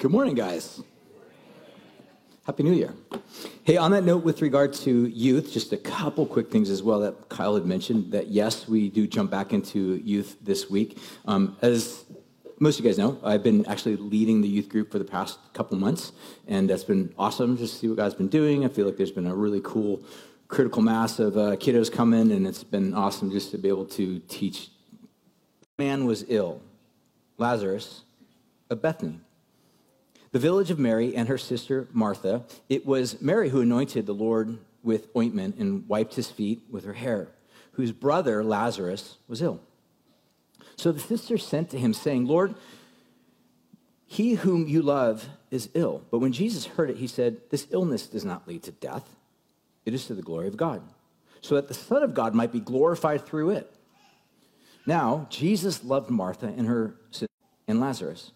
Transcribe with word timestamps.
Good 0.00 0.10
morning, 0.10 0.34
guys. 0.34 0.82
Happy 2.46 2.62
New 2.62 2.72
Year. 2.72 2.94
Hey, 3.64 3.76
on 3.76 3.90
that 3.90 4.02
note, 4.02 4.24
with 4.24 4.40
regard 4.40 4.72
to 4.72 5.04
youth, 5.08 5.52
just 5.52 5.74
a 5.74 5.76
couple 5.76 6.24
quick 6.24 6.50
things 6.50 6.70
as 6.70 6.82
well 6.82 7.00
that 7.00 7.28
Kyle 7.28 7.54
had 7.54 7.66
mentioned 7.66 8.10
that 8.12 8.28
yes, 8.28 8.66
we 8.66 8.88
do 8.88 9.06
jump 9.06 9.30
back 9.30 9.52
into 9.52 9.96
youth 9.96 10.38
this 10.40 10.70
week. 10.70 10.96
Um, 11.26 11.54
as 11.60 12.06
most 12.58 12.78
of 12.78 12.84
you 12.86 12.90
guys 12.90 12.96
know, 12.96 13.20
I've 13.22 13.42
been 13.42 13.66
actually 13.66 13.96
leading 13.96 14.40
the 14.40 14.48
youth 14.48 14.70
group 14.70 14.90
for 14.90 14.98
the 14.98 15.04
past 15.04 15.38
couple 15.52 15.76
months, 15.76 16.12
and 16.48 16.70
that's 16.70 16.84
been 16.84 17.12
awesome 17.18 17.58
just 17.58 17.74
to 17.74 17.80
see 17.80 17.88
what 17.88 17.98
God's 17.98 18.14
been 18.14 18.28
doing. 18.28 18.64
I 18.64 18.68
feel 18.68 18.86
like 18.86 18.96
there's 18.96 19.10
been 19.10 19.26
a 19.26 19.34
really 19.34 19.60
cool 19.62 20.02
critical 20.48 20.80
mass 20.80 21.18
of 21.18 21.36
uh, 21.36 21.56
kiddos 21.56 21.92
coming, 21.92 22.32
and 22.32 22.46
it's 22.46 22.64
been 22.64 22.94
awesome 22.94 23.30
just 23.30 23.50
to 23.50 23.58
be 23.58 23.68
able 23.68 23.84
to 23.84 24.18
teach. 24.20 24.70
Man 25.78 26.06
was 26.06 26.24
ill, 26.26 26.62
Lazarus 27.36 28.04
of 28.70 28.80
Bethany 28.80 29.20
the 30.32 30.38
village 30.38 30.70
of 30.70 30.78
Mary 30.78 31.14
and 31.14 31.28
her 31.28 31.38
sister 31.38 31.88
Martha, 31.92 32.44
it 32.68 32.86
was 32.86 33.20
Mary 33.20 33.48
who 33.48 33.60
anointed 33.60 34.06
the 34.06 34.14
Lord 34.14 34.58
with 34.82 35.08
ointment 35.16 35.56
and 35.56 35.88
wiped 35.88 36.14
his 36.14 36.30
feet 36.30 36.62
with 36.70 36.84
her 36.84 36.92
hair, 36.94 37.28
whose 37.72 37.92
brother 37.92 38.42
Lazarus 38.44 39.16
was 39.28 39.42
ill. 39.42 39.60
So 40.76 40.92
the 40.92 41.00
sisters 41.00 41.46
sent 41.46 41.70
to 41.70 41.78
him, 41.78 41.92
saying, 41.92 42.26
Lord, 42.26 42.54
he 44.06 44.34
whom 44.34 44.66
you 44.66 44.82
love 44.82 45.28
is 45.50 45.68
ill. 45.74 46.02
But 46.10 46.20
when 46.20 46.32
Jesus 46.32 46.66
heard 46.66 46.90
it, 46.90 46.96
he 46.96 47.06
said, 47.06 47.38
This 47.50 47.66
illness 47.70 48.06
does 48.06 48.24
not 48.24 48.48
lead 48.48 48.62
to 48.64 48.72
death, 48.72 49.08
it 49.84 49.94
is 49.94 50.06
to 50.06 50.14
the 50.14 50.22
glory 50.22 50.48
of 50.48 50.56
God, 50.56 50.82
so 51.40 51.54
that 51.56 51.68
the 51.68 51.74
Son 51.74 52.02
of 52.02 52.14
God 52.14 52.34
might 52.34 52.52
be 52.52 52.60
glorified 52.60 53.26
through 53.26 53.50
it. 53.50 53.72
Now, 54.86 55.26
Jesus 55.28 55.84
loved 55.84 56.10
Martha 56.10 56.46
and 56.46 56.66
her 56.66 56.94
sister 57.10 57.26
and 57.68 57.80
Lazarus. 57.80 58.32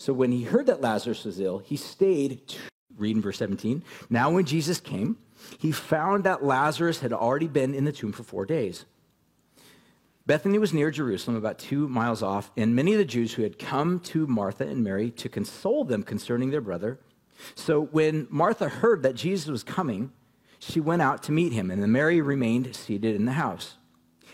So 0.00 0.14
when 0.14 0.32
he 0.32 0.44
heard 0.44 0.64
that 0.64 0.80
Lazarus 0.80 1.26
was 1.26 1.38
ill, 1.40 1.58
he 1.58 1.76
stayed, 1.76 2.40
read 2.96 3.16
in 3.16 3.20
verse 3.20 3.36
17. 3.36 3.82
Now, 4.08 4.30
when 4.30 4.46
Jesus 4.46 4.80
came, 4.80 5.18
he 5.58 5.72
found 5.72 6.24
that 6.24 6.42
Lazarus 6.42 7.00
had 7.00 7.12
already 7.12 7.48
been 7.48 7.74
in 7.74 7.84
the 7.84 7.92
tomb 7.92 8.12
for 8.12 8.22
four 8.22 8.46
days. 8.46 8.86
Bethany 10.24 10.56
was 10.56 10.72
near 10.72 10.90
Jerusalem, 10.90 11.36
about 11.36 11.58
two 11.58 11.86
miles 11.86 12.22
off, 12.22 12.50
and 12.56 12.74
many 12.74 12.94
of 12.94 12.98
the 12.98 13.04
Jews 13.04 13.34
who 13.34 13.42
had 13.42 13.58
come 13.58 14.00
to 14.00 14.26
Martha 14.26 14.66
and 14.66 14.82
Mary 14.82 15.10
to 15.10 15.28
console 15.28 15.84
them 15.84 16.02
concerning 16.02 16.48
their 16.48 16.62
brother. 16.62 16.98
So 17.54 17.82
when 17.82 18.26
Martha 18.30 18.70
heard 18.70 19.02
that 19.02 19.16
Jesus 19.16 19.50
was 19.50 19.62
coming, 19.62 20.12
she 20.58 20.80
went 20.80 21.02
out 21.02 21.22
to 21.24 21.32
meet 21.32 21.52
him, 21.52 21.70
and 21.70 21.86
Mary 21.92 22.22
remained 22.22 22.74
seated 22.74 23.16
in 23.16 23.26
the 23.26 23.32
house. 23.32 23.76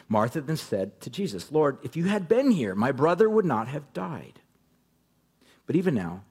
Martha 0.08 0.40
then 0.40 0.58
said 0.58 1.00
to 1.00 1.10
Jesus, 1.10 1.50
Lord, 1.50 1.78
if 1.82 1.96
you 1.96 2.04
had 2.04 2.28
been 2.28 2.52
here, 2.52 2.76
my 2.76 2.92
brother 2.92 3.28
would 3.28 3.44
not 3.44 3.66
have 3.66 3.92
died. 3.92 4.42
But 5.66 5.76
even 5.76 5.94
now, 5.94 6.22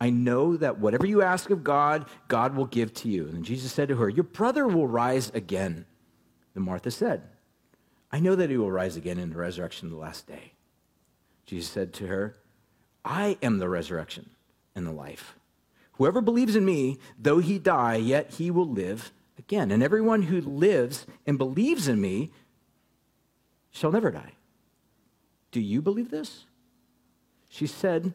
I 0.00 0.10
know 0.10 0.56
that 0.56 0.78
whatever 0.78 1.06
you 1.06 1.22
ask 1.22 1.50
of 1.50 1.62
God, 1.62 2.06
God 2.28 2.56
will 2.56 2.66
give 2.66 2.92
to 2.94 3.08
you. 3.08 3.28
And 3.28 3.44
Jesus 3.44 3.72
said 3.72 3.88
to 3.88 3.96
her, 3.96 4.08
Your 4.08 4.24
brother 4.24 4.66
will 4.66 4.88
rise 4.88 5.30
again. 5.32 5.86
Then 6.54 6.64
Martha 6.64 6.90
said, 6.90 7.22
I 8.10 8.20
know 8.20 8.34
that 8.34 8.50
he 8.50 8.56
will 8.56 8.70
rise 8.70 8.96
again 8.96 9.18
in 9.18 9.30
the 9.30 9.36
resurrection 9.36 9.86
of 9.86 9.92
the 9.92 9.98
last 9.98 10.26
day. 10.26 10.52
Jesus 11.46 11.70
said 11.70 11.92
to 11.94 12.06
her, 12.06 12.36
I 13.04 13.38
am 13.42 13.58
the 13.58 13.68
resurrection 13.68 14.30
and 14.74 14.86
the 14.86 14.92
life. 14.92 15.36
Whoever 15.92 16.20
believes 16.20 16.56
in 16.56 16.64
me, 16.64 16.98
though 17.18 17.38
he 17.38 17.58
die, 17.58 17.96
yet 17.96 18.34
he 18.34 18.50
will 18.50 18.68
live 18.68 19.12
again. 19.38 19.70
And 19.70 19.82
everyone 19.82 20.22
who 20.22 20.40
lives 20.40 21.06
and 21.26 21.38
believes 21.38 21.88
in 21.88 22.00
me 22.00 22.32
shall 23.70 23.92
never 23.92 24.10
die. 24.10 24.32
Do 25.50 25.60
you 25.60 25.82
believe 25.82 26.10
this? 26.10 26.44
She 27.48 27.66
said, 27.66 28.14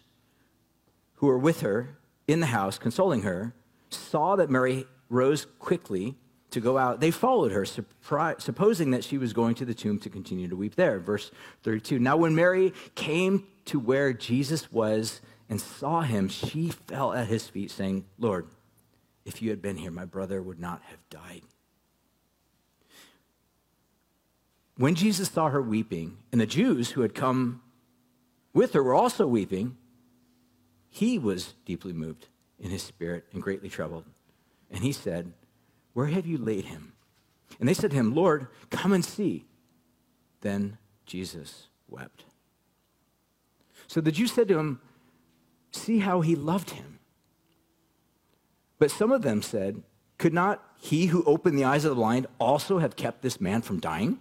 who 1.21 1.27
were 1.27 1.37
with 1.37 1.61
her 1.61 1.95
in 2.27 2.39
the 2.39 2.47
house, 2.47 2.79
consoling 2.79 3.21
her, 3.21 3.53
saw 3.91 4.35
that 4.35 4.49
Mary 4.49 4.85
rose 5.07 5.45
quickly 5.59 6.15
to 6.49 6.59
go 6.59 6.79
out. 6.79 6.99
They 6.99 7.11
followed 7.11 7.51
her, 7.51 7.63
supposing 7.63 8.91
that 8.91 9.03
she 9.03 9.19
was 9.19 9.31
going 9.31 9.53
to 9.55 9.65
the 9.65 9.75
tomb 9.75 9.99
to 9.99 10.09
continue 10.09 10.47
to 10.47 10.55
weep 10.55 10.75
there. 10.75 10.99
Verse 10.99 11.31
32. 11.61 11.99
Now, 11.99 12.17
when 12.17 12.33
Mary 12.33 12.73
came 12.95 13.45
to 13.65 13.79
where 13.79 14.13
Jesus 14.13 14.71
was 14.71 15.21
and 15.47 15.61
saw 15.61 16.01
him, 16.01 16.27
she 16.27 16.69
fell 16.69 17.13
at 17.13 17.27
his 17.27 17.47
feet, 17.47 17.69
saying, 17.69 18.05
Lord, 18.17 18.47
if 19.23 19.43
you 19.43 19.51
had 19.51 19.61
been 19.61 19.77
here, 19.77 19.91
my 19.91 20.05
brother 20.05 20.41
would 20.41 20.59
not 20.59 20.81
have 20.85 20.99
died. 21.11 21.43
When 24.75 24.95
Jesus 24.95 25.29
saw 25.29 25.49
her 25.49 25.61
weeping, 25.61 26.17
and 26.31 26.41
the 26.41 26.47
Jews 26.47 26.91
who 26.91 27.01
had 27.01 27.13
come 27.13 27.61
with 28.53 28.73
her 28.73 28.81
were 28.81 28.95
also 28.95 29.27
weeping, 29.27 29.77
he 30.91 31.17
was 31.17 31.53
deeply 31.65 31.93
moved 31.93 32.27
in 32.59 32.69
his 32.69 32.83
spirit 32.83 33.25
and 33.31 33.41
greatly 33.41 33.69
troubled. 33.69 34.03
And 34.69 34.83
he 34.83 34.91
said, 34.91 35.31
Where 35.93 36.07
have 36.07 36.27
you 36.27 36.37
laid 36.37 36.65
him? 36.65 36.93
And 37.59 37.67
they 37.67 37.73
said 37.73 37.91
to 37.91 37.97
him, 37.97 38.13
Lord, 38.13 38.47
come 38.69 38.91
and 38.91 39.03
see. 39.03 39.45
Then 40.41 40.77
Jesus 41.05 41.67
wept. 41.87 42.25
So 43.87 44.01
the 44.01 44.11
Jews 44.11 44.33
said 44.33 44.49
to 44.49 44.59
him, 44.59 44.81
See 45.71 45.99
how 45.99 46.19
he 46.19 46.35
loved 46.35 46.71
him. 46.71 46.99
But 48.77 48.91
some 48.91 49.11
of 49.11 49.21
them 49.21 49.41
said, 49.41 49.83
Could 50.17 50.33
not 50.33 50.61
he 50.77 51.05
who 51.07 51.23
opened 51.23 51.57
the 51.57 51.63
eyes 51.63 51.85
of 51.85 51.89
the 51.89 51.95
blind 51.95 52.27
also 52.37 52.79
have 52.79 52.97
kept 52.97 53.21
this 53.21 53.39
man 53.39 53.61
from 53.61 53.79
dying? 53.79 54.19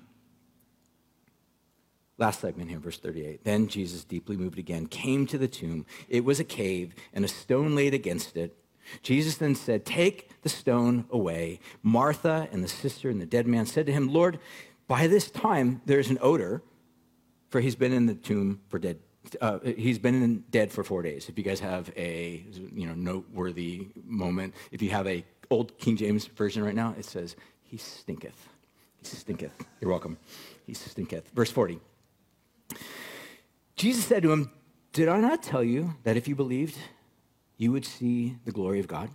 Last 2.21 2.41
segment 2.41 2.69
here, 2.69 2.79
verse 2.79 2.99
38. 2.99 3.45
Then 3.45 3.67
Jesus, 3.67 4.05
deeply 4.05 4.37
moved 4.37 4.59
again, 4.59 4.87
came 4.87 5.27
to 5.27 5.39
the 5.39 5.49
tomb. 5.49 5.87
It 6.07 6.23
was 6.23 6.39
a 6.39 6.45
cave, 6.45 6.95
and 7.15 7.25
a 7.25 7.29
stone 7.29 7.75
laid 7.75 7.95
against 7.95 8.37
it. 8.37 8.59
Jesus 9.03 9.39
then 9.39 9.55
said, 9.55 9.87
Take 9.87 10.43
the 10.43 10.51
stone 10.51 11.07
away. 11.11 11.61
Martha 11.83 12.47
and 12.53 12.63
the 12.63 12.69
sister 12.69 13.09
and 13.09 13.23
the 13.23 13.27
dead 13.27 13.47
man 13.47 13.65
said 13.65 13.87
to 13.87 13.93
him, 13.93 14.13
Lord, 14.13 14.39
by 14.87 15.07
this 15.07 15.31
time 15.31 15.81
there's 15.87 16.11
an 16.11 16.19
odor, 16.21 16.63
for 17.49 17.63
he's 17.63 17.75
been 17.75 17.93
in 17.93 18.05
the 18.05 18.15
tomb 18.15 18.61
for 18.69 18.79
dead. 18.79 18.99
Uh, 19.41 19.59
he's 19.61 19.99
been 19.99 20.23
in, 20.23 20.45
dead 20.51 20.71
for 20.71 20.85
four 20.85 21.01
days. 21.01 21.31
If 21.31 21.39
you 21.39 21.45
guys 21.45 21.61
have 21.61 21.91
a 21.97 22.45
you 22.75 22.87
know 22.87 22.95
noteworthy 22.95 23.89
moment, 24.05 24.55
if 24.73 24.83
you 24.83 24.91
have 24.91 25.07
a 25.07 25.25
old 25.51 25.79
King 25.79 25.97
James 25.97 26.27
version 26.27 26.63
right 26.63 26.75
now, 26.75 26.95
it 26.99 27.05
says, 27.05 27.37
"He 27.63 27.77
stinketh." 27.77 28.49
He 28.99 29.07
stinketh. 29.07 29.53
You're 29.81 29.91
welcome. 29.91 30.19
He 30.67 30.75
stinketh. 30.75 31.31
Verse 31.35 31.51
40. 31.51 31.81
Jesus 33.77 34.05
said 34.05 34.23
to 34.23 34.33
him, 34.33 34.51
Did 34.93 35.09
I 35.09 35.21
not 35.21 35.43
tell 35.43 35.65
you 35.65 35.95
that 36.05 36.17
if 36.17 36.29
you 36.29 36.35
believed, 36.35 36.77
you 37.57 37.73
would 37.73 37.85
see 37.85 38.37
the 38.45 38.53
glory 38.53 38.81
of 38.81 38.89
God? 38.89 39.11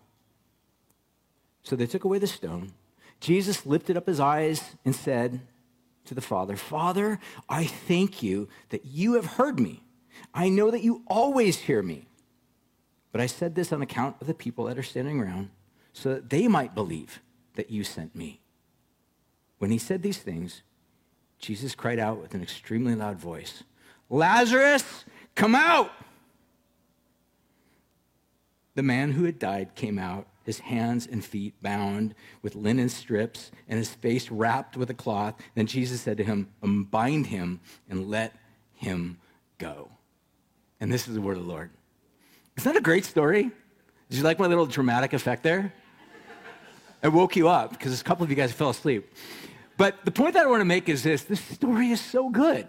So 1.64 1.76
they 1.76 1.88
took 1.88 2.04
away 2.04 2.20
the 2.20 2.28
stone. 2.28 2.74
Jesus 3.20 3.66
lifted 3.66 3.98
up 3.98 4.08
his 4.08 4.20
eyes 4.20 4.76
and 4.84 4.96
said 4.96 5.42
to 6.06 6.14
the 6.14 6.22
Father, 6.22 6.56
Father, 6.56 7.20
I 7.50 7.66
thank 7.66 8.22
you 8.22 8.48
that 8.70 8.86
you 8.86 9.14
have 9.14 9.26
heard 9.26 9.60
me. 9.60 9.84
I 10.34 10.50
know 10.50 10.70
that 10.72 10.84
you 10.84 11.04
always 11.08 11.58
hear 11.58 11.82
me. 11.82 12.08
But 13.12 13.22
I 13.22 13.28
said 13.28 13.56
this 13.56 13.72
on 13.72 13.82
account 13.82 14.18
of 14.22 14.28
the 14.28 14.34
people 14.34 14.66
that 14.66 14.78
are 14.78 14.84
standing 14.84 15.22
around, 15.22 15.50
so 15.94 16.10
that 16.10 16.30
they 16.30 16.48
might 16.48 16.76
believe 16.76 17.22
that 17.56 17.72
you 17.72 17.84
sent 17.84 18.14
me. 18.14 18.42
When 19.58 19.72
he 19.72 19.78
said 19.78 20.02
these 20.02 20.18
things, 20.18 20.62
Jesus 21.40 21.76
cried 21.76 22.00
out 22.00 22.22
with 22.22 22.34
an 22.34 22.42
extremely 22.42 22.96
loud 22.96 23.18
voice. 23.18 23.64
Lazarus, 24.10 25.06
come 25.36 25.56
out. 25.56 25.92
The 28.76 28.84
man 28.84 29.12
who 29.12 29.24
had 29.24 29.40
died 29.40 29.76
came 29.76 29.98
out, 29.98 30.28
his 30.44 30.60
hands 30.60 31.08
and 31.08 31.24
feet 31.24 31.54
bound 31.62 32.14
with 32.42 32.56
linen 32.56 32.90
strips 32.90 33.52
and 33.68 33.80
his 33.80 33.90
face 33.90 34.30
wrapped 34.30 34.78
with 34.78 34.90
a 34.90 34.94
cloth. 34.94 35.36
Then 35.56 35.66
Jesus 35.66 36.02
said 36.02 36.18
to 36.18 36.24
him, 36.24 36.50
Unbind 36.62 37.28
him 37.28 37.62
and 37.90 38.10
let 38.10 38.36
him 38.74 39.18
go. 39.58 39.90
And 40.80 40.92
this 40.92 41.08
is 41.08 41.16
the 41.16 41.22
word 41.22 41.38
of 41.38 41.44
the 41.44 41.50
Lord. 41.50 41.72
Isn't 42.58 42.72
that 42.72 42.80
a 42.80 42.84
great 42.84 43.06
story? 43.06 43.44
Did 44.10 44.18
you 44.18 44.24
like 44.24 44.40
my 44.40 44.48
little 44.48 44.66
dramatic 44.66 45.14
effect 45.14 45.44
there? 45.44 45.74
I 47.02 47.08
woke 47.08 47.36
you 47.36 47.50
up 47.50 47.72
because 47.72 48.00
a 48.00 48.04
couple 48.04 48.24
of 48.24 48.30
you 48.30 48.36
guys 48.36 48.52
fell 48.52 48.70
asleep. 48.70 49.12
But 49.78 50.06
the 50.06 50.12
point 50.12 50.34
that 50.36 50.44
I 50.44 50.48
want 50.48 50.62
to 50.62 50.66
make 50.66 50.88
is 50.90 51.04
this 51.04 51.24
this 51.24 51.42
story 51.42 51.92
is 51.92 52.02
so 52.02 52.30
good. 52.30 52.68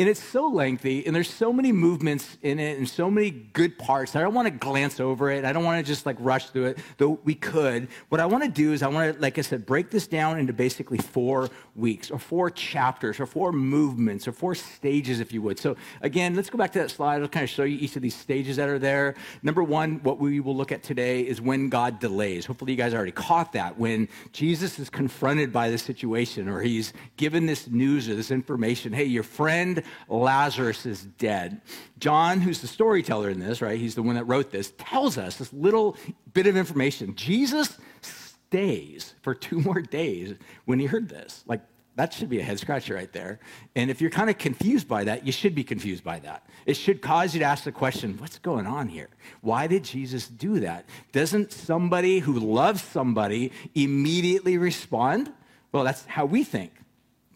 And 0.00 0.08
it's 0.08 0.22
so 0.22 0.46
lengthy, 0.46 1.04
and 1.04 1.16
there's 1.16 1.28
so 1.28 1.52
many 1.52 1.72
movements 1.72 2.38
in 2.42 2.60
it 2.60 2.78
and 2.78 2.88
so 2.88 3.10
many 3.10 3.30
good 3.30 3.76
parts. 3.78 4.14
I 4.14 4.20
don't 4.20 4.32
want 4.32 4.46
to 4.46 4.52
glance 4.52 5.00
over 5.00 5.28
it. 5.28 5.44
I 5.44 5.52
don't 5.52 5.64
want 5.64 5.84
to 5.84 5.92
just 5.92 6.06
like 6.06 6.16
rush 6.20 6.50
through 6.50 6.66
it, 6.66 6.78
though 6.98 7.18
we 7.24 7.34
could. 7.34 7.88
What 8.08 8.20
I 8.20 8.26
want 8.26 8.44
to 8.44 8.50
do 8.50 8.72
is 8.72 8.84
I 8.84 8.86
want 8.86 9.14
to, 9.14 9.20
like 9.20 9.38
I 9.38 9.40
said, 9.40 9.66
break 9.66 9.90
this 9.90 10.06
down 10.06 10.38
into 10.38 10.52
basically 10.52 10.98
four 10.98 11.48
weeks 11.74 12.12
or 12.12 12.20
four 12.20 12.48
chapters 12.48 13.18
or 13.18 13.26
four 13.26 13.50
movements 13.50 14.28
or 14.28 14.32
four 14.32 14.54
stages, 14.54 15.18
if 15.18 15.32
you 15.32 15.42
would. 15.42 15.58
So 15.58 15.74
again, 16.00 16.36
let's 16.36 16.48
go 16.48 16.58
back 16.58 16.70
to 16.74 16.78
that 16.78 16.92
slide. 16.92 17.20
I'll 17.20 17.26
kind 17.26 17.42
of 17.42 17.50
show 17.50 17.64
you 17.64 17.76
each 17.78 17.96
of 17.96 18.02
these 18.02 18.14
stages 18.14 18.56
that 18.56 18.68
are 18.68 18.78
there. 18.78 19.16
Number 19.42 19.64
one, 19.64 20.00
what 20.04 20.20
we 20.20 20.38
will 20.38 20.54
look 20.54 20.70
at 20.70 20.84
today 20.84 21.22
is 21.22 21.40
when 21.40 21.70
God 21.70 21.98
delays. 21.98 22.46
Hopefully, 22.46 22.70
you 22.70 22.78
guys 22.78 22.94
already 22.94 23.10
caught 23.10 23.52
that. 23.54 23.76
When 23.76 24.08
Jesus 24.32 24.78
is 24.78 24.90
confronted 24.90 25.52
by 25.52 25.70
this 25.70 25.82
situation 25.82 26.48
or 26.48 26.60
he's 26.60 26.92
given 27.16 27.46
this 27.46 27.66
news 27.66 28.08
or 28.08 28.14
this 28.14 28.30
information, 28.30 28.92
hey, 28.92 29.02
your 29.02 29.24
friend 29.24 29.82
Lazarus 30.08 30.86
is 30.86 31.02
dead. 31.02 31.60
John, 31.98 32.40
who's 32.40 32.60
the 32.60 32.66
storyteller 32.66 33.30
in 33.30 33.40
this, 33.40 33.60
right? 33.60 33.78
He's 33.78 33.94
the 33.94 34.02
one 34.02 34.14
that 34.16 34.24
wrote 34.24 34.50
this, 34.50 34.72
tells 34.78 35.18
us 35.18 35.36
this 35.36 35.52
little 35.52 35.96
bit 36.32 36.46
of 36.46 36.56
information. 36.56 37.14
Jesus 37.14 37.76
stays 38.00 39.14
for 39.22 39.34
two 39.34 39.60
more 39.60 39.80
days 39.80 40.34
when 40.64 40.78
he 40.78 40.86
heard 40.86 41.08
this. 41.08 41.44
Like, 41.46 41.60
that 41.98 42.12
should 42.12 42.28
be 42.28 42.38
a 42.38 42.44
head 42.44 42.60
scratcher 42.60 42.94
right 42.94 43.12
there. 43.12 43.40
And 43.74 43.90
if 43.90 44.00
you're 44.00 44.08
kind 44.08 44.30
of 44.30 44.38
confused 44.38 44.86
by 44.86 45.02
that, 45.02 45.26
you 45.26 45.32
should 45.32 45.56
be 45.56 45.64
confused 45.64 46.04
by 46.04 46.20
that. 46.20 46.46
It 46.64 46.74
should 46.74 47.02
cause 47.02 47.34
you 47.34 47.40
to 47.40 47.44
ask 47.44 47.64
the 47.64 47.72
question 47.72 48.16
what's 48.18 48.38
going 48.38 48.68
on 48.68 48.86
here? 48.86 49.08
Why 49.40 49.66
did 49.66 49.82
Jesus 49.82 50.28
do 50.28 50.60
that? 50.60 50.84
Doesn't 51.10 51.50
somebody 51.50 52.20
who 52.20 52.38
loves 52.38 52.82
somebody 52.82 53.50
immediately 53.74 54.58
respond? 54.58 55.32
Well, 55.72 55.82
that's 55.82 56.04
how 56.04 56.24
we 56.24 56.44
think. 56.44 56.70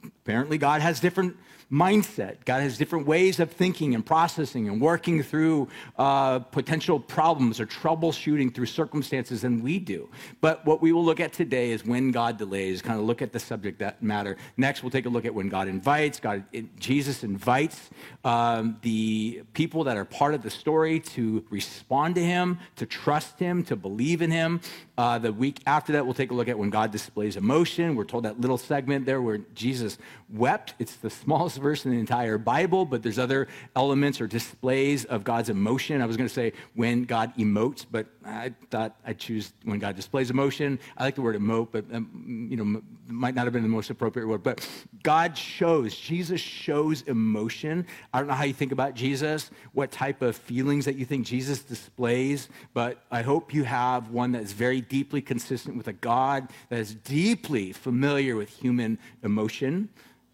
Apparently, 0.04 0.58
God 0.58 0.80
has 0.80 1.00
different 1.00 1.36
mindset. 1.72 2.44
God 2.44 2.60
has 2.60 2.76
different 2.76 3.06
ways 3.06 3.40
of 3.40 3.50
thinking 3.50 3.94
and 3.94 4.04
processing 4.04 4.68
and 4.68 4.78
working 4.78 5.22
through 5.22 5.68
uh, 5.96 6.40
potential 6.40 7.00
problems 7.00 7.58
or 7.58 7.66
troubleshooting 7.66 8.54
through 8.54 8.66
circumstances 8.66 9.40
than 9.40 9.62
we 9.62 9.78
do. 9.78 10.08
But 10.42 10.66
what 10.66 10.82
we 10.82 10.92
will 10.92 11.04
look 11.04 11.18
at 11.18 11.32
today 11.32 11.70
is 11.70 11.84
when 11.84 12.10
God 12.10 12.36
delays, 12.36 12.82
kind 12.82 13.00
of 13.00 13.06
look 13.06 13.22
at 13.22 13.32
the 13.32 13.40
subject 13.40 13.78
that 13.78 14.02
matter. 14.02 14.36
Next, 14.58 14.82
we'll 14.82 14.90
take 14.90 15.06
a 15.06 15.08
look 15.08 15.24
at 15.24 15.34
when 15.34 15.48
God 15.48 15.66
invites. 15.66 16.20
God, 16.20 16.44
it, 16.52 16.76
Jesus 16.78 17.24
invites 17.24 17.88
um, 18.22 18.76
the 18.82 19.42
people 19.54 19.84
that 19.84 19.96
are 19.96 20.04
part 20.04 20.34
of 20.34 20.42
the 20.42 20.50
story 20.50 21.00
to 21.00 21.42
respond 21.48 22.16
to 22.16 22.22
Him, 22.22 22.58
to 22.76 22.84
trust 22.84 23.38
Him, 23.38 23.64
to 23.64 23.76
believe 23.76 24.20
in 24.20 24.30
Him. 24.30 24.60
Uh, 24.98 25.18
the 25.18 25.32
week 25.32 25.60
after 25.66 25.92
that, 25.92 26.04
we'll 26.04 26.14
take 26.14 26.30
a 26.30 26.34
look 26.34 26.48
at 26.48 26.58
when 26.58 26.68
God 26.68 26.90
displays 26.90 27.36
emotion. 27.36 27.96
We're 27.96 28.04
told 28.04 28.24
that 28.24 28.38
little 28.40 28.58
segment 28.58 29.06
there 29.06 29.22
where 29.22 29.38
Jesus 29.54 29.96
wept. 30.28 30.74
It's 30.78 30.96
the 30.96 31.10
smallest 31.22 31.61
verse 31.62 31.84
in 31.84 31.92
the 31.92 31.98
entire 31.98 32.38
Bible, 32.38 32.84
but 32.84 33.02
there's 33.02 33.18
other 33.18 33.48
elements 33.74 34.20
or 34.20 34.26
displays 34.26 35.04
of 35.04 35.24
God's 35.24 35.48
emotion. 35.48 36.02
I 36.02 36.06
was 36.06 36.16
going 36.16 36.28
to 36.28 36.34
say 36.34 36.52
when 36.74 37.04
God 37.04 37.34
emotes, 37.36 37.86
but 37.90 38.06
I 38.24 38.52
thought 38.70 38.96
I'd 39.06 39.18
choose 39.18 39.52
when 39.64 39.78
God 39.78 39.96
displays 39.96 40.30
emotion. 40.30 40.78
I 40.96 41.04
like 41.04 41.14
the 41.14 41.22
word 41.22 41.36
emote, 41.36 41.68
but 41.72 41.84
um, 41.92 42.48
you 42.50 42.56
know, 42.56 42.82
might 43.08 43.34
not 43.34 43.44
have 43.44 43.52
been 43.52 43.62
the 43.62 43.68
most 43.68 43.90
appropriate 43.90 44.26
word. 44.26 44.42
But 44.42 44.68
God 45.02 45.36
shows, 45.36 45.96
Jesus 45.96 46.40
shows 46.40 47.02
emotion. 47.02 47.86
I 48.12 48.18
don't 48.18 48.28
know 48.28 48.34
how 48.34 48.44
you 48.44 48.52
think 48.52 48.72
about 48.72 48.94
Jesus, 48.94 49.50
what 49.72 49.90
type 49.90 50.22
of 50.22 50.36
feelings 50.36 50.84
that 50.84 50.96
you 50.96 51.04
think 51.04 51.26
Jesus 51.26 51.62
displays, 51.62 52.48
but 52.74 53.04
I 53.10 53.22
hope 53.22 53.54
you 53.54 53.64
have 53.64 54.10
one 54.10 54.32
that 54.32 54.42
is 54.42 54.52
very 54.52 54.80
deeply 54.80 55.22
consistent 55.22 55.76
with 55.76 55.88
a 55.88 55.92
God 55.92 56.48
that 56.68 56.78
is 56.78 56.94
deeply 56.94 57.72
familiar 57.72 58.36
with 58.36 58.50
human 58.50 58.98
emotion 59.22 59.88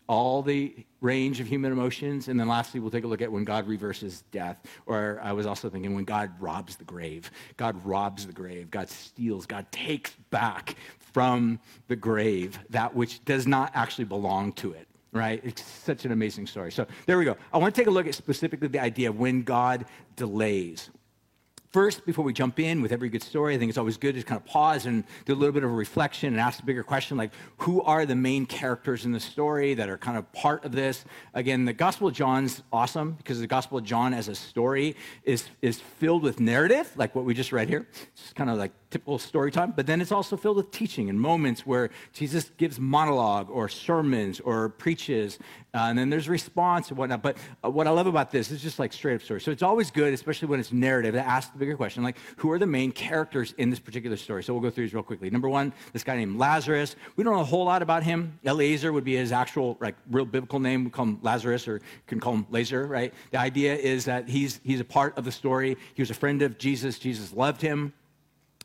all 0.08 0.42
the 0.42 0.74
range 1.00 1.40
of 1.40 1.46
human 1.46 1.72
emotions. 1.72 2.28
And 2.28 2.38
then 2.38 2.48
lastly, 2.48 2.80
we'll 2.80 2.90
take 2.90 3.04
a 3.04 3.06
look 3.06 3.22
at 3.22 3.30
when 3.30 3.44
God 3.44 3.66
reverses 3.66 4.22
death. 4.30 4.60
Or 4.86 5.20
I 5.22 5.32
was 5.32 5.46
also 5.46 5.70
thinking 5.70 5.94
when 5.94 6.04
God 6.04 6.32
robs 6.40 6.76
the 6.76 6.84
grave. 6.84 7.30
God 7.56 7.84
robs 7.84 8.26
the 8.26 8.32
grave. 8.32 8.70
God 8.70 8.88
steals. 8.88 9.46
God 9.46 9.70
takes 9.70 10.12
back 10.30 10.76
from 10.98 11.60
the 11.88 11.96
grave 11.96 12.58
that 12.70 12.94
which 12.94 13.24
does 13.24 13.46
not 13.46 13.72
actually 13.74 14.04
belong 14.04 14.52
to 14.54 14.72
it. 14.72 14.86
Right? 15.10 15.40
It's 15.42 15.62
such 15.62 16.04
an 16.04 16.12
amazing 16.12 16.46
story. 16.46 16.70
So 16.70 16.86
there 17.06 17.16
we 17.16 17.24
go. 17.24 17.36
I 17.52 17.58
want 17.58 17.74
to 17.74 17.80
take 17.80 17.88
a 17.88 17.90
look 17.90 18.06
at 18.06 18.14
specifically 18.14 18.68
the 18.68 18.80
idea 18.80 19.08
of 19.08 19.18
when 19.18 19.42
God 19.42 19.86
delays. 20.16 20.90
First, 21.70 22.06
before 22.06 22.24
we 22.24 22.32
jump 22.32 22.58
in 22.58 22.80
with 22.80 22.92
every 22.92 23.10
good 23.10 23.22
story, 23.22 23.54
I 23.54 23.58
think 23.58 23.68
it's 23.68 23.76
always 23.76 23.98
good 23.98 24.14
to 24.14 24.22
kind 24.22 24.40
of 24.40 24.46
pause 24.46 24.86
and 24.86 25.04
do 25.26 25.34
a 25.34 25.36
little 25.36 25.52
bit 25.52 25.64
of 25.64 25.70
a 25.70 25.74
reflection 25.74 26.32
and 26.32 26.40
ask 26.40 26.60
a 26.60 26.64
bigger 26.64 26.82
question 26.82 27.18
like, 27.18 27.30
who 27.58 27.82
are 27.82 28.06
the 28.06 28.16
main 28.16 28.46
characters 28.46 29.04
in 29.04 29.12
the 29.12 29.20
story 29.20 29.74
that 29.74 29.90
are 29.90 29.98
kind 29.98 30.16
of 30.16 30.32
part 30.32 30.64
of 30.64 30.72
this? 30.72 31.04
Again, 31.34 31.66
the 31.66 31.74
Gospel 31.74 32.08
of 32.08 32.14
John's 32.14 32.62
awesome 32.72 33.12
because 33.12 33.38
the 33.38 33.46
Gospel 33.46 33.76
of 33.76 33.84
John 33.84 34.14
as 34.14 34.28
a 34.28 34.34
story 34.34 34.96
is, 35.24 35.44
is 35.60 35.78
filled 35.78 36.22
with 36.22 36.40
narrative, 36.40 36.90
like 36.96 37.14
what 37.14 37.26
we 37.26 37.34
just 37.34 37.52
read 37.52 37.68
here. 37.68 37.86
It's 38.14 38.32
kind 38.32 38.48
of 38.48 38.56
like 38.56 38.72
typical 38.90 39.18
story 39.18 39.50
time, 39.50 39.72
but 39.76 39.86
then 39.86 40.00
it's 40.00 40.12
also 40.12 40.36
filled 40.36 40.56
with 40.56 40.70
teaching 40.70 41.10
and 41.10 41.20
moments 41.20 41.66
where 41.66 41.90
Jesus 42.12 42.50
gives 42.56 42.80
monologue 42.80 43.50
or 43.50 43.68
sermons 43.68 44.40
or 44.40 44.70
preaches, 44.70 45.38
uh, 45.74 45.88
and 45.88 45.98
then 45.98 46.08
there's 46.08 46.28
response 46.28 46.88
and 46.88 46.96
whatnot. 46.96 47.22
But 47.22 47.36
uh, 47.62 47.70
what 47.70 47.86
I 47.86 47.90
love 47.90 48.06
about 48.06 48.30
this 48.30 48.50
is 48.50 48.62
just 48.62 48.78
like 48.78 48.92
straight 48.92 49.16
up 49.16 49.22
story. 49.22 49.40
So 49.40 49.50
it's 49.50 49.62
always 49.62 49.90
good, 49.90 50.14
especially 50.14 50.48
when 50.48 50.58
it's 50.58 50.72
narrative, 50.72 51.14
to 51.14 51.20
ask 51.20 51.52
the 51.52 51.58
bigger 51.58 51.76
question, 51.76 52.02
like 52.02 52.16
who 52.36 52.50
are 52.50 52.58
the 52.58 52.66
main 52.66 52.90
characters 52.90 53.54
in 53.58 53.68
this 53.68 53.78
particular 53.78 54.16
story? 54.16 54.42
So 54.42 54.54
we'll 54.54 54.62
go 54.62 54.70
through 54.70 54.84
these 54.84 54.94
real 54.94 55.02
quickly. 55.02 55.28
Number 55.28 55.48
one, 55.48 55.72
this 55.92 56.02
guy 56.02 56.16
named 56.16 56.38
Lazarus. 56.38 56.96
We 57.16 57.24
don't 57.24 57.34
know 57.34 57.40
a 57.40 57.44
whole 57.44 57.64
lot 57.64 57.82
about 57.82 58.02
him. 58.02 58.38
Eliezer 58.44 58.92
would 58.92 59.04
be 59.04 59.16
his 59.16 59.32
actual, 59.32 59.76
like, 59.80 59.96
real 60.10 60.24
biblical 60.24 60.60
name. 60.60 60.84
We 60.84 60.90
call 60.90 61.04
him 61.04 61.18
Lazarus, 61.22 61.68
or 61.68 61.74
you 61.74 61.80
can 62.06 62.20
call 62.20 62.34
him 62.34 62.46
Lazer, 62.50 62.88
right? 62.88 63.12
The 63.32 63.38
idea 63.38 63.74
is 63.74 64.06
that 64.06 64.28
he's 64.28 64.60
he's 64.64 64.80
a 64.80 64.84
part 64.84 65.16
of 65.18 65.24
the 65.24 65.32
story. 65.32 65.76
He 65.94 66.02
was 66.02 66.10
a 66.10 66.14
friend 66.14 66.40
of 66.42 66.56
Jesus. 66.56 66.98
Jesus 66.98 67.32
loved 67.32 67.60
him. 67.60 67.92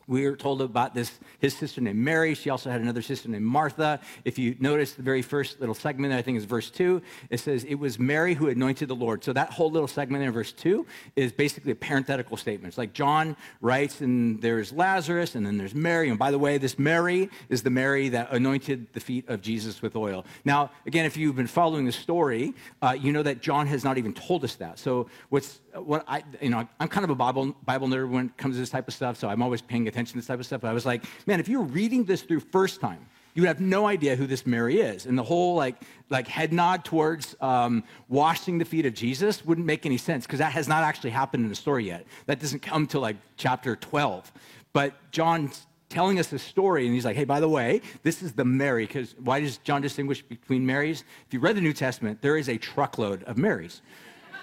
We 0.08 0.26
are 0.26 0.36
told 0.36 0.62
about 0.62 0.94
this, 0.94 1.20
his 1.40 1.56
sister 1.56 1.82
named 1.82 2.00
Mary. 2.00 2.36
She 2.36 2.50
also 2.50 2.70
had 2.70 2.82
another 2.82 3.02
sister 3.02 3.30
named 3.30 3.46
Martha. 3.46 4.00
If 4.26 4.38
you 4.38 4.56
notice 4.60 4.94
the 4.94 5.04
very 5.04 5.22
first 5.22 5.60
little 5.60 5.76
segment, 5.76 6.14
I 6.14 6.22
think 6.22 6.38
is 6.38 6.46
verse 6.46 6.70
two, 6.70 7.02
it 7.30 7.40
says, 7.40 7.64
It 7.64 7.76
was 7.76 8.00
Mary 8.00 8.34
who 8.34 8.50
anointed 8.50 8.90
the 8.90 8.96
Lord. 8.96 9.24
So 9.24 9.34
that 9.34 9.52
whole 9.52 9.72
little 9.72 9.88
segment 9.88 10.24
in 10.24 10.32
verse 10.32 10.52
two 10.52 10.86
is 11.16 11.32
basically 11.32 11.72
a 11.72 11.76
parenthetical 11.76 12.38
statement. 12.38 12.72
It's 12.72 12.78
like 12.78 12.94
John 12.94 13.38
writes, 13.62 14.02
and 14.02 14.42
there's 14.42 14.72
Lazarus, 14.74 15.36
and 15.36 15.46
then 15.46 15.58
there's 15.58 15.76
Mary. 15.76 16.10
And 16.10 16.20
by 16.20 16.32
the 16.32 16.40
way, 16.40 16.58
this 16.58 16.78
Mary 16.78 17.30
is 17.50 17.64
the 17.64 17.70
Mary 17.70 18.10
that 18.10 18.32
anointed 18.32 18.88
the 18.94 19.00
feet 19.00 19.30
of 19.30 19.42
Jesus 19.42 19.82
with 19.82 19.96
oil. 19.96 20.26
Now, 20.44 20.72
again, 20.86 21.06
if 21.06 21.18
you've 21.18 21.36
been 21.36 21.48
following 21.48 21.86
the 21.86 21.92
story, 21.92 22.54
uh, 22.82 22.96
you 23.00 23.12
know 23.12 23.24
that 23.24 23.42
John 23.42 23.68
has 23.68 23.84
not 23.84 23.98
even 23.98 24.14
told 24.14 24.44
us 24.44 24.56
that. 24.56 24.80
So 24.80 25.08
what's 25.30 25.60
what 25.76 26.04
I, 26.08 26.24
you 26.42 26.50
know, 26.50 26.68
I'm 26.80 26.88
kind 26.88 27.04
of 27.04 27.10
a 27.10 27.16
Bible, 27.16 27.56
Bible 27.66 27.88
nerd 27.88 28.10
when 28.10 28.28
it 28.28 28.38
comes 28.38 28.56
to 28.56 28.60
this 28.60 28.70
type 28.70 28.88
of 28.88 28.94
stuff, 28.94 29.18
so 29.18 29.30
I'm 29.30 29.42
always 29.42 29.62
paying 29.62 29.88
attention 29.88 30.14
to 30.14 30.20
this 30.20 30.28
type 30.28 30.40
of 30.40 30.46
stuff. 30.46 30.62
But 30.62 30.70
I 30.70 30.74
was 30.74 30.86
like, 30.86 31.04
man, 31.28 31.40
if 31.40 31.48
you're 31.48 31.64
reading 31.64 32.04
this 32.06 32.22
through 32.22 32.42
first 32.42 32.80
time, 32.80 33.08
you 33.34 33.42
would 33.42 33.48
have 33.48 33.60
no 33.60 33.88
idea 33.88 34.16
who 34.16 34.28
this 34.28 34.46
Mary 34.46 34.80
is. 34.80 35.06
And 35.06 35.18
the 35.18 35.24
whole 35.24 35.56
like, 35.56 35.76
like 36.10 36.28
head 36.28 36.54
nod 36.54 36.86
towards 36.86 37.36
um, 37.42 37.84
washing 38.08 38.60
the 38.60 38.66
feet 38.66 38.86
of 38.86 38.94
Jesus 38.94 39.44
wouldn't 39.44 39.66
make 39.66 39.86
any 39.86 39.98
sense 39.98 40.26
because 40.26 40.40
that 40.40 40.52
has 40.52 40.68
not 40.68 40.84
actually 40.84 41.10
happened 41.10 41.44
in 41.44 41.50
the 41.50 41.56
story 41.56 41.86
yet. 41.86 42.06
That 42.28 42.40
doesn't 42.40 42.62
come 42.62 42.86
till 42.86 43.02
like 43.02 43.18
chapter 43.38 43.76
12. 43.76 44.32
But 44.72 44.94
John's 45.12 45.66
telling 45.90 46.20
us 46.20 46.28
this 46.28 46.44
story, 46.44 46.86
and 46.86 46.94
he's 46.94 47.06
like, 47.06 47.16
hey, 47.16 47.24
by 47.24 47.40
the 47.40 47.50
way, 47.50 47.82
this 48.02 48.24
is 48.24 48.34
the 48.34 48.46
Mary, 48.46 48.86
because 48.86 49.16
why 49.20 49.40
does 49.40 49.58
John 49.58 49.82
distinguish 49.82 50.24
between 50.24 50.66
Marys? 50.66 51.04
If 51.28 51.34
you 51.34 51.40
read 51.40 51.56
the 51.56 51.62
New 51.62 51.74
Testament, 51.74 52.22
there 52.22 52.36
is 52.36 52.50
a 52.50 52.58
truckload 52.58 53.24
of 53.24 53.38
Marys. 53.38 53.82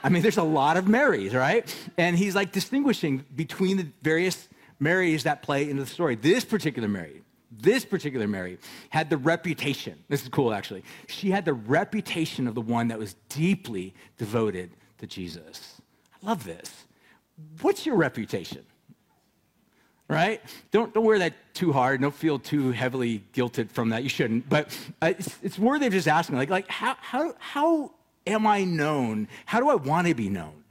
I 0.03 0.09
mean, 0.09 0.23
there's 0.23 0.39
a 0.39 0.43
lot 0.43 0.77
of 0.77 0.89
Marys, 0.89 1.35
right? 1.35 1.75
And 1.97 2.17
he's 2.17 2.35
like 2.35 2.53
distinguishing 2.53 3.25
between 3.35 3.77
the 3.77 3.87
various 4.03 4.49
Marys 4.79 5.25
that 5.25 5.43
play 5.43 5.69
into 5.69 5.83
the 5.83 5.91
story. 5.91 6.17
This 6.17 6.45
particular 6.45 6.89
Mary, 6.89 7.23
this 7.51 7.85
particular 7.85 8.27
Mary 8.27 8.59
had 8.89 9.11
the 9.11 9.19
reputation, 9.19 10.03
this 10.09 10.23
is 10.23 10.29
cool 10.29 10.55
actually, 10.55 10.85
she 11.09 11.31
had 11.31 11.45
the 11.45 11.53
reputation 11.53 12.49
of 12.49 12.55
the 12.55 12.61
one 12.61 12.89
that 12.89 12.99
was 12.99 13.15
deeply 13.29 13.95
devoted 14.17 14.71
to 14.99 15.07
Jesus. 15.07 15.81
I 16.23 16.27
love 16.27 16.45
this. 16.45 16.87
What's 17.61 17.87
your 17.87 17.97
reputation? 17.97 18.65
Right? 20.09 20.41
Don't, 20.73 20.93
don't 20.93 21.05
wear 21.05 21.21
that 21.21 21.35
too 21.55 21.73
hard. 21.73 22.01
Don't 22.01 22.15
feel 22.15 22.39
too 22.39 22.73
heavily 22.73 23.25
guilted 23.33 23.71
from 23.71 23.91
that. 23.91 24.03
You 24.03 24.09
shouldn't. 24.09 24.49
But 24.49 24.77
uh, 25.01 25.13
it's, 25.17 25.37
it's 25.41 25.59
worthy 25.59 25.87
of 25.87 25.93
just 25.93 26.09
asking, 26.09 26.37
like, 26.37 26.51
like 26.51 26.69
how, 26.69 26.97
how, 27.01 27.35
how 27.39 27.93
am 28.27 28.47
I 28.47 28.65
known? 28.65 29.29
How 29.47 29.61
do 29.61 29.69
I 29.69 29.75
want 29.75 30.07
to 30.09 30.15
be 30.15 30.29
known? 30.29 30.65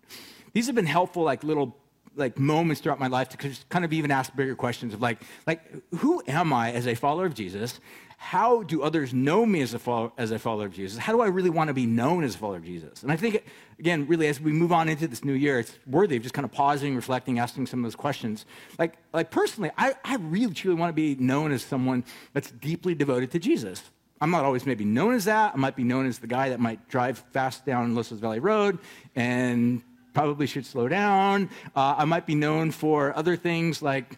These 0.54 0.68
have 0.68 0.76
been 0.76 0.86
helpful, 0.86 1.24
like 1.24 1.44
little 1.44 1.76
like 2.16 2.38
moments 2.38 2.82
throughout 2.82 3.00
my 3.00 3.08
life 3.08 3.30
to 3.30 3.52
kind 3.70 3.86
of 3.86 3.94
even 3.94 4.12
ask 4.12 4.36
bigger 4.36 4.56
questions 4.56 4.94
of 4.94 5.02
like, 5.02 5.20
like 5.48 5.62
who 5.96 6.22
am 6.28 6.52
I 6.52 6.72
as 6.74 6.88
a 6.88 6.96
follower 6.96 7.26
of 7.26 7.34
Jesus? 7.34 7.80
How 8.18 8.64
do 8.64 8.84
others 8.84 9.14
know 9.14 9.46
me 9.46 9.62
as 9.62 9.74
a, 9.74 9.80
follower, 9.80 10.12
as 10.18 10.32
a 10.32 10.38
follower 10.38 10.66
of 10.66 10.74
Jesus? 10.74 10.98
How 10.98 11.14
do 11.14 11.22
I 11.22 11.28
really 11.28 11.50
want 11.50 11.70
to 11.70 11.74
be 11.74 11.86
known 11.86 12.26
as 12.26 12.36
a 12.36 12.38
follower 12.38 12.58
of 12.58 12.66
Jesus? 12.66 13.02
And 13.02 13.14
I 13.14 13.16
think, 13.16 13.46
again, 13.80 14.08
really, 14.08 14.28
as 14.28 14.42
we 14.42 14.52
move 14.52 14.74
on 14.74 14.90
into 14.90 15.08
this 15.08 15.24
new 15.24 15.34
year, 15.34 15.60
it's 15.60 15.72
worthy 15.88 16.18
of 16.18 16.24
just 16.24 16.36
kind 16.36 16.44
of 16.44 16.52
pausing, 16.52 16.98
reflecting, 16.98 17.40
asking 17.40 17.68
some 17.68 17.80
of 17.80 17.86
those 17.86 17.96
questions. 17.96 18.46
Like, 18.78 18.98
like 19.14 19.32
personally, 19.32 19.72
I, 19.78 19.94
I 20.04 20.18
really 20.18 20.54
truly 20.54 20.78
want 20.78 20.90
to 20.90 20.94
be 20.94 21.16
known 21.16 21.54
as 21.54 21.64
someone 21.64 22.04
that's 22.34 22.52
deeply 22.52 22.94
devoted 22.94 23.32
to 23.32 23.40
Jesus. 23.40 23.84
I'm 24.22 24.32
not 24.32 24.44
always 24.44 24.66
maybe 24.66 24.86
known 24.86 25.14
as 25.14 25.26
that. 25.26 25.54
I 25.54 25.58
might 25.58 25.76
be 25.76 25.84
known 25.84 26.06
as 26.06 26.20
the 26.20 26.28
guy 26.28 26.50
that 26.50 26.60
might 26.60 26.88
drive 26.90 27.24
fast 27.32 27.66
down 27.66 27.96
Los 27.96 28.10
Valley 28.10 28.40
Road 28.40 28.80
and 29.16 29.82
probably 30.14 30.48
should 30.48 30.66
slow 30.66 30.88
down. 30.88 31.50
Uh, 31.76 31.96
I 31.98 32.06
might 32.06 32.26
be 32.26 32.36
known 32.36 32.72
for 32.72 33.16
other 33.16 33.38
things 33.38 33.82
like 33.82 34.18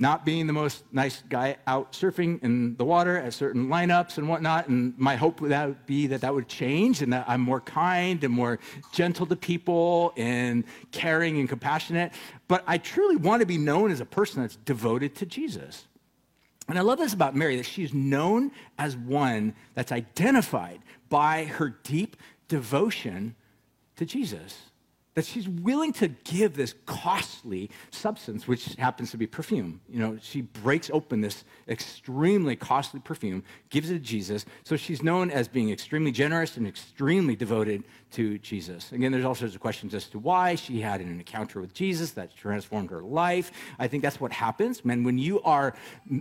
not 0.00 0.24
being 0.24 0.46
the 0.46 0.52
most 0.52 0.82
nice 0.92 1.22
guy 1.28 1.58
out 1.66 1.92
surfing 1.92 2.42
in 2.42 2.74
the 2.76 2.84
water 2.84 3.18
at 3.18 3.34
certain 3.34 3.68
lineups 3.68 4.16
and 4.16 4.28
whatnot. 4.28 4.66
And 4.66 4.98
my 4.98 5.14
hope 5.14 5.42
would, 5.42 5.50
that 5.50 5.68
would 5.68 5.86
be 5.86 6.06
that 6.08 6.22
that 6.22 6.34
would 6.34 6.48
change 6.48 7.02
and 7.02 7.12
that 7.12 7.26
I'm 7.28 7.42
more 7.42 7.60
kind 7.60 8.24
and 8.24 8.32
more 8.32 8.58
gentle 8.92 9.26
to 9.26 9.36
people 9.36 10.14
and 10.16 10.64
caring 10.90 11.38
and 11.38 11.48
compassionate. 11.48 12.12
But 12.48 12.64
I 12.66 12.78
truly 12.78 13.16
want 13.16 13.40
to 13.40 13.46
be 13.46 13.58
known 13.58 13.90
as 13.90 14.00
a 14.00 14.06
person 14.06 14.40
that's 14.40 14.56
devoted 14.56 15.14
to 15.16 15.26
Jesus. 15.26 15.84
And 16.70 16.78
I 16.78 16.82
love 16.82 16.98
this 16.98 17.12
about 17.12 17.34
Mary 17.34 17.56
that 17.56 17.66
she's 17.66 17.92
known 17.92 18.52
as 18.78 18.96
one 18.96 19.54
that's 19.74 19.92
identified 19.92 20.80
by 21.08 21.44
her 21.44 21.70
deep 21.82 22.16
devotion 22.48 23.34
to 23.96 24.06
Jesus 24.06 24.69
that 25.14 25.24
she's 25.24 25.48
willing 25.48 25.92
to 25.92 26.08
give 26.08 26.54
this 26.54 26.74
costly 26.86 27.68
substance, 27.90 28.46
which 28.46 28.74
happens 28.76 29.10
to 29.10 29.16
be 29.16 29.26
perfume. 29.26 29.80
You 29.88 29.98
know, 29.98 30.18
she 30.22 30.42
breaks 30.42 30.88
open 30.90 31.20
this 31.20 31.44
extremely 31.68 32.54
costly 32.54 33.00
perfume, 33.00 33.42
gives 33.70 33.90
it 33.90 33.94
to 33.94 33.98
Jesus. 33.98 34.46
So 34.62 34.76
she's 34.76 35.02
known 35.02 35.30
as 35.30 35.48
being 35.48 35.70
extremely 35.70 36.12
generous 36.12 36.56
and 36.56 36.66
extremely 36.66 37.34
devoted 37.34 37.82
to 38.12 38.38
Jesus. 38.38 38.92
Again, 38.92 39.10
there's 39.10 39.24
all 39.24 39.34
sorts 39.34 39.54
of 39.54 39.60
questions 39.60 39.94
as 39.94 40.06
to 40.08 40.18
why 40.18 40.54
she 40.54 40.80
had 40.80 41.00
an 41.00 41.08
encounter 41.08 41.60
with 41.60 41.74
Jesus 41.74 42.12
that 42.12 42.34
transformed 42.36 42.90
her 42.90 43.02
life. 43.02 43.50
I 43.80 43.88
think 43.88 44.04
that's 44.04 44.20
what 44.20 44.32
happens, 44.32 44.84
man. 44.84 45.02
When 45.02 45.18
you 45.18 45.42
are 45.42 45.74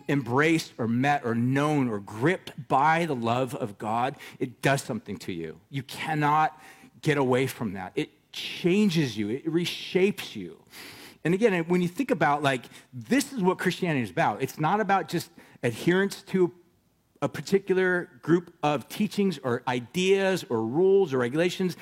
embraced 0.08 0.74
or 0.80 0.88
met 0.88 1.24
or 1.24 1.36
known 1.36 1.90
or 1.90 2.00
gripped 2.00 2.68
by 2.68 3.06
the 3.06 3.16
love 3.16 3.54
of 3.54 3.78
God, 3.78 4.16
it 4.40 4.64
does 4.64 4.82
something 4.82 5.18
to 5.18 5.32
you. 5.32 5.60
You 5.70 5.84
cannot 5.84 6.60
get 7.02 7.18
away 7.18 7.48
from 7.48 7.74
that. 7.74 7.92
It 7.96 8.10
changes 8.32 9.18
you, 9.18 9.30
it 9.30 9.46
reshapes 9.46 10.36
you. 10.36 10.58
And 11.24 11.34
again, 11.34 11.66
when 11.66 11.82
you 11.82 11.88
think 11.88 12.12
about 12.12 12.42
like, 12.44 12.66
this 12.94 13.34
is 13.34 13.42
what 13.42 13.58
Christianity 13.58 14.04
is 14.04 14.10
about. 14.10 14.42
It's 14.42 14.60
not 14.60 14.80
about 14.80 15.10
just 15.10 15.30
adherence 15.64 16.22
to 16.24 16.54
a 17.22 17.28
particular 17.28 18.10
group 18.22 18.54
of 18.64 18.88
teachings 18.88 19.38
or 19.44 19.62
ideas 19.68 20.46
or 20.50 20.66
rules 20.66 21.14
or 21.14 21.18
regulations. 21.18 21.76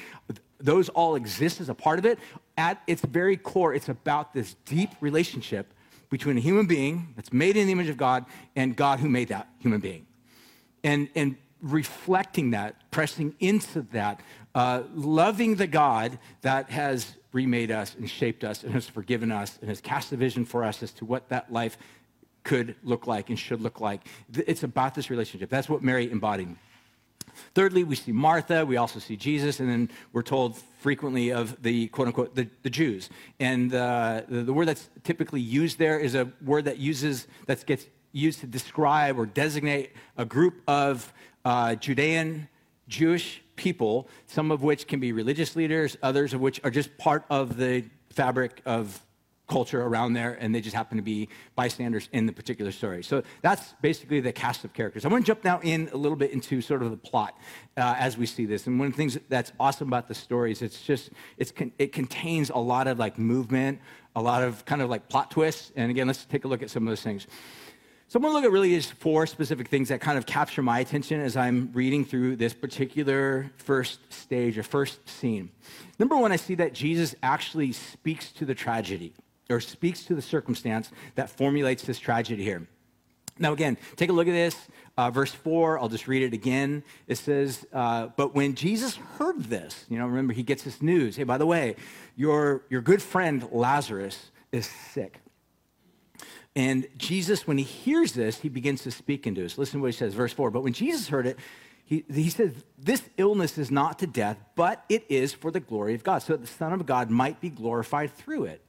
Those 0.60 0.90
all 0.90 1.16
exist 1.16 1.62
as 1.62 1.70
a 1.70 1.76
part 1.76 2.00
of 2.00 2.06
it. 2.06 2.18
At 2.58 2.82
its 2.88 3.04
very 3.04 3.38
core, 3.38 3.74
it's 3.76 3.90
about 3.90 4.34
this 4.34 4.56
deep 4.66 4.90
relationship 5.00 5.74
between 6.10 6.38
a 6.38 6.42
human 6.42 6.66
being 6.66 7.14
that's 7.16 7.32
made 7.32 7.58
in 7.58 7.68
the 7.68 7.74
image 7.74 7.90
of 7.90 7.98
God 7.98 8.26
and 8.56 8.76
God 8.76 9.00
who 9.00 9.10
made 9.10 9.28
that 9.28 9.48
human 9.60 9.80
being. 9.80 10.08
And, 10.84 11.10
and 11.16 11.36
reflecting 11.62 12.52
that, 12.52 12.90
pressing 12.90 13.36
into 13.40 13.82
that, 13.92 14.22
uh, 14.58 14.82
loving 14.96 15.54
the 15.54 15.68
God 15.68 16.18
that 16.42 16.72
has 16.72 17.14
remade 17.32 17.70
us 17.70 17.94
and 17.94 18.10
shaped 18.10 18.44
us 18.44 18.64
and 18.64 18.74
has 18.74 18.90
forgiven 18.90 19.32
us 19.32 19.60
and 19.62 19.70
has 19.70 19.80
cast 19.80 20.12
a 20.14 20.18
vision 20.18 20.46
for 20.46 20.64
us 20.64 20.82
as 20.82 20.92
to 20.94 21.06
what 21.06 21.30
that 21.30 21.54
life 21.54 21.78
could 22.44 22.76
look 22.84 23.06
like 23.06 23.30
and 23.30 23.38
should 23.38 23.62
look 23.62 23.80
like. 23.80 24.02
It's 24.34 24.64
about 24.64 24.96
this 24.96 25.12
relationship. 25.12 25.52
That's 25.52 25.70
what 25.70 25.84
Mary 25.84 26.10
embodied. 26.10 26.56
Thirdly, 27.54 27.84
we 27.84 27.94
see 27.94 28.12
Martha, 28.12 28.66
we 28.66 28.78
also 28.78 28.98
see 28.98 29.16
Jesus, 29.16 29.60
and 29.60 29.70
then 29.70 29.92
we're 30.12 30.24
told 30.24 30.58
frequently 30.80 31.32
of 31.32 31.62
the 31.62 31.90
quote 31.90 32.08
unquote 32.08 32.34
the, 32.34 32.50
the 32.64 32.72
Jews. 32.72 33.12
And 33.40 33.72
uh, 33.72 34.24
the, 34.28 34.42
the, 34.42 34.54
word 34.54 34.70
that's 34.70 34.90
typically 35.04 35.42
used 35.42 35.78
there 35.78 36.00
is 36.00 36.16
a 36.16 36.32
word 36.44 36.66
that 36.66 36.80
uses 36.80 37.28
that 37.46 37.64
gets 37.68 37.86
used 38.12 38.40
to 38.40 38.48
describe 38.48 39.20
or 39.20 39.28
designate 39.28 39.92
a 40.18 40.26
group 40.26 40.64
of 40.68 41.14
uh, 41.46 41.76
Judean 41.76 42.50
Jewish 42.88 43.44
people, 43.58 44.08
some 44.26 44.52
of 44.52 44.64
which 44.64 44.88
can 44.88 45.02
be 45.02 45.12
religious 45.12 45.56
leaders, 45.56 45.98
others 46.02 46.34
of 46.34 46.40
which 46.40 46.62
are 46.64 46.72
just 46.72 46.98
part 46.98 47.26
of 47.30 47.58
the 47.58 47.84
fabric 48.10 48.62
of 48.66 49.04
culture 49.48 49.82
around 49.82 50.14
there, 50.14 50.38
and 50.40 50.54
they 50.54 50.62
just 50.62 50.76
happen 50.76 50.98
to 50.98 51.04
be 51.04 51.30
bystanders 51.56 52.10
in 52.12 52.26
the 52.26 52.34
particular 52.34 52.72
story. 52.72 53.02
So 53.02 53.24
that's 53.42 53.74
basically 53.82 54.20
the 54.20 54.34
cast 54.34 54.66
of 54.66 54.74
characters. 54.74 55.06
I 55.06 55.08
want 55.08 55.26
to 55.26 55.28
jump 55.28 55.44
now 55.44 55.60
in 55.64 55.90
a 55.94 55.98
little 55.98 56.18
bit 56.18 56.32
into 56.32 56.62
sort 56.62 56.84
of 56.84 56.92
the 56.92 56.98
plot 56.98 57.38
uh, 57.78 57.96
as 57.98 58.18
we 58.18 58.26
see 58.26 58.46
this. 58.46 58.68
And 58.68 58.78
one 58.78 58.88
of 58.88 58.94
the 58.94 58.98
things 58.98 59.18
that's 59.30 59.54
awesome 59.60 59.88
about 59.88 60.08
the 60.08 60.16
story 60.16 60.52
is 60.52 60.62
it's 60.62 60.82
just 60.82 61.12
it's 61.38 61.52
con- 61.52 61.72
it 61.80 61.94
contains 61.94 62.50
a 62.50 62.58
lot 62.58 62.88
of 62.88 63.00
like 63.00 63.18
movement, 63.18 63.80
a 64.16 64.22
lot 64.22 64.44
of 64.44 64.66
kind 64.66 64.82
of 64.82 64.90
like 64.90 65.08
plot 65.08 65.32
twists. 65.32 65.72
And 65.76 65.90
again, 65.90 66.08
let's 66.08 66.26
take 66.26 66.44
a 66.44 66.48
look 66.48 66.62
at 66.62 66.70
some 66.70 66.84
of 66.84 66.92
those 66.92 67.02
things. 67.02 67.28
So 68.10 68.18
I'm 68.18 68.24
going 68.24 68.32
to 68.32 68.38
look 68.38 68.46
at 68.46 68.54
really 68.54 68.74
just 68.74 68.94
four 68.94 69.28
specific 69.28 69.68
things 69.68 69.90
that 69.90 70.00
kind 70.00 70.18
of 70.18 70.26
capture 70.26 70.62
my 70.62 70.80
attention 70.80 71.20
as 71.20 71.36
I'm 71.36 71.72
reading 71.74 72.06
through 72.06 72.38
this 72.38 72.54
particular 72.54 73.52
first 73.58 74.00
stage 74.14 74.58
or 74.58 74.64
first 74.64 75.10
scene. 75.10 75.50
Number 76.00 76.16
one, 76.16 76.32
I 76.32 76.38
see 76.38 76.56
that 76.56 76.72
Jesus 76.72 77.16
actually 77.22 77.74
speaks 77.74 78.32
to 78.34 78.46
the 78.46 78.56
tragedy 78.56 79.14
or 79.50 79.60
speaks 79.60 80.06
to 80.06 80.16
the 80.16 80.22
circumstance 80.22 80.90
that 81.16 81.30
formulates 81.30 81.84
this 81.84 82.00
tragedy 82.00 82.46
here. 82.46 82.66
Now, 83.40 83.52
again, 83.52 83.78
take 83.98 84.10
a 84.10 84.14
look 84.14 84.30
at 84.30 84.32
this. 84.32 84.56
Uh, 84.98 85.12
verse 85.12 85.34
4, 85.34 85.78
I'll 85.78 85.90
just 85.90 86.08
read 86.08 86.24
it 86.24 86.34
again. 86.34 86.84
It 87.08 87.18
says, 87.18 87.68
uh, 87.74 88.08
But 88.16 88.34
when 88.34 88.56
Jesus 88.56 88.96
heard 89.18 89.44
this, 89.44 89.86
you 89.90 90.00
know, 90.00 90.08
remember, 90.08 90.34
he 90.34 90.44
gets 90.44 90.64
this 90.64 90.82
news. 90.82 91.18
Hey, 91.18 91.26
by 91.26 91.38
the 91.38 91.46
way, 91.46 91.76
your, 92.16 92.64
your 92.70 92.80
good 92.80 93.02
friend 93.02 93.50
Lazarus 93.52 94.32
is 94.54 94.66
sick. 94.66 95.20
And 96.58 96.88
Jesus, 96.98 97.46
when 97.46 97.60
he 97.60 97.64
hears 97.64 98.14
this, 98.14 98.40
he 98.40 98.50
begins 98.50 98.82
to 98.82 98.90
speak 98.90 99.28
into 99.28 99.46
us. 99.46 99.60
Listen 99.60 99.80
to 99.80 99.84
what 99.84 99.92
he 99.92 99.98
says, 99.98 100.16
verse 100.16 100.34
4. 100.34 100.50
But 100.50 100.64
when 100.64 100.74
Jesus 100.74 101.08
heard 101.08 101.28
it, 101.28 101.38
he, 101.86 102.04
he 102.12 102.32
says, 102.32 102.52
This 102.80 103.04
illness 103.16 103.60
is 103.60 103.70
not 103.70 104.00
to 104.00 104.08
death, 104.08 104.40
but 104.56 104.84
it 104.90 105.06
is 105.08 105.34
for 105.34 105.52
the 105.52 105.60
glory 105.60 105.94
of 105.94 106.04
God, 106.04 106.24
so 106.24 106.34
that 106.34 106.42
the 106.42 106.48
Son 106.48 106.74
of 106.74 106.88
God 106.88 107.12
might 107.12 107.40
be 107.40 107.50
glorified 107.52 108.12
through 108.12 108.46
it. 108.46 108.62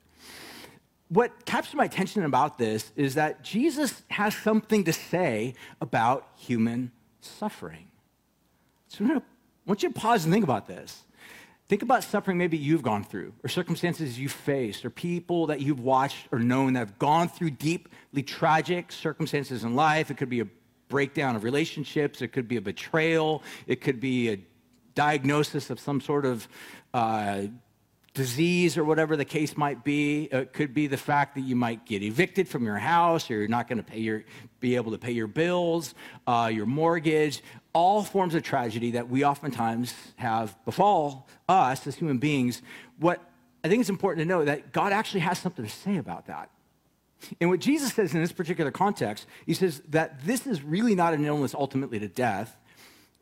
What 1.08 1.46
captures 1.46 1.76
my 1.76 1.86
attention 1.86 2.24
about 2.24 2.58
this 2.58 2.92
is 2.94 3.14
that 3.14 3.42
Jesus 3.42 4.02
has 4.08 4.36
something 4.36 4.84
to 4.84 4.92
say 4.92 5.54
about 5.80 6.28
human 6.36 6.92
suffering. 7.22 7.88
So 8.88 9.02
I 9.06 9.22
want 9.64 9.82
you 9.82 9.88
to 9.88 9.98
pause 9.98 10.26
and 10.26 10.34
think 10.34 10.44
about 10.44 10.68
this. 10.68 11.04
Think 11.68 11.82
about 11.82 12.02
suffering 12.02 12.38
maybe 12.38 12.56
you've 12.56 12.82
gone 12.82 13.04
through, 13.04 13.34
or 13.44 13.48
circumstances 13.48 14.18
you've 14.18 14.32
faced, 14.32 14.86
or 14.86 14.90
people 14.90 15.46
that 15.48 15.60
you've 15.60 15.80
watched 15.80 16.26
or 16.32 16.38
known 16.38 16.72
that 16.72 16.78
have 16.78 16.98
gone 16.98 17.28
through 17.28 17.50
deeply 17.50 18.22
tragic 18.22 18.90
circumstances 18.90 19.64
in 19.64 19.76
life. 19.76 20.10
It 20.10 20.16
could 20.16 20.30
be 20.30 20.40
a 20.40 20.46
breakdown 20.88 21.36
of 21.36 21.44
relationships, 21.44 22.22
it 22.22 22.28
could 22.28 22.48
be 22.48 22.56
a 22.56 22.62
betrayal, 22.62 23.42
it 23.66 23.82
could 23.82 24.00
be 24.00 24.30
a 24.30 24.40
diagnosis 24.94 25.68
of 25.68 25.78
some 25.78 26.00
sort 26.00 26.24
of 26.24 26.48
uh, 26.94 27.42
disease 28.18 28.76
or 28.76 28.84
whatever 28.84 29.16
the 29.16 29.24
case 29.24 29.56
might 29.56 29.84
be. 29.84 30.24
It 30.24 30.52
could 30.52 30.74
be 30.74 30.86
the 30.86 30.96
fact 30.96 31.34
that 31.36 31.42
you 31.42 31.56
might 31.56 31.86
get 31.86 32.02
evicted 32.02 32.48
from 32.48 32.64
your 32.64 32.76
house, 32.76 33.30
or 33.30 33.34
you're 33.34 33.48
not 33.48 33.68
going 33.68 33.78
to 33.78 33.84
pay 33.84 34.00
your, 34.00 34.24
be 34.60 34.76
able 34.76 34.92
to 34.92 34.98
pay 34.98 35.12
your 35.12 35.26
bills, 35.26 35.94
uh, 36.26 36.50
your 36.52 36.66
mortgage 36.66 37.42
all 37.78 38.02
forms 38.02 38.34
of 38.34 38.42
tragedy 38.42 38.90
that 38.90 39.08
we 39.08 39.24
oftentimes 39.24 39.94
have 40.16 40.56
befall 40.64 41.28
us 41.48 41.86
as 41.86 41.94
human 41.94 42.18
beings, 42.18 42.60
what 42.98 43.22
I 43.62 43.68
think 43.68 43.80
it's 43.80 43.88
important 43.88 44.20
to 44.22 44.28
know 44.28 44.44
that 44.44 44.72
God 44.72 44.92
actually 44.92 45.20
has 45.20 45.38
something 45.38 45.64
to 45.64 45.70
say 45.70 45.96
about 45.96 46.26
that. 46.26 46.50
And 47.40 47.50
what 47.50 47.60
Jesus 47.60 47.92
says 47.94 48.14
in 48.14 48.20
this 48.20 48.32
particular 48.32 48.72
context, 48.72 49.26
he 49.46 49.54
says 49.54 49.80
that 49.90 50.24
this 50.24 50.44
is 50.44 50.62
really 50.62 50.96
not 50.96 51.14
an 51.14 51.24
illness 51.24 51.54
ultimately 51.54 52.00
to 52.00 52.08
death, 52.08 52.56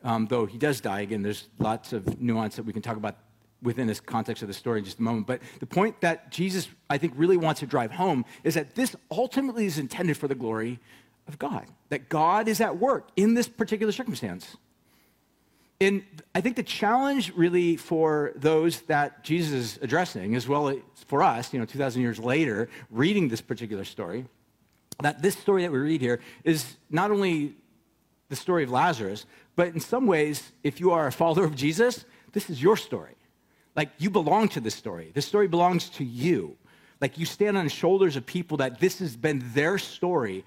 um, 0.03 0.25
though 0.25 0.47
he 0.47 0.57
does 0.57 0.81
die. 0.81 1.01
Again, 1.01 1.21
there's 1.21 1.49
lots 1.59 1.93
of 1.93 2.19
nuance 2.19 2.55
that 2.55 2.63
we 2.63 2.73
can 2.73 2.81
talk 2.81 2.97
about 2.97 3.17
within 3.61 3.87
this 3.87 3.99
context 3.99 4.43
of 4.43 4.47
the 4.47 4.53
story 4.53 4.79
in 4.79 4.85
just 4.85 4.99
a 4.99 5.01
moment. 5.01 5.27
But 5.27 5.41
the 5.59 5.65
point 5.65 6.01
that 6.01 6.31
Jesus, 6.31 6.67
I 6.89 6.97
think, 6.97 7.13
really 7.15 7.37
wants 7.37 7.59
to 7.61 7.65
drive 7.65 7.91
home 7.91 8.25
is 8.43 8.53
that 8.53 8.75
this 8.75 8.95
ultimately 9.09 9.65
is 9.65 9.79
intended 9.79 10.17
for 10.17 10.27
the 10.27 10.35
glory 10.35 10.79
of 11.27 11.39
God, 11.39 11.65
that 11.89 12.09
God 12.09 12.47
is 12.47 12.61
at 12.61 12.77
work 12.77 13.09
in 13.15 13.33
this 13.33 13.47
particular 13.47 13.91
circumstance. 13.91 14.57
And 15.79 16.03
I 16.33 16.41
think 16.41 16.55
the 16.55 16.63
challenge 16.63 17.33
really 17.35 17.75
for 17.75 18.31
those 18.35 18.81
that 18.83 19.23
Jesus 19.23 19.53
is 19.53 19.79
addressing, 19.81 20.35
as 20.35 20.47
well 20.47 20.69
as 20.69 20.77
for 21.07 21.21
us, 21.21 21.53
you 21.53 21.59
know, 21.59 21.65
2,000 21.65 22.01
years 22.01 22.17
later, 22.17 22.69
reading 22.89 23.27
this 23.27 23.41
particular 23.41 23.83
story, 23.83 24.25
that 25.01 25.21
this 25.21 25.37
story 25.37 25.61
that 25.61 25.71
we 25.71 25.77
read 25.77 26.01
here 26.01 26.19
is 26.43 26.77
not 26.89 27.11
only 27.11 27.55
the 28.29 28.35
story 28.35 28.63
of 28.63 28.71
Lazarus, 28.71 29.25
but 29.55 29.67
in 29.67 29.79
some 29.79 30.07
ways, 30.07 30.51
if 30.63 30.79
you 30.79 30.91
are 30.91 31.07
a 31.07 31.11
follower 31.11 31.45
of 31.45 31.55
Jesus, 31.55 32.05
this 32.31 32.49
is 32.49 32.61
your 32.61 32.75
story. 32.75 33.16
Like 33.77 33.91
you 33.99 34.09
belong 34.09 34.49
to 34.49 34.59
this 34.59 34.73
story. 34.75 35.11
This 35.13 35.27
story 35.27 35.47
belongs 35.47 35.89
to 35.91 36.03
you. 36.03 36.57
Like 36.99 37.19
you 37.19 37.27
stand 37.27 37.57
on 37.57 37.63
the 37.63 37.69
shoulders 37.69 38.15
of 38.15 38.25
people 38.25 38.57
that 38.57 38.79
this 38.79 38.97
has 38.99 39.15
been 39.15 39.43
their 39.53 39.77
story 39.77 40.43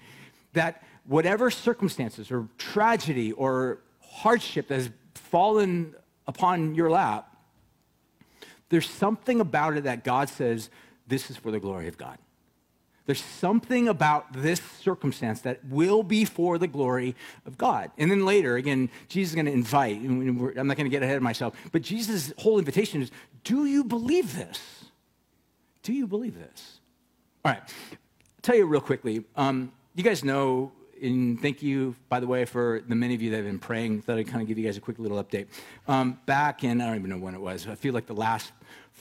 that 0.51 0.83
whatever 1.05 1.49
circumstances 1.49 2.29
or 2.29 2.49
tragedy 2.57 3.31
or 3.31 3.79
hardship 4.01 4.67
that 4.67 4.75
has 4.75 4.89
fallen 5.15 5.95
upon 6.27 6.75
your 6.75 6.91
lap, 6.91 7.37
there's 8.67 8.89
something 8.89 9.39
about 9.39 9.77
it 9.77 9.85
that 9.85 10.03
God 10.03 10.27
says, 10.27 10.69
this 11.07 11.31
is 11.31 11.37
for 11.37 11.51
the 11.51 11.59
glory 11.59 11.87
of 11.87 11.97
God. 11.97 12.17
There's 13.05 13.23
something 13.23 13.87
about 13.87 14.31
this 14.31 14.61
circumstance 14.79 15.41
that 15.41 15.63
will 15.65 16.03
be 16.03 16.23
for 16.23 16.57
the 16.57 16.67
glory 16.67 17.15
of 17.45 17.57
God. 17.57 17.91
And 17.97 18.11
then 18.11 18.25
later, 18.25 18.55
again, 18.55 18.89
Jesus 19.07 19.31
is 19.31 19.35
going 19.35 19.47
to 19.47 19.51
invite, 19.51 19.97
I'm 19.97 20.67
not 20.67 20.77
going 20.77 20.85
to 20.85 20.89
get 20.89 21.03
ahead 21.03 21.17
of 21.17 21.23
myself, 21.23 21.55
but 21.71 21.81
Jesus' 21.81 22.31
whole 22.37 22.59
invitation 22.59 23.01
is 23.01 23.11
do 23.43 23.65
you 23.65 23.83
believe 23.83 24.35
this? 24.35 24.85
Do 25.83 25.93
you 25.93 26.05
believe 26.05 26.35
this? 26.35 26.79
All 27.43 27.51
right, 27.51 27.61
I'll 27.91 27.97
tell 28.43 28.55
you 28.55 28.65
real 28.65 28.81
quickly. 28.81 29.23
Um, 29.35 29.71
you 29.95 30.03
guys 30.03 30.23
know, 30.23 30.71
and 31.01 31.41
thank 31.41 31.63
you, 31.63 31.95
by 32.07 32.19
the 32.19 32.27
way, 32.27 32.45
for 32.45 32.83
the 32.87 32.93
many 32.93 33.15
of 33.15 33.21
you 33.23 33.31
that 33.31 33.37
have 33.37 33.45
been 33.45 33.57
praying. 33.57 34.03
Thought 34.03 34.19
I'd 34.19 34.27
kind 34.27 34.43
of 34.43 34.47
give 34.47 34.59
you 34.59 34.65
guys 34.65 34.77
a 34.77 34.81
quick 34.81 34.99
little 34.99 35.21
update. 35.21 35.47
Um, 35.87 36.19
back 36.27 36.63
in, 36.63 36.79
I 36.79 36.85
don't 36.85 36.97
even 36.97 37.09
know 37.09 37.17
when 37.17 37.33
it 37.33 37.41
was, 37.41 37.67
I 37.67 37.73
feel 37.73 37.95
like 37.95 38.05
the 38.05 38.13
last 38.13 38.51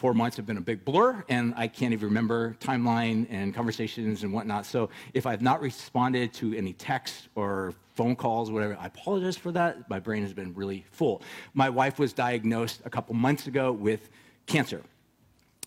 four 0.01 0.15
months 0.15 0.35
have 0.39 0.47
been 0.47 0.57
a 0.57 0.63
big 0.63 0.83
blur, 0.83 1.23
and 1.29 1.53
I 1.59 1.69
can't 1.69 1.93
even 1.93 2.09
remember 2.09 2.57
timeline 2.59 3.27
and 3.29 3.55
conversations 3.55 4.23
and 4.23 4.33
whatnot. 4.33 4.65
So 4.65 4.89
if 5.13 5.27
I've 5.27 5.43
not 5.43 5.61
responded 5.61 6.33
to 6.35 6.55
any 6.55 6.73
texts 6.73 7.29
or 7.35 7.75
phone 7.93 8.17
calls, 8.17 8.51
whatever, 8.51 8.79
I 8.81 8.87
apologize 8.87 9.37
for 9.37 9.53
that. 9.53 9.91
My 9.91 10.01
brain 10.01 10.23
has 10.23 10.33
been 10.33 10.55
really 10.55 10.87
full. 10.91 11.21
My 11.53 11.69
wife 11.69 11.99
was 11.99 12.15
diagnosed 12.15 12.81
a 12.87 12.89
couple 12.89 13.15
months 13.15 13.47
ago 13.47 13.73
with 13.73 14.09
cancer 14.47 14.81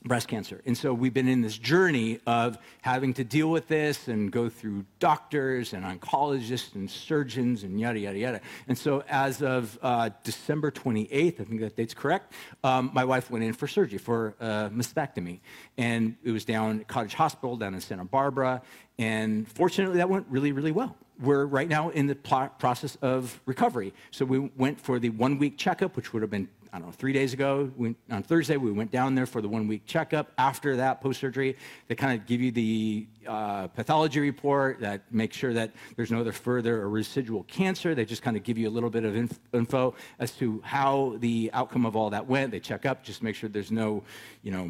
breast 0.04 0.28
cancer. 0.28 0.62
And 0.66 0.78
so 0.78 0.94
we've 0.94 1.14
been 1.14 1.28
in 1.28 1.42
this 1.42 1.58
journey 1.58 2.20
of 2.28 2.58
having 2.82 3.14
to 3.16 3.24
deal 3.24 3.50
with 3.50 3.68
this 3.68 4.08
and 4.08 4.32
go 4.32 4.50
through 4.50 4.86
doctors 5.00 5.74
and 5.74 5.86
oncologists 5.86 6.76
and 6.76 6.90
surgeons 6.90 7.64
and 7.64 7.80
yada, 7.80 8.00
yada, 8.00 8.18
yada. 8.18 8.42
And 8.68 8.78
so 8.78 9.04
as 9.08 9.42
of 9.42 9.78
uh, 9.82 10.10
December 10.24 10.72
28th, 10.72 11.40
I 11.40 11.44
think 11.44 11.62
that 11.62 11.76
date's 11.76 11.94
correct, 11.94 12.34
um, 12.64 12.92
my 12.94 13.06
wife 13.06 13.32
went 13.32 13.44
in 13.44 13.54
for 13.54 13.68
surgery 13.68 13.98
for 13.98 14.36
a 14.40 14.70
mastectomy. 14.74 15.40
And 15.78 16.16
it 16.24 16.32
was 16.32 16.46
down 16.46 16.82
at 16.82 16.88
Cottage 16.88 17.14
Hospital 17.14 17.56
down 17.56 17.74
in 17.74 17.82
Santa 17.82 18.06
Barbara. 18.06 18.62
And 18.98 19.48
fortunately, 19.48 19.98
that 19.98 20.10
went 20.10 20.26
really, 20.30 20.52
really 20.52 20.72
well. 20.72 20.96
We're 21.22 21.46
right 21.46 21.70
now 21.70 21.90
in 21.90 22.08
the 22.08 22.16
process 22.16 22.98
of 23.02 23.40
recovery. 23.46 23.94
So 24.12 24.26
we 24.26 24.40
went 24.40 24.82
for 24.82 25.00
the 25.00 25.10
one 25.10 25.38
week 25.38 25.58
checkup, 25.58 25.96
which 25.96 26.12
would 26.12 26.22
have 26.22 26.32
been 26.32 26.50
I 26.74 26.80
don't 26.80 26.88
know, 26.88 26.92
three 26.92 27.14
days 27.14 27.34
ago. 27.34 27.72
We, 27.78 27.96
on 28.10 28.24
Thursday, 28.24 28.58
we 28.58 28.72
went 28.72 28.90
down 28.90 29.14
there 29.14 29.28
for 29.28 29.42
the 29.42 29.48
one 29.48 29.68
week 29.68 29.86
checkup. 29.86 30.32
After 30.40 30.78
that, 30.78 31.02
post 31.02 31.20
surgery, 31.20 31.56
they 31.88 31.94
kind 31.94 32.20
of 32.20 32.26
give 32.26 32.42
you 32.42 32.52
the 32.52 33.06
uh, 33.28 33.68
pathology 33.68 34.20
report 34.20 34.80
that 34.80 35.04
makes 35.12 35.38
sure 35.38 35.54
that 35.54 35.72
there's 35.96 36.10
no 36.10 36.22
other 36.22 36.32
further 36.32 36.82
or 36.82 36.90
residual 36.90 37.44
cancer. 37.44 37.94
They 37.94 38.06
just 38.06 38.24
kind 38.24 38.36
of 38.36 38.42
give 38.42 38.58
you 38.58 38.68
a 38.68 38.72
little 38.72 38.90
bit 38.90 39.06
of 39.06 39.16
inf- 39.16 39.40
info 39.54 39.94
as 40.18 40.32
to 40.38 40.62
how 40.66 41.16
the 41.20 41.52
outcome 41.54 41.86
of 41.86 41.96
all 41.96 42.10
that 42.10 42.26
went. 42.26 42.50
They 42.50 42.60
check 42.60 42.88
up, 42.88 43.04
just 43.04 43.22
make 43.22 43.36
sure 43.36 43.50
there's 43.50 43.72
no, 43.72 44.04
you 44.42 44.52
know, 44.52 44.68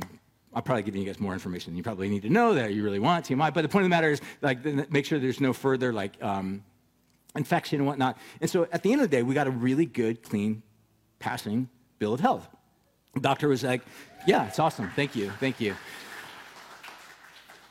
I'm 0.53 0.61
probably 0.61 0.83
giving 0.83 0.99
you 0.99 1.07
guys 1.07 1.21
more 1.21 1.31
information 1.31 1.71
than 1.71 1.77
you 1.77 1.83
probably 1.83 2.09
need 2.09 2.23
to 2.23 2.29
know 2.29 2.53
that 2.53 2.73
you 2.73 2.83
really 2.83 2.99
want, 2.99 3.27
TMI. 3.27 3.53
But 3.53 3.61
the 3.61 3.69
point 3.69 3.83
of 3.83 3.89
the 3.89 3.95
matter 3.95 4.11
is, 4.11 4.19
like, 4.41 4.65
make 4.91 5.05
sure 5.05 5.19
there's 5.19 5.39
no 5.39 5.53
further, 5.53 5.93
like, 5.93 6.21
um, 6.21 6.65
infection 7.33 7.79
and 7.79 7.87
whatnot. 7.87 8.17
And 8.41 8.49
so 8.49 8.67
at 8.73 8.83
the 8.83 8.91
end 8.91 9.01
of 9.01 9.09
the 9.09 9.15
day, 9.15 9.23
we 9.23 9.33
got 9.33 9.47
a 9.47 9.51
really 9.51 9.85
good, 9.85 10.21
clean 10.21 10.63
passing 11.19 11.69
bill 12.03 12.13
of 12.13 12.19
health. 12.19 12.45
The 13.13 13.21
doctor 13.21 13.47
was 13.47 13.63
like, 13.63 13.81
Yeah, 14.27 14.45
it's 14.47 14.59
awesome. 14.59 14.89
Thank 14.93 15.15
you. 15.15 15.29
Thank 15.39 15.61
you. 15.61 15.73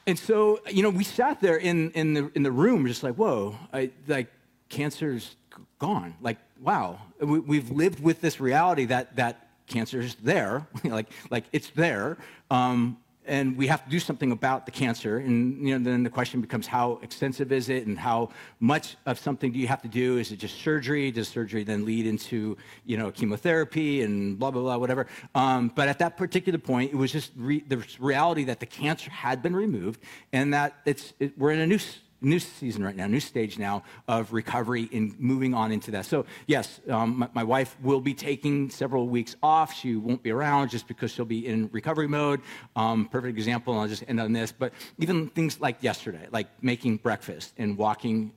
And 0.07 0.19
so, 0.19 0.59
you 0.71 0.83
know, 0.83 0.89
we 0.89 1.05
sat 1.05 1.41
there 1.41 1.59
in, 1.59 1.91
in, 1.91 2.15
the, 2.15 2.33
in 2.35 2.43
the 2.43 2.51
room 2.51 2.87
just 2.87 3.03
like, 3.03 3.17
Whoa, 3.17 3.55
I, 3.75 3.91
like, 4.09 4.29
cancer's 4.71 5.37
gone. 5.79 6.15
Like, 6.23 6.39
wow. 6.59 6.99
We, 7.21 7.57
have 7.59 7.71
lived 7.71 8.01
with 8.03 8.23
this 8.23 8.41
reality 8.41 8.87
that, 8.87 9.17
that 9.17 9.49
cancer's 9.67 10.15
there, 10.15 10.67
like, 10.85 11.09
like 11.29 11.45
it's 11.53 11.69
there. 11.71 12.17
Um, 12.51 12.97
and 13.27 13.57
we 13.57 13.67
have 13.69 13.85
to 13.85 13.91
do 13.91 13.99
something 13.99 14.33
about 14.33 14.67
the 14.67 14.73
cancer. 14.73 15.19
And 15.19 15.67
you 15.67 15.79
know, 15.79 15.91
then 15.91 16.03
the 16.03 16.11
question 16.11 16.41
becomes 16.41 16.67
how 16.67 16.99
extensive 17.03 17.53
is 17.53 17.69
it 17.69 17.87
and 17.87 17.99
how 17.99 18.31
much 18.61 18.97
of 19.07 19.19
something 19.19 19.53
do 19.53 19.59
you 19.59 19.69
have 19.69 19.83
to 19.83 19.89
do? 19.89 20.19
Is 20.19 20.33
it 20.33 20.39
just 20.39 20.61
surgery? 20.61 21.11
Does 21.11 21.29
surgery 21.29 21.65
then 21.65 21.85
lead 21.85 22.07
into 22.07 22.57
you 22.85 22.97
know, 22.97 23.11
chemotherapy 23.11 24.03
and 24.03 24.39
blah, 24.39 24.51
blah, 24.51 24.63
blah, 24.63 24.77
whatever? 24.79 25.07
Um, 25.35 25.71
but 25.75 25.89
at 25.89 25.99
that 26.01 26.17
particular 26.17 26.59
point, 26.59 26.93
it 26.93 26.97
was 26.97 27.13
just 27.13 27.33
re- 27.37 27.65
the 27.67 27.85
reality 27.99 28.45
that 28.45 28.61
the 28.61 28.67
cancer 28.67 29.11
had 29.11 29.43
been 29.43 29.55
removed 29.55 30.01
and 30.33 30.53
that 30.55 30.75
it's, 30.85 31.13
it, 31.21 31.39
we're 31.39 31.53
in 31.53 31.61
a 31.61 31.67
new 31.67 31.79
new 32.23 32.39
season 32.39 32.83
right 32.85 32.97
now, 32.97 33.07
new 33.07 33.21
stage 33.21 33.59
now 33.59 33.83
of 34.09 34.33
recovery 34.33 34.89
and 34.93 35.19
moving 35.19 35.55
on 35.55 35.73
into 35.73 35.91
that. 35.91 36.07
So, 36.07 36.25
yes, 36.47 36.81
um, 36.89 37.19
my, 37.19 37.29
my, 37.35 37.45
wife 37.45 37.77
will 37.83 38.01
be 38.01 38.15
taking 38.15 38.71
several 38.71 39.09
weeks 39.09 39.37
off. 39.43 39.75
She 39.75 39.97
won't 39.97 40.23
be 40.23 40.31
around 40.31 40.71
just 40.71 40.87
because 40.87 41.11
she'll 41.11 41.25
be 41.25 41.47
in 41.47 41.69
recovery 41.73 42.09
mode. 42.09 42.41
Um, 42.77 43.07
perfect 43.07 43.37
example, 43.37 43.75
and 43.75 43.83
I'll 43.83 43.89
just 43.89 44.05
end 44.09 44.21
on 44.21 44.33
this. 44.33 44.53
But 44.53 44.73
even 44.99 45.29
things 45.29 45.61
like 45.61 45.83
yesterday, 45.83 46.29
like 46.31 46.49
making 46.63 46.99
breakfast 46.99 47.55
and 47.59 47.77
walking 47.77 48.33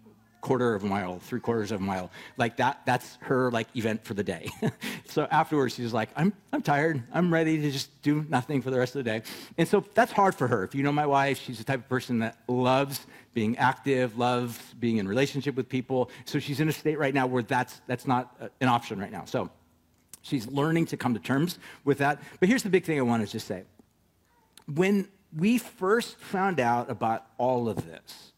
quarter 0.46 0.76
of 0.76 0.84
a 0.84 0.86
mile, 0.86 1.18
three 1.18 1.40
quarters 1.40 1.72
of 1.72 1.82
a 1.82 1.84
mile. 1.84 2.12
Like 2.38 2.58
that, 2.58 2.82
that's 2.86 3.18
her 3.22 3.50
like 3.50 3.68
event 3.76 4.06
for 4.06 4.14
the 4.14 4.24
day. 4.24 4.48
so 5.06 5.28
afterwards, 5.32 5.74
she's 5.74 5.92
like, 5.92 6.10
I'm, 6.16 6.34
I'm 6.54 6.62
tired. 6.62 7.02
I'm 7.12 7.34
ready 7.34 7.60
to 7.62 7.72
just 7.72 7.90
do 8.04 8.24
nothing 8.30 8.62
for 8.62 8.70
the 8.70 8.78
rest 8.78 8.96
of 8.96 9.04
the 9.04 9.10
day. 9.10 9.24
And 9.58 9.68
so 9.68 9.84
that's 9.96 10.12
hard 10.12 10.36
for 10.36 10.48
her. 10.48 10.64
If 10.64 10.76
you 10.76 10.84
know 10.84 10.92
my 10.92 11.08
wife, 11.08 11.42
she's 11.42 11.58
the 11.58 11.64
type 11.64 11.80
of 11.80 11.90
person 11.90 12.20
that 12.20 12.38
loves 12.48 13.08
being 13.36 13.56
active, 13.60 14.18
loves 14.18 14.58
being 14.80 14.98
in 14.98 15.08
relationship 15.08 15.56
with 15.56 15.70
people. 15.70 16.10
So 16.24 16.40
she's 16.40 16.60
in 16.60 16.70
a 16.70 16.72
state 16.72 16.98
right 16.98 17.14
now 17.14 17.28
where 17.28 17.44
that's, 17.44 17.82
that's 17.86 18.08
not 18.08 18.36
uh, 18.42 18.48
an 18.62 18.70
option 18.70 18.98
right 18.98 19.12
now. 19.12 19.26
So 19.26 19.52
she's 20.24 20.48
learning 20.48 20.88
to 20.88 20.98
come 20.98 21.14
to 21.14 21.20
terms 21.20 21.60
with 21.84 22.00
that. 22.00 22.20
But 22.40 22.50
here's 22.50 22.64
the 22.64 22.70
big 22.70 22.86
thing 22.86 22.98
I 22.98 23.04
want 23.04 23.24
to 23.24 23.32
just 23.32 23.48
say. 23.48 23.66
When 24.74 25.08
we 25.38 25.60
first 25.60 26.18
found 26.18 26.60
out 26.60 26.90
about 26.90 27.28
all 27.38 27.70
of 27.70 27.86
this, 27.86 28.32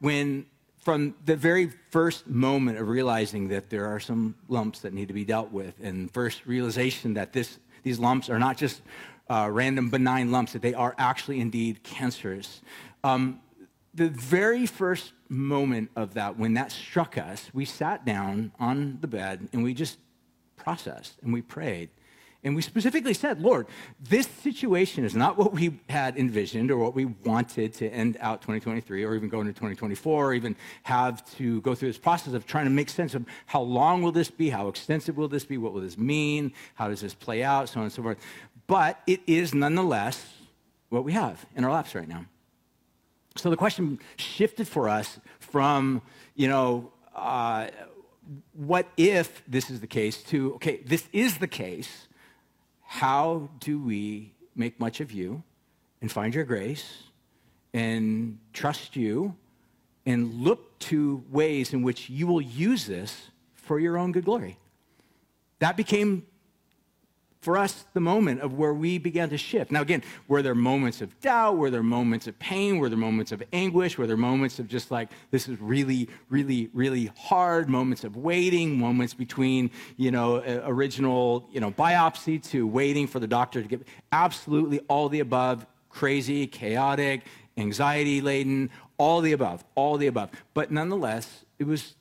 when 0.00 0.46
from 0.86 1.16
the 1.24 1.34
very 1.34 1.72
first 1.90 2.28
moment 2.28 2.78
of 2.78 2.86
realizing 2.88 3.48
that 3.48 3.70
there 3.70 3.86
are 3.86 3.98
some 3.98 4.36
lumps 4.46 4.80
that 4.80 4.92
need 4.92 5.08
to 5.08 5.14
be 5.14 5.24
dealt 5.24 5.50
with, 5.50 5.74
and 5.82 6.12
first 6.12 6.46
realization 6.46 7.14
that 7.14 7.32
this, 7.32 7.58
these 7.82 7.98
lumps 7.98 8.30
are 8.30 8.38
not 8.38 8.56
just 8.56 8.82
uh, 9.28 9.48
random 9.50 9.90
benign 9.90 10.30
lumps, 10.30 10.52
that 10.52 10.62
they 10.62 10.74
are 10.74 10.94
actually 10.98 11.40
indeed 11.40 11.82
cancerous. 11.82 12.60
Um, 13.02 13.40
the 13.96 14.08
very 14.08 14.66
first 14.66 15.12
moment 15.28 15.90
of 15.96 16.14
that, 16.14 16.38
when 16.38 16.54
that 16.54 16.70
struck 16.70 17.16
us, 17.16 17.50
we 17.54 17.64
sat 17.64 18.04
down 18.04 18.52
on 18.60 18.98
the 19.00 19.06
bed 19.06 19.48
and 19.52 19.64
we 19.64 19.72
just 19.72 19.98
processed 20.56 21.18
and 21.22 21.32
we 21.32 21.40
prayed. 21.42 21.88
And 22.44 22.54
we 22.54 22.62
specifically 22.62 23.14
said, 23.14 23.40
Lord, 23.40 23.66
this 23.98 24.28
situation 24.28 25.04
is 25.04 25.16
not 25.16 25.36
what 25.36 25.52
we 25.52 25.80
had 25.88 26.16
envisioned 26.16 26.70
or 26.70 26.76
what 26.76 26.94
we 26.94 27.06
wanted 27.06 27.72
to 27.74 27.88
end 27.88 28.18
out 28.20 28.42
2023 28.42 29.02
or 29.02 29.14
even 29.16 29.28
go 29.28 29.40
into 29.40 29.52
2024 29.52 30.26
or 30.26 30.34
even 30.34 30.54
have 30.84 31.28
to 31.36 31.60
go 31.62 31.74
through 31.74 31.88
this 31.88 31.98
process 31.98 32.34
of 32.34 32.46
trying 32.46 32.66
to 32.66 32.70
make 32.70 32.88
sense 32.88 33.14
of 33.14 33.24
how 33.46 33.62
long 33.62 34.02
will 34.02 34.12
this 34.12 34.30
be? 34.30 34.50
How 34.50 34.68
extensive 34.68 35.16
will 35.16 35.26
this 35.26 35.44
be? 35.44 35.58
What 35.58 35.72
will 35.72 35.80
this 35.80 35.98
mean? 35.98 36.52
How 36.74 36.88
does 36.88 37.00
this 37.00 37.14
play 37.14 37.42
out? 37.42 37.68
So 37.70 37.80
on 37.80 37.84
and 37.84 37.92
so 37.92 38.02
forth. 38.02 38.18
But 38.66 39.00
it 39.06 39.22
is 39.26 39.54
nonetheless 39.54 40.24
what 40.90 41.02
we 41.02 41.14
have 41.14 41.44
in 41.56 41.64
our 41.64 41.72
laps 41.72 41.94
right 41.94 42.06
now. 42.06 42.26
So 43.36 43.50
the 43.50 43.56
question 43.56 43.98
shifted 44.16 44.66
for 44.66 44.88
us 44.88 45.18
from, 45.38 46.02
you 46.34 46.48
know, 46.48 46.92
uh, 47.14 47.68
what 48.52 48.86
if 48.96 49.42
this 49.46 49.70
is 49.70 49.80
the 49.80 49.86
case 49.86 50.22
to, 50.24 50.54
okay, 50.54 50.80
this 50.84 51.08
is 51.12 51.38
the 51.38 51.46
case 51.46 52.08
how 52.86 53.50
do 53.58 53.80
we 53.80 54.32
make 54.54 54.78
much 54.78 55.00
of 55.00 55.10
you 55.10 55.42
and 56.00 56.10
find 56.10 56.34
your 56.34 56.44
grace 56.44 57.02
and 57.74 58.38
trust 58.52 58.96
you 58.96 59.34
and 60.06 60.32
look 60.34 60.78
to 60.78 61.22
ways 61.30 61.72
in 61.72 61.82
which 61.82 62.08
you 62.08 62.26
will 62.26 62.40
use 62.40 62.86
this 62.86 63.30
for 63.54 63.80
your 63.80 63.98
own 63.98 64.12
good 64.12 64.24
glory? 64.24 64.56
That 65.58 65.76
became 65.76 66.26
for 67.46 67.56
us 67.56 67.84
the 67.94 68.00
moment 68.00 68.40
of 68.40 68.54
where 68.54 68.74
we 68.74 68.98
began 68.98 69.28
to 69.28 69.38
shift. 69.38 69.70
Now, 69.70 69.80
again, 69.80 70.02
were 70.26 70.42
there 70.42 70.52
moments 70.52 71.00
of 71.00 71.20
doubt? 71.20 71.56
Were 71.56 71.70
there 71.70 71.80
moments 71.80 72.26
of 72.26 72.36
pain? 72.40 72.78
Were 72.78 72.88
there 72.88 72.98
moments 72.98 73.30
of 73.30 73.40
anguish? 73.52 73.96
Were 73.96 74.08
there 74.08 74.16
moments 74.16 74.58
of 74.58 74.66
just 74.66 74.90
like, 74.90 75.10
this 75.30 75.48
is 75.48 75.60
really, 75.60 76.08
really, 76.28 76.70
really 76.74 77.08
hard? 77.16 77.68
Moments 77.68 78.02
of 78.02 78.16
waiting, 78.16 78.76
moments 78.76 79.14
between, 79.14 79.70
you 79.96 80.10
know, 80.10 80.42
original, 80.64 81.48
you 81.52 81.60
know, 81.60 81.70
biopsy 81.70 82.42
to 82.50 82.66
waiting 82.66 83.06
for 83.06 83.20
the 83.20 83.28
doctor 83.28 83.62
to 83.62 83.68
get 83.68 83.86
absolutely 84.10 84.80
all 84.88 85.08
the 85.08 85.20
above, 85.20 85.64
crazy, 85.88 86.48
chaotic, 86.48 87.22
anxiety 87.56 88.20
laden, 88.20 88.70
all 88.98 89.20
the 89.20 89.30
above, 89.30 89.64
all 89.76 89.96
the 89.98 90.08
above. 90.08 90.30
But 90.52 90.72
nonetheless, 90.72 91.44
it 91.60 91.64
was 91.68 91.94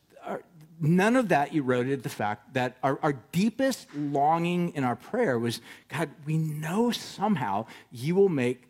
none 0.80 1.16
of 1.16 1.30
that 1.30 1.54
eroded 1.54 2.04
the 2.04 2.10
fact 2.10 2.54
that 2.54 2.78
our, 2.84 3.00
our, 3.02 3.14
deepest 3.32 3.88
longing 3.96 4.74
in 4.76 4.84
our 4.84 4.96
prayer 4.96 5.40
was 5.40 5.62
God, 5.90 6.10
we 6.26 6.38
know 6.38 6.92
somehow 6.92 7.66
you 7.92 8.16
will 8.16 8.30
make 8.30 8.64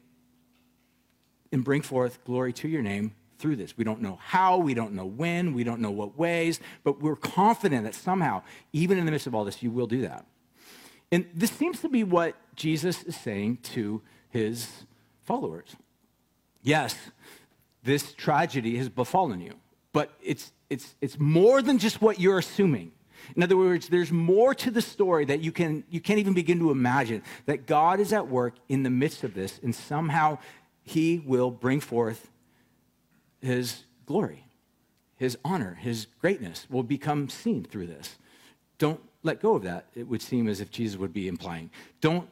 and 1.52 1.64
bring 1.64 1.82
forth 1.82 2.24
glory 2.24 2.54
to 2.54 2.68
your 2.68 2.82
name 2.82 3.14
through 3.40 3.56
this. 3.56 3.78
We 3.78 3.84
don't 3.84 4.02
know 4.02 4.20
how, 4.22 4.58
we 4.58 4.74
don't 4.74 4.94
know 4.94 5.06
when, 5.06 5.54
we 5.54 5.64
don't 5.64 5.80
know 5.80 5.92
what 5.92 6.18
ways, 6.18 6.60
but 6.84 7.02
we're 7.02 7.16
confident 7.16 7.84
that 7.84 7.96
somehow, 7.96 8.44
even 8.74 8.98
in 8.98 9.06
the 9.06 9.12
midst 9.12 9.28
of 9.28 9.36
all 9.36 9.46
this, 9.46 9.62
you 9.62 9.72
will 9.72 9.88
do 9.88 10.02
that. 10.02 10.26
And 11.12 11.28
this 11.34 11.52
seems 11.52 11.80
to 11.82 11.90
be 11.90 12.04
what 12.04 12.36
Jesus 12.56 13.04
is 13.04 13.16
saying 13.16 13.60
to 13.64 14.02
his 14.30 14.86
followers. 15.24 15.76
Yes, 16.62 16.96
this 17.84 18.14
tragedy 18.14 18.78
has 18.78 18.90
befallen 18.90 19.40
you. 19.40 19.54
But 19.94 20.12
it's, 20.22 20.52
it's, 20.76 20.96
it's 21.00 21.18
more 21.18 21.62
than 21.62 21.78
just 21.78 22.02
what 22.02 22.20
you're 22.20 22.38
assuming. 22.38 22.92
In 23.34 23.42
other 23.42 23.56
words, 23.56 23.88
there's 23.88 24.12
more 24.12 24.54
to 24.56 24.70
the 24.70 24.82
story 24.82 25.24
that 25.26 25.40
you, 25.40 25.54
can, 25.54 25.86
you 25.90 26.02
can't 26.02 26.20
even 26.20 26.34
begin 26.34 26.60
to 26.60 26.70
imagine. 26.70 27.24
That 27.46 27.66
God 27.66 28.02
is 28.02 28.12
at 28.12 28.28
work 28.28 28.56
in 28.68 28.84
the 28.84 28.90
midst 28.90 29.24
of 29.24 29.34
this, 29.34 29.58
and 29.64 29.74
somehow 29.74 30.38
He 30.84 31.24
will 31.26 31.50
bring 31.50 31.80
forth 31.80 32.30
His 33.42 33.86
glory, 34.06 34.46
His 35.16 35.38
honor, 35.46 35.76
His 35.76 36.08
greatness 36.20 36.68
will 36.70 36.84
become 36.84 37.30
seen 37.30 37.64
through 37.64 37.88
this. 37.88 38.18
Don't 38.78 39.00
let 39.24 39.42
go 39.42 39.56
of 39.56 39.64
that, 39.64 39.88
it 39.96 40.10
would 40.10 40.22
seem 40.22 40.50
as 40.50 40.60
if 40.60 40.70
Jesus 40.70 41.00
would 41.00 41.14
be 41.14 41.30
implying. 41.30 41.72
Don't 42.02 42.28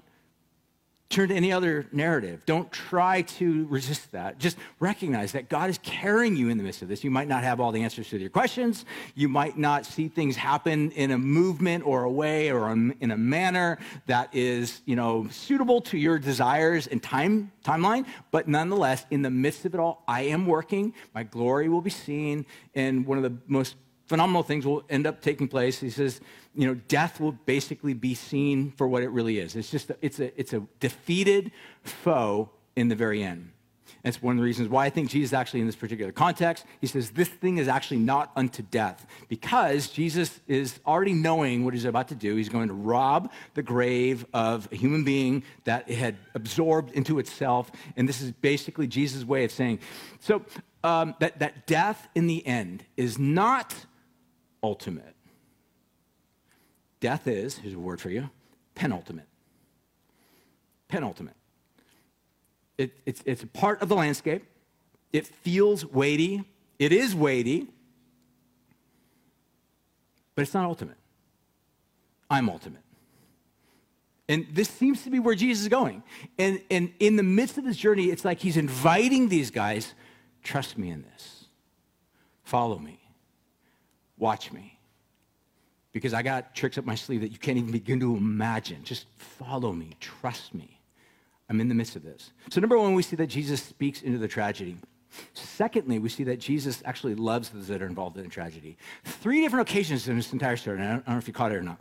turn 1.14 1.30
to 1.30 1.36
any 1.36 1.52
other 1.52 1.86
narrative. 1.92 2.42
Don't 2.46 2.72
try 2.72 3.22
to 3.22 3.66
resist 3.68 4.12
that. 4.12 4.40
Just 4.40 4.58
recognize 4.80 5.34
that 5.34 5.50
God 5.50 5.70
is 5.70 5.78
carrying 5.84 6.36
you 6.36 6.50
in 6.50 6.58
the 6.58 6.64
midst 6.64 6.82
of 6.82 6.88
this. 6.88 7.04
You 7.04 7.12
might 7.12 7.28
not 7.28 7.44
have 7.44 7.60
all 7.60 7.72
the 7.72 7.84
answers 7.84 8.10
to 8.10 8.18
your 8.18 8.30
questions. 8.30 8.86
You 9.16 9.30
might 9.30 9.58
not 9.58 9.86
see 9.86 10.08
things 10.08 10.36
happen 10.36 10.92
in 10.92 11.12
a 11.12 11.18
movement 11.18 11.86
or 11.86 12.04
a 12.04 12.12
way 12.12 12.52
or 12.52 12.72
in 12.72 13.12
a 13.12 13.18
manner 13.18 13.78
that 14.08 14.34
is, 14.34 14.82
you 14.86 14.96
know, 14.96 15.28
suitable 15.30 15.82
to 15.82 15.98
your 15.98 16.18
desires 16.20 16.88
and 16.88 17.02
time 17.02 17.52
timeline. 17.64 18.06
But 18.32 18.48
nonetheless, 18.48 19.06
in 19.12 19.22
the 19.22 19.30
midst 19.30 19.66
of 19.66 19.74
it 19.74 19.80
all, 19.80 20.04
I 20.08 20.24
am 20.24 20.46
working. 20.46 20.94
My 21.14 21.24
glory 21.24 21.70
will 21.70 21.82
be 21.82 21.90
seen. 21.90 22.46
And 22.76 23.06
one 23.06 23.18
of 23.18 23.24
the 23.24 23.38
most 23.48 23.76
phenomenal 24.06 24.44
things 24.44 24.66
will 24.66 24.84
end 24.90 25.08
up 25.08 25.22
taking 25.22 25.48
place. 25.48 25.80
He 25.80 25.90
says, 25.90 26.22
you 26.56 26.68
know, 26.68 26.76
death 26.88 27.20
will 27.20 27.32
basically 27.32 27.94
be 27.94 28.14
seen 28.14 28.72
for 28.72 28.88
what 28.88 29.04
it 29.04 29.10
really 29.10 29.40
is. 29.40 29.56
It's 29.56 29.72
just, 29.72 29.90
a, 29.90 29.98
it's 30.02 30.20
a, 30.20 30.40
it's 30.40 30.54
a 30.54 30.64
defeated 30.80 31.52
foe 31.84 32.50
in 32.76 32.90
the 32.90 32.96
very 32.96 33.24
end. 33.24 33.50
That's 34.04 34.22
one 34.22 34.36
of 34.36 34.38
the 34.38 34.44
reasons 34.44 34.68
why 34.68 34.86
I 34.86 34.90
think 34.90 35.10
Jesus 35.10 35.32
actually 35.32 35.62
in 35.62 35.66
this 35.66 35.78
particular 35.78 36.12
context, 36.12 36.66
he 36.82 36.88
says 36.88 37.12
this 37.12 37.30
thing 37.30 37.58
is 37.58 37.70
actually 37.70 38.00
not 38.00 38.32
unto 38.36 38.62
death 38.62 39.08
because 39.30 39.88
Jesus 39.88 40.42
is 40.46 40.80
already 40.86 41.14
knowing 41.14 41.64
what 41.64 41.74
he's 41.74 41.86
about 41.86 42.10
to 42.10 42.16
do. 42.16 42.36
He's 42.36 42.50
going 42.50 42.68
to 42.68 42.74
rob 42.74 43.32
the 43.54 43.64
grave 43.64 44.26
of 44.34 44.68
a 44.74 44.76
human 44.76 45.06
being 45.06 45.44
that 45.64 45.90
it 45.90 45.98
had 45.98 46.18
absorbed 46.36 46.92
into 46.92 47.18
itself. 47.18 47.72
And 47.96 48.08
this 48.08 48.22
is 48.22 48.34
basically 48.34 48.88
Jesus' 48.88 49.24
way 49.24 49.46
of 49.46 49.52
saying, 49.52 49.80
so 50.20 50.44
um, 50.84 51.16
that, 51.20 51.40
that 51.40 51.66
death 51.66 52.10
in 52.14 52.28
the 52.28 52.46
end 52.46 52.84
is 52.98 53.18
not 53.18 53.74
ultimate. 54.64 55.16
Death 57.00 57.28
is, 57.28 57.58
here's 57.58 57.74
a 57.74 57.80
word 57.80 58.00
for 58.00 58.10
you, 58.10 58.30
penultimate. 58.76 59.28
Penultimate. 60.88 61.36
It, 62.78 62.98
it's, 63.06 63.22
it's 63.26 63.44
a 63.44 63.48
part 63.48 63.82
of 63.82 63.90
the 63.90 63.96
landscape. 63.96 64.44
It 65.12 65.28
feels 65.28 65.86
weighty. 65.86 66.44
It 66.80 66.92
is 66.92 67.14
weighty. 67.14 67.68
But 70.34 70.44
it's 70.44 70.54
not 70.54 70.66
ultimate. 70.66 70.98
I'm 72.30 72.50
ultimate. 72.50 72.82
And 74.30 74.48
this 74.52 74.70
seems 74.70 75.04
to 75.04 75.10
be 75.10 75.20
where 75.20 75.36
Jesus 75.36 75.64
is 75.64 75.70
going. 75.70 76.02
And, 76.40 76.62
and 76.72 76.94
in 77.00 77.18
the 77.18 77.24
midst 77.24 77.58
of 77.58 77.66
this 77.66 77.78
journey, 77.78 78.06
it's 78.06 78.24
like 78.24 78.40
he's 78.40 78.58
inviting 78.58 79.28
these 79.30 79.52
guys 79.52 79.94
trust 80.42 80.78
me 80.78 80.90
in 80.90 81.04
this, 81.04 81.46
follow 82.44 82.78
me. 82.78 83.03
Watch 84.18 84.52
me. 84.52 84.80
Because 85.92 86.14
I 86.14 86.24
got 86.24 86.56
tricks 86.56 86.78
up 86.78 86.86
my 86.86 86.96
sleeve 86.96 87.22
that 87.22 87.32
you 87.32 87.38
can't 87.38 87.58
even 87.58 87.72
begin 87.72 88.00
to 88.00 88.16
imagine. 88.16 88.84
Just 88.84 89.06
follow 89.18 89.72
me, 89.72 89.96
trust 90.00 90.54
me. 90.54 90.80
I'm 91.50 91.62
in 91.62 91.70
the 91.70 91.76
midst 91.76 91.96
of 91.96 92.04
this. 92.04 92.32
So, 92.50 92.62
number 92.62 92.80
one, 92.80 92.94
we 92.94 93.04
see 93.04 93.16
that 93.18 93.28
Jesus 93.28 93.62
speaks 93.62 94.02
into 94.02 94.18
the 94.18 94.28
tragedy. 94.28 94.78
Secondly, 95.34 96.00
we 96.00 96.10
see 96.10 96.24
that 96.24 96.40
Jesus 96.40 96.82
actually 96.86 97.16
loves 97.16 97.50
those 97.50 97.68
that 97.68 97.82
are 97.82 97.86
involved 97.86 98.18
in 98.18 98.24
the 98.24 98.30
tragedy. 98.30 98.78
Three 99.04 99.42
different 99.42 99.70
occasions 99.70 100.08
in 100.08 100.16
this 100.16 100.34
entire 100.34 100.58
story, 100.58 100.80
and 100.80 100.88
I 100.88 100.92
don't 100.94 101.08
know 101.08 101.18
if 101.18 101.28
you 101.28 101.34
caught 101.34 101.52
it 101.52 101.56
or 101.56 101.62
not. 101.62 101.80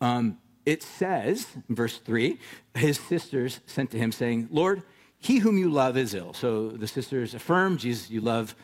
Um, 0.00 0.38
it 0.64 0.82
says, 0.82 1.46
in 1.68 1.74
verse 1.74 1.98
3, 1.98 2.38
his 2.74 2.98
sisters 3.00 3.60
sent 3.66 3.90
to 3.92 3.98
him 3.98 4.12
saying, 4.12 4.48
Lord, 4.50 4.82
he 5.18 5.38
whom 5.38 5.58
you 5.58 5.70
love 5.70 5.96
is 5.96 6.14
ill. 6.14 6.32
So 6.34 6.68
the 6.68 6.86
sisters 6.86 7.34
affirm, 7.34 7.78
Jesus, 7.78 8.10
you 8.10 8.20
love 8.20 8.54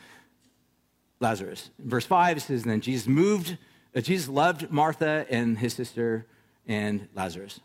Lazarus. 1.20 1.70
Verse 1.78 2.04
5, 2.04 2.36
it 2.36 2.40
says, 2.40 2.64
then 2.64 2.80
Jesus 2.80 3.06
moved, 3.06 3.56
uh, 3.94 4.00
Jesus 4.00 4.28
loved 4.28 4.70
Martha 4.70 5.26
and 5.30 5.58
his 5.58 5.74
sister 5.74 6.26
and 6.66 7.08
Lazarus. 7.14 7.60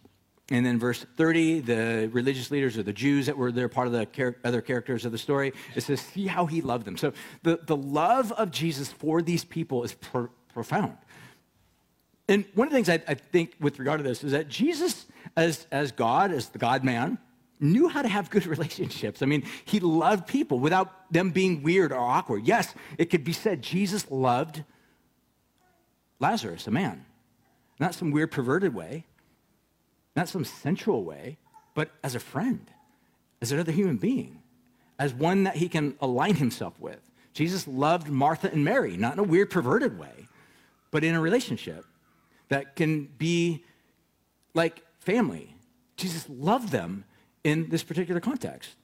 And 0.52 0.66
then 0.66 0.80
verse 0.80 1.06
30, 1.18 1.60
the 1.62 2.10
religious 2.12 2.50
leaders 2.50 2.78
or 2.78 2.84
the 2.84 2.94
Jews 2.94 3.28
that 3.28 3.38
were 3.38 3.52
there, 3.52 3.70
part 3.70 3.88
of 3.88 3.94
the 3.94 4.06
char- 4.06 4.36
other 4.44 4.62
characters 4.62 5.06
of 5.06 5.12
the 5.12 5.18
story, 5.18 5.54
it 5.76 5.82
says, 5.82 6.02
see 6.02 6.26
how 6.26 6.48
he 6.48 6.62
loved 6.62 6.86
them. 6.86 6.98
So 6.98 7.14
the, 7.44 7.60
the 7.64 7.78
love 7.78 8.32
of 8.32 8.50
Jesus 8.50 8.92
for 8.92 9.22
these 9.22 9.44
people 9.44 9.84
is 9.84 9.94
pro- 9.94 10.30
profound. 10.54 10.98
And 12.28 12.46
one 12.54 12.68
of 12.68 12.72
the 12.72 12.78
things 12.78 12.90
I, 12.90 13.02
I, 13.08 13.16
think 13.16 13.56
with 13.60 13.80
regard 13.80 14.00
to 14.00 14.04
this 14.04 14.24
is 14.24 14.34
that 14.34 14.48
Jesus, 14.48 15.08
as, 15.36 15.66
as 15.72 15.92
God, 15.92 16.32
as 16.32 16.50
the 16.50 16.60
God 16.60 16.84
man, 16.84 17.18
knew 17.60 17.88
how 17.88 18.02
to 18.02 18.08
have 18.08 18.30
good 18.30 18.46
relationships. 18.56 19.22
I 19.22 19.26
mean, 19.26 19.44
he 19.66 19.80
loved 19.80 20.28
people 20.28 20.60
without 20.60 21.12
them 21.12 21.32
being 21.32 21.64
weird 21.64 21.92
or 21.92 22.00
awkward. 22.00 22.46
Yes, 22.46 22.74
it 22.98 23.06
could 23.06 23.24
be 23.24 23.34
said 23.34 23.62
Jesus 23.62 24.10
loved 24.10 24.64
Lazarus, 26.20 26.68
a 26.68 26.72
man. 26.72 27.06
Not 27.80 27.96
some 27.96 28.12
weird 28.12 28.32
perverted 28.32 28.74
way, 28.74 29.06
not 30.16 30.28
some 30.28 30.44
sensual 30.44 31.04
way, 31.04 31.38
but 31.74 31.92
as 32.04 32.14
a 32.14 32.20
friend, 32.20 32.70
as 33.42 33.52
another 33.52 33.72
human 33.72 33.98
being, 33.98 34.42
as 34.98 35.14
one 35.14 35.44
that 35.44 35.56
he 35.56 35.70
can 35.70 35.96
align 36.02 36.36
himself 36.36 36.78
with. 36.80 37.00
Jesus 37.34 37.68
loved 37.68 38.10
Martha 38.10 38.52
and 38.52 38.66
Mary, 38.66 38.98
not 38.98 39.14
in 39.14 39.20
a 39.20 39.24
weird 39.24 39.50
perverted 39.50 39.98
way, 39.98 40.28
but 40.92 41.06
in 41.06 41.16
a 41.16 41.22
relationship 41.22 41.86
that 42.50 42.76
can 42.76 43.06
be 43.18 43.64
like 44.54 44.84
family. 45.00 45.56
Jesus 45.96 46.28
loved 46.28 46.70
them 46.70 47.06
in 47.44 47.70
this 47.70 47.84
particular 47.84 48.20
context. 48.20 48.76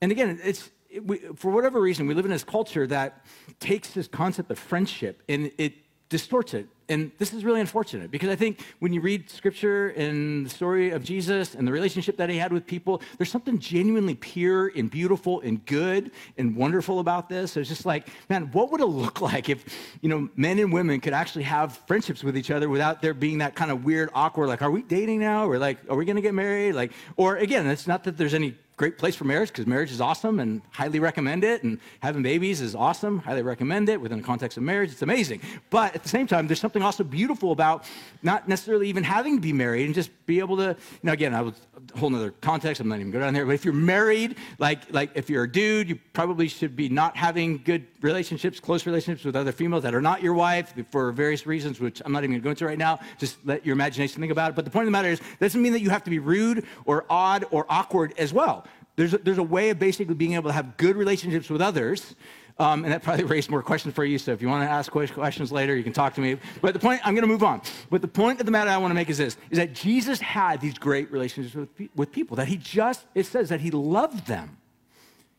And 0.00 0.12
again, 0.12 0.40
it's 0.42 0.70
it, 0.90 1.06
we, 1.06 1.18
for 1.34 1.50
whatever 1.50 1.80
reason, 1.80 2.06
we 2.06 2.14
live 2.14 2.24
in 2.24 2.30
this 2.30 2.44
culture 2.44 2.86
that 2.86 3.24
takes 3.58 3.90
this 3.90 4.06
concept 4.06 4.50
of 4.50 4.58
friendship 4.58 5.22
and 5.28 5.50
it 5.58 5.74
distorts 6.08 6.54
it. 6.54 6.68
And 6.88 7.10
this 7.18 7.32
is 7.32 7.44
really 7.44 7.60
unfortunate 7.60 8.10
because 8.10 8.28
I 8.28 8.36
think 8.36 8.60
when 8.78 8.92
you 8.92 9.00
read 9.00 9.30
scripture 9.30 9.88
and 9.90 10.44
the 10.44 10.50
story 10.50 10.90
of 10.90 11.02
Jesus 11.02 11.54
and 11.54 11.66
the 11.66 11.72
relationship 11.72 12.18
that 12.18 12.28
he 12.28 12.36
had 12.36 12.52
with 12.52 12.66
people, 12.66 13.00
there's 13.16 13.30
something 13.30 13.58
genuinely 13.58 14.14
pure 14.14 14.70
and 14.76 14.90
beautiful 14.90 15.40
and 15.40 15.64
good 15.64 16.10
and 16.36 16.54
wonderful 16.54 17.00
about 17.00 17.30
this. 17.30 17.56
It's 17.56 17.70
just 17.70 17.86
like, 17.86 18.08
man, 18.28 18.50
what 18.52 18.70
would 18.70 18.82
it 18.82 18.86
look 18.86 19.22
like 19.22 19.48
if, 19.48 19.64
you 20.02 20.10
know, 20.10 20.28
men 20.36 20.58
and 20.58 20.72
women 20.72 21.00
could 21.00 21.14
actually 21.14 21.44
have 21.44 21.78
friendships 21.86 22.22
with 22.22 22.36
each 22.36 22.50
other 22.50 22.68
without 22.68 23.00
there 23.00 23.14
being 23.14 23.38
that 23.38 23.54
kind 23.54 23.70
of 23.70 23.84
weird, 23.84 24.10
awkward, 24.12 24.48
like, 24.48 24.60
are 24.60 24.70
we 24.70 24.82
dating 24.82 25.20
now? 25.20 25.46
Or 25.48 25.58
like, 25.58 25.78
are 25.88 25.96
we 25.96 26.04
going 26.04 26.16
to 26.16 26.22
get 26.22 26.34
married? 26.34 26.74
Like, 26.74 26.92
or 27.16 27.36
again, 27.36 27.66
it's 27.66 27.86
not 27.86 28.04
that 28.04 28.18
there's 28.18 28.34
any 28.34 28.56
great 28.76 28.98
place 28.98 29.14
for 29.14 29.24
marriage 29.24 29.50
because 29.50 29.66
marriage 29.66 29.92
is 29.92 30.00
awesome 30.00 30.40
and 30.40 30.60
highly 30.70 30.98
recommend 30.98 31.44
it. 31.44 31.62
And 31.62 31.78
having 32.00 32.22
babies 32.22 32.60
is 32.60 32.74
awesome, 32.74 33.20
highly 33.20 33.42
recommend 33.42 33.88
it 33.88 34.00
within 34.00 34.18
the 34.18 34.24
context 34.24 34.56
of 34.56 34.64
marriage. 34.64 34.90
It's 34.90 35.02
amazing. 35.02 35.40
But 35.70 35.94
at 35.94 36.02
the 36.02 36.08
same 36.08 36.26
time, 36.26 36.48
there's 36.48 36.60
something 36.60 36.82
also 36.82 37.04
beautiful 37.04 37.52
about 37.52 37.84
not 38.22 38.48
necessarily 38.48 38.88
even 38.88 39.04
having 39.04 39.36
to 39.36 39.40
be 39.40 39.52
married 39.52 39.86
and 39.86 39.94
just 39.94 40.10
be 40.26 40.40
able 40.40 40.56
to, 40.56 40.76
know, 41.02 41.12
again, 41.12 41.34
I 41.34 41.42
was 41.42 41.54
a 41.94 41.98
whole 41.98 42.14
other 42.14 42.32
context. 42.40 42.80
I'm 42.80 42.88
not 42.88 42.98
even 42.98 43.12
going 43.12 43.24
down 43.24 43.34
there. 43.34 43.46
But 43.46 43.54
if 43.54 43.64
you're 43.64 43.74
married, 43.74 44.36
like, 44.58 44.92
like 44.92 45.10
if 45.14 45.30
you're 45.30 45.44
a 45.44 45.50
dude, 45.50 45.88
you 45.88 45.98
probably 46.12 46.48
should 46.48 46.74
be 46.74 46.88
not 46.88 47.16
having 47.16 47.58
good 47.58 47.86
relationships, 48.00 48.58
close 48.58 48.86
relationships 48.86 49.24
with 49.24 49.36
other 49.36 49.52
females 49.52 49.82
that 49.84 49.94
are 49.94 50.02
not 50.02 50.22
your 50.22 50.34
wife 50.34 50.74
for 50.90 51.12
various 51.12 51.46
reasons, 51.46 51.78
which 51.78 52.02
I'm 52.04 52.12
not 52.12 52.24
even 52.24 52.32
going 52.32 52.40
to 52.40 52.44
go 52.44 52.50
into 52.50 52.66
right 52.66 52.78
now. 52.78 52.98
Just 53.18 53.36
let 53.44 53.64
your 53.64 53.74
imagination 53.74 54.20
think 54.20 54.32
about 54.32 54.50
it. 54.50 54.56
But 54.56 54.64
the 54.64 54.70
point 54.70 54.82
of 54.84 54.88
the 54.88 54.92
matter 54.92 55.08
is, 55.08 55.20
doesn't 55.38 55.60
mean 55.60 55.72
that 55.72 55.80
you 55.80 55.90
have 55.90 56.04
to 56.04 56.10
be 56.10 56.18
rude 56.18 56.64
or 56.86 57.04
odd 57.08 57.44
or 57.50 57.66
awkward 57.68 58.14
as 58.18 58.32
well. 58.32 58.63
There's 58.96 59.14
a, 59.14 59.18
there's 59.18 59.38
a 59.38 59.42
way 59.42 59.70
of 59.70 59.78
basically 59.78 60.14
being 60.14 60.34
able 60.34 60.50
to 60.50 60.52
have 60.52 60.76
good 60.76 60.96
relationships 60.96 61.50
with 61.50 61.60
others. 61.60 62.14
Um, 62.56 62.84
and 62.84 62.92
that 62.92 63.02
probably 63.02 63.24
raised 63.36 63.50
more 63.50 63.62
questions 63.62 63.94
for 63.94 64.04
you. 64.04 64.16
So 64.16 64.32
if 64.32 64.40
you 64.40 64.48
want 64.48 64.62
to 64.62 64.70
ask 64.70 64.92
questions 64.92 65.50
later, 65.50 65.74
you 65.74 65.82
can 65.82 65.92
talk 65.92 66.14
to 66.14 66.20
me. 66.20 66.36
But 66.60 66.72
the 66.72 66.78
point, 66.78 67.00
I'm 67.04 67.14
going 67.14 67.22
to 67.22 67.28
move 67.28 67.42
on. 67.42 67.62
But 67.90 68.00
the 68.00 68.08
point 68.08 68.38
of 68.38 68.46
the 68.46 68.52
matter 68.52 68.70
I 68.70 68.76
want 68.76 68.92
to 68.92 68.94
make 68.94 69.10
is 69.10 69.18
this, 69.18 69.36
is 69.50 69.58
that 69.58 69.72
Jesus 69.72 70.20
had 70.20 70.60
these 70.60 70.78
great 70.78 71.10
relationships 71.10 71.54
with, 71.54 71.88
with 71.96 72.12
people, 72.12 72.36
that 72.36 72.46
he 72.46 72.56
just, 72.56 73.04
it 73.14 73.26
says 73.26 73.48
that 73.48 73.60
he 73.60 73.72
loved 73.72 74.26
them. 74.28 74.56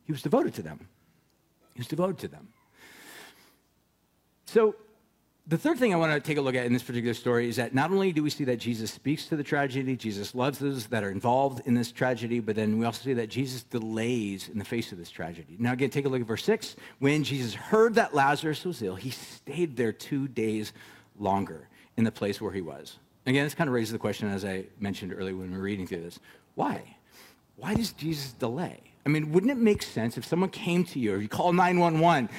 He 0.03 0.11
was 0.11 0.21
devoted 0.21 0.53
to 0.55 0.61
them. 0.61 0.87
He 1.73 1.79
was 1.79 1.87
devoted 1.87 2.17
to 2.19 2.27
them. 2.27 2.49
So 4.45 4.75
the 5.47 5.57
third 5.57 5.77
thing 5.77 5.93
I 5.93 5.97
want 5.97 6.11
to 6.11 6.19
take 6.19 6.37
a 6.37 6.41
look 6.41 6.55
at 6.55 6.65
in 6.65 6.73
this 6.73 6.81
particular 6.81 7.13
story 7.13 7.47
is 7.47 7.57
that 7.57 7.75
not 7.75 7.91
only 7.91 8.11
do 8.11 8.23
we 8.23 8.31
see 8.31 8.45
that 8.45 8.57
Jesus 8.57 8.91
speaks 8.91 9.27
to 9.27 9.35
the 9.35 9.43
tragedy, 9.43 9.95
Jesus 9.95 10.33
loves 10.33 10.57
those 10.57 10.87
that 10.87 11.03
are 11.03 11.11
involved 11.11 11.61
in 11.67 11.75
this 11.75 11.91
tragedy, 11.91 12.39
but 12.39 12.55
then 12.55 12.79
we 12.79 12.85
also 12.85 13.03
see 13.03 13.13
that 13.13 13.29
Jesus 13.29 13.61
delays 13.61 14.49
in 14.49 14.57
the 14.57 14.65
face 14.65 14.91
of 14.91 14.97
this 14.97 15.11
tragedy. 15.11 15.55
Now, 15.59 15.73
again, 15.73 15.91
take 15.91 16.05
a 16.05 16.09
look 16.09 16.21
at 16.21 16.27
verse 16.27 16.43
6. 16.45 16.75
When 16.97 17.23
Jesus 17.23 17.53
heard 17.53 17.93
that 17.95 18.15
Lazarus 18.15 18.65
was 18.65 18.81
ill, 18.81 18.95
he 18.95 19.11
stayed 19.11 19.77
there 19.77 19.91
two 19.91 20.27
days 20.27 20.73
longer 21.19 21.67
in 21.95 22.05
the 22.05 22.11
place 22.11 22.41
where 22.41 22.51
he 22.51 22.61
was. 22.61 22.97
Again, 23.27 23.43
this 23.43 23.53
kind 23.53 23.67
of 23.67 23.73
raises 23.75 23.91
the 23.91 23.99
question, 23.99 24.29
as 24.29 24.43
I 24.45 24.65
mentioned 24.79 25.13
earlier 25.13 25.35
when 25.35 25.51
we 25.51 25.57
were 25.57 25.63
reading 25.63 25.85
through 25.85 26.01
this 26.01 26.19
why? 26.55 26.95
Why 27.57 27.73
does 27.73 27.91
Jesus 27.91 28.31
delay? 28.31 28.79
I 29.05 29.09
mean, 29.09 29.31
wouldn't 29.31 29.51
it 29.51 29.57
make 29.57 29.83
sense 29.83 30.17
if 30.17 30.25
someone 30.25 30.49
came 30.49 30.85
to 30.85 30.99
you 30.99 31.13
or 31.13 31.17
you 31.17 31.27
call 31.27 31.53
911, 31.53 32.29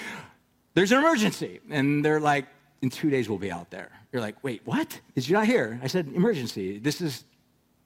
there's 0.75 0.91
an 0.91 0.99
emergency, 0.99 1.61
and 1.71 2.05
they're 2.05 2.21
like, 2.21 2.47
in 2.83 2.91
two 2.91 3.11
days 3.11 3.29
we'll 3.29 3.39
be 3.39 3.51
out 3.51 3.71
there. 3.71 3.91
You're 4.13 4.23
like, 4.23 4.43
wait, 4.43 4.63
what? 4.65 5.01
Did 5.15 5.29
you 5.29 5.35
not 5.35 5.47
hear? 5.47 5.81
I 5.83 5.87
said, 5.87 6.09
emergency. 6.15 6.79
This 6.79 7.01
is 7.01 7.25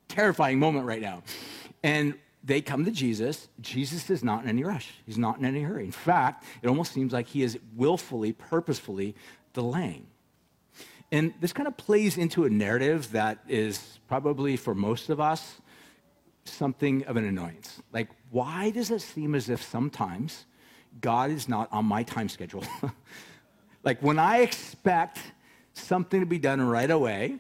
terrifying 0.09 0.59
moment 0.59 0.87
right 0.87 1.00
now. 1.00 1.22
And 1.83 2.14
they 2.42 2.61
come 2.61 2.85
to 2.85 2.90
Jesus. 2.90 3.48
Jesus 3.61 4.09
is 4.11 4.24
not 4.24 4.42
in 4.44 4.48
any 4.48 4.64
rush. 4.64 4.92
He's 5.07 5.18
not 5.18 5.38
in 5.38 5.44
any 5.44 5.62
hurry. 5.62 5.85
In 5.85 5.92
fact, 5.92 6.44
it 6.62 6.68
almost 6.68 6.92
seems 6.92 7.12
like 7.12 7.29
he 7.29 7.42
is 7.42 7.59
willfully, 7.76 8.33
purposefully 8.33 9.14
delaying. 9.53 10.07
And 11.12 11.35
this 11.40 11.53
kind 11.53 11.66
of 11.66 11.76
plays 11.76 12.16
into 12.16 12.44
a 12.44 12.50
narrative 12.50 13.12
that 13.12 13.38
is 13.48 13.98
probably 14.09 14.57
for 14.57 14.74
most 14.74 15.11
of 15.11 15.20
us 15.20 15.61
something 16.44 17.05
of 17.05 17.16
an 17.16 17.24
annoyance. 17.24 17.83
Like, 17.92 18.09
why 18.31 18.70
does 18.70 18.90
it 18.90 19.00
seem 19.00 19.35
as 19.35 19.48
if 19.48 19.62
sometimes 19.62 20.46
God 21.00 21.31
is 21.31 21.48
not 21.48 21.68
on 21.72 21.85
my 21.85 22.03
time 22.03 22.29
schedule? 22.29 22.64
like, 23.82 24.02
when 24.02 24.18
I 24.18 24.38
expect 24.38 25.18
something 25.72 26.20
to 26.20 26.26
be 26.26 26.38
done 26.38 26.60
right 26.60 26.90
away 26.90 27.38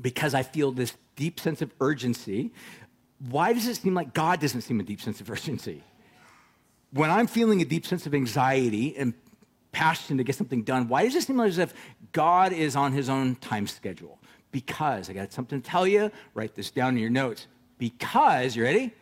because 0.00 0.34
I 0.34 0.42
feel 0.42 0.72
this 0.72 0.94
deep 1.16 1.38
sense 1.38 1.62
of 1.62 1.72
urgency, 1.80 2.52
why 3.30 3.52
does 3.52 3.66
it 3.68 3.76
seem 3.76 3.94
like 3.94 4.12
God 4.12 4.40
doesn't 4.40 4.62
seem 4.62 4.80
a 4.80 4.82
deep 4.82 5.00
sense 5.00 5.20
of 5.20 5.30
urgency? 5.30 5.82
When 6.92 7.10
I'm 7.10 7.26
feeling 7.26 7.60
a 7.60 7.64
deep 7.64 7.86
sense 7.86 8.06
of 8.06 8.14
anxiety 8.14 8.96
and 8.96 9.14
passion 9.72 10.18
to 10.18 10.24
get 10.24 10.36
something 10.36 10.62
done, 10.62 10.88
why 10.88 11.04
does 11.04 11.14
it 11.14 11.24
seem 11.24 11.36
like 11.36 11.48
as 11.48 11.58
if 11.58 11.74
God 12.12 12.52
is 12.52 12.76
on 12.76 12.92
his 12.92 13.08
own 13.08 13.36
time 13.36 13.66
schedule? 13.66 14.18
Because, 14.52 15.10
I 15.10 15.14
got 15.14 15.32
something 15.32 15.60
to 15.60 15.68
tell 15.68 15.86
you, 15.86 16.12
write 16.34 16.54
this 16.54 16.70
down 16.70 16.94
in 16.94 17.00
your 17.00 17.10
notes. 17.10 17.48
Because, 17.78 18.54
you 18.54 18.62
ready? 18.62 18.94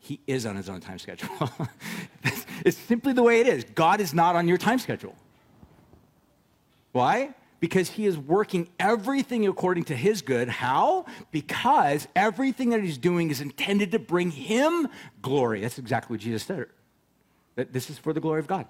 He 0.00 0.18
is 0.26 0.46
on 0.46 0.56
his 0.56 0.68
own 0.68 0.80
time 0.80 0.98
schedule. 0.98 1.30
it's 2.64 2.76
simply 2.76 3.12
the 3.12 3.22
way 3.22 3.40
it 3.40 3.46
is. 3.46 3.64
God 3.74 4.00
is 4.00 4.12
not 4.12 4.34
on 4.34 4.48
your 4.48 4.58
time 4.58 4.80
schedule. 4.80 5.14
Why? 6.92 7.34
because 7.60 7.90
he 7.90 8.06
is 8.06 8.18
working 8.18 8.68
everything 8.78 9.46
according 9.46 9.84
to 9.84 9.96
his 9.96 10.22
good. 10.22 10.48
How? 10.48 11.04
Because 11.30 12.08
everything 12.16 12.70
that 12.70 12.82
he's 12.82 12.98
doing 12.98 13.30
is 13.30 13.40
intended 13.40 13.92
to 13.92 13.98
bring 13.98 14.30
him 14.30 14.88
glory. 15.20 15.60
That's 15.60 15.78
exactly 15.78 16.14
what 16.14 16.20
Jesus 16.20 16.42
said. 16.42 16.66
That 17.54 17.72
this 17.72 17.90
is 17.90 17.98
for 17.98 18.12
the 18.12 18.20
glory 18.20 18.40
of 18.40 18.46
God. 18.46 18.66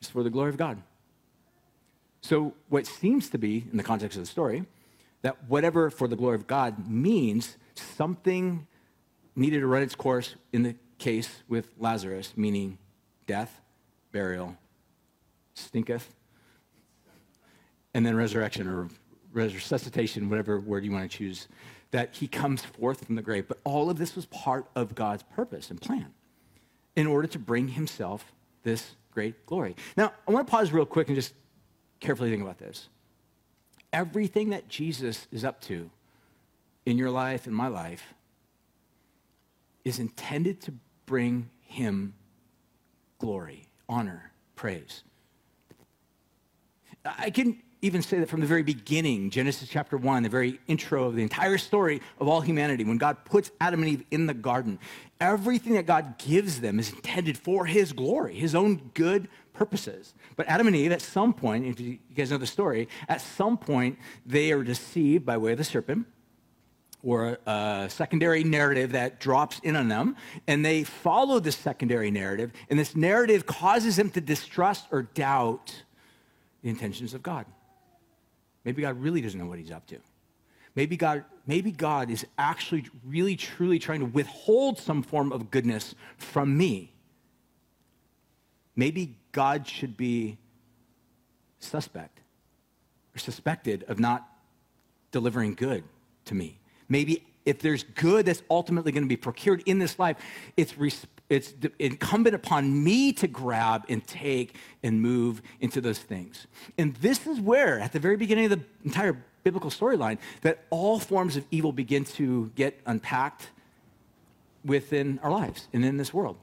It's 0.00 0.10
for 0.10 0.22
the 0.22 0.30
glory 0.30 0.50
of 0.50 0.58
God. 0.58 0.82
So, 2.20 2.54
what 2.68 2.86
seems 2.86 3.30
to 3.30 3.38
be, 3.38 3.64
in 3.70 3.76
the 3.76 3.82
context 3.82 4.16
of 4.16 4.22
the 4.22 4.28
story, 4.28 4.64
that 5.22 5.48
whatever 5.48 5.88
for 5.88 6.06
the 6.06 6.16
glory 6.16 6.34
of 6.34 6.46
God 6.46 6.88
means 6.88 7.56
something 7.74 8.66
needed 9.34 9.60
to 9.60 9.66
run 9.66 9.82
its 9.82 9.94
course 9.94 10.34
in 10.52 10.64
the 10.64 10.74
case 10.98 11.42
with 11.48 11.72
Lazarus, 11.78 12.34
meaning 12.36 12.78
death, 13.26 13.60
burial, 14.12 14.56
stinketh, 15.54 16.08
and 17.98 18.06
then 18.06 18.14
resurrection 18.14 18.68
or 18.68 18.88
resuscitation, 19.32 20.30
whatever 20.30 20.60
word 20.60 20.84
you 20.84 20.92
want 20.92 21.10
to 21.10 21.18
choose, 21.18 21.48
that 21.90 22.14
he 22.14 22.28
comes 22.28 22.64
forth 22.64 23.04
from 23.04 23.16
the 23.16 23.22
grave. 23.22 23.48
But 23.48 23.58
all 23.64 23.90
of 23.90 23.98
this 23.98 24.14
was 24.14 24.24
part 24.26 24.66
of 24.76 24.94
God's 24.94 25.24
purpose 25.24 25.68
and 25.68 25.80
plan 25.80 26.14
in 26.94 27.08
order 27.08 27.26
to 27.26 27.40
bring 27.40 27.66
himself 27.66 28.32
this 28.62 28.94
great 29.10 29.44
glory. 29.46 29.74
Now, 29.96 30.12
I 30.28 30.30
want 30.30 30.46
to 30.46 30.50
pause 30.50 30.70
real 30.70 30.86
quick 30.86 31.08
and 31.08 31.16
just 31.16 31.34
carefully 31.98 32.30
think 32.30 32.40
about 32.40 32.58
this. 32.58 32.88
Everything 33.92 34.50
that 34.50 34.68
Jesus 34.68 35.26
is 35.32 35.44
up 35.44 35.60
to 35.62 35.90
in 36.86 36.98
your 36.98 37.10
life 37.10 37.48
and 37.48 37.56
my 37.56 37.66
life 37.66 38.14
is 39.84 39.98
intended 39.98 40.60
to 40.60 40.72
bring 41.04 41.50
him 41.62 42.14
glory, 43.18 43.66
honor, 43.88 44.30
praise. 44.54 45.02
I 47.04 47.30
can 47.30 47.60
even 47.80 48.02
say 48.02 48.18
that 48.18 48.28
from 48.28 48.40
the 48.40 48.46
very 48.46 48.62
beginning, 48.62 49.30
Genesis 49.30 49.68
chapter 49.68 49.96
1, 49.96 50.24
the 50.24 50.28
very 50.28 50.58
intro 50.66 51.04
of 51.04 51.14
the 51.14 51.22
entire 51.22 51.58
story 51.58 52.00
of 52.18 52.26
all 52.26 52.40
humanity, 52.40 52.84
when 52.84 52.98
God 52.98 53.24
puts 53.24 53.50
Adam 53.60 53.82
and 53.82 53.90
Eve 53.90 54.04
in 54.10 54.26
the 54.26 54.34
garden, 54.34 54.78
everything 55.20 55.74
that 55.74 55.86
God 55.86 56.18
gives 56.18 56.60
them 56.60 56.78
is 56.78 56.90
intended 56.90 57.38
for 57.38 57.66
his 57.66 57.92
glory, 57.92 58.34
his 58.34 58.54
own 58.54 58.90
good 58.94 59.28
purposes. 59.52 60.14
But 60.36 60.48
Adam 60.48 60.66
and 60.66 60.74
Eve, 60.74 60.92
at 60.92 61.02
some 61.02 61.32
point, 61.32 61.66
if 61.66 61.78
you 61.78 61.98
guys 62.14 62.30
know 62.30 62.38
the 62.38 62.46
story, 62.46 62.88
at 63.08 63.20
some 63.20 63.56
point, 63.56 63.98
they 64.26 64.50
are 64.52 64.64
deceived 64.64 65.24
by 65.24 65.36
way 65.36 65.52
of 65.52 65.58
the 65.58 65.64
serpent 65.64 66.06
or 67.02 67.38
a, 67.46 67.86
secondary 67.88 68.42
narrative 68.42 68.92
that 68.92 69.20
drops 69.20 69.60
in 69.60 69.76
on 69.76 69.88
them, 69.88 70.16
and 70.48 70.64
they 70.64 70.82
follow 70.82 71.38
this 71.38 71.56
secondary 71.56 72.10
narrative, 72.10 72.50
and 72.70 72.78
this 72.78 72.96
narrative 72.96 73.46
causes 73.46 73.96
them 73.96 74.10
to 74.10 74.20
distrust 74.20 74.86
or 74.90 75.02
doubt 75.02 75.84
the 76.62 76.68
intentions 76.68 77.14
of 77.14 77.22
God. 77.22 77.46
Maybe 78.68 78.82
God 78.82 79.00
really 79.00 79.22
doesn't 79.22 79.40
know 79.40 79.46
what 79.46 79.58
he's 79.58 79.70
up 79.70 79.86
to. 79.86 79.96
Maybe 80.74 80.98
God, 80.98 81.24
maybe 81.46 81.70
God 81.70 82.10
is 82.10 82.26
actually 82.36 82.84
really, 83.02 83.34
truly 83.34 83.78
trying 83.78 84.00
to 84.00 84.04
withhold 84.04 84.78
some 84.78 85.02
form 85.02 85.32
of 85.32 85.50
goodness 85.50 85.94
from 86.18 86.54
me. 86.54 86.92
Maybe 88.76 89.16
God 89.32 89.66
should 89.66 89.96
be 89.96 90.36
suspect 91.60 92.20
or 93.16 93.18
suspected 93.18 93.86
of 93.88 93.98
not 93.98 94.28
delivering 95.12 95.54
good 95.54 95.82
to 96.26 96.34
me. 96.34 96.58
Maybe 96.90 97.26
if 97.46 97.60
there's 97.60 97.84
good 97.84 98.26
that's 98.26 98.42
ultimately 98.50 98.92
going 98.92 99.04
to 99.04 99.08
be 99.08 99.16
procured 99.16 99.62
in 99.64 99.78
this 99.78 99.98
life, 99.98 100.18
it's, 100.58 100.74
it's 101.28 101.52
incumbent 101.78 102.34
upon 102.34 102.82
me 102.82 103.12
to 103.12 103.28
grab 103.28 103.84
and 103.88 104.06
take 104.06 104.56
and 104.82 105.02
move 105.02 105.42
into 105.60 105.80
those 105.80 105.98
things. 105.98 106.46
And 106.78 106.94
this 106.96 107.26
is 107.26 107.40
where, 107.40 107.78
at 107.78 107.92
the 107.92 107.98
very 107.98 108.16
beginning 108.16 108.46
of 108.46 108.50
the 108.52 108.60
entire 108.84 109.22
biblical 109.44 109.70
storyline, 109.70 110.18
that 110.42 110.64
all 110.70 110.98
forms 110.98 111.36
of 111.36 111.44
evil 111.50 111.72
begin 111.72 112.04
to 112.04 112.50
get 112.54 112.80
unpacked 112.86 113.50
within 114.64 115.18
our 115.22 115.30
lives 115.30 115.68
and 115.72 115.84
in 115.84 115.98
this 115.98 116.14
world. 116.14 116.36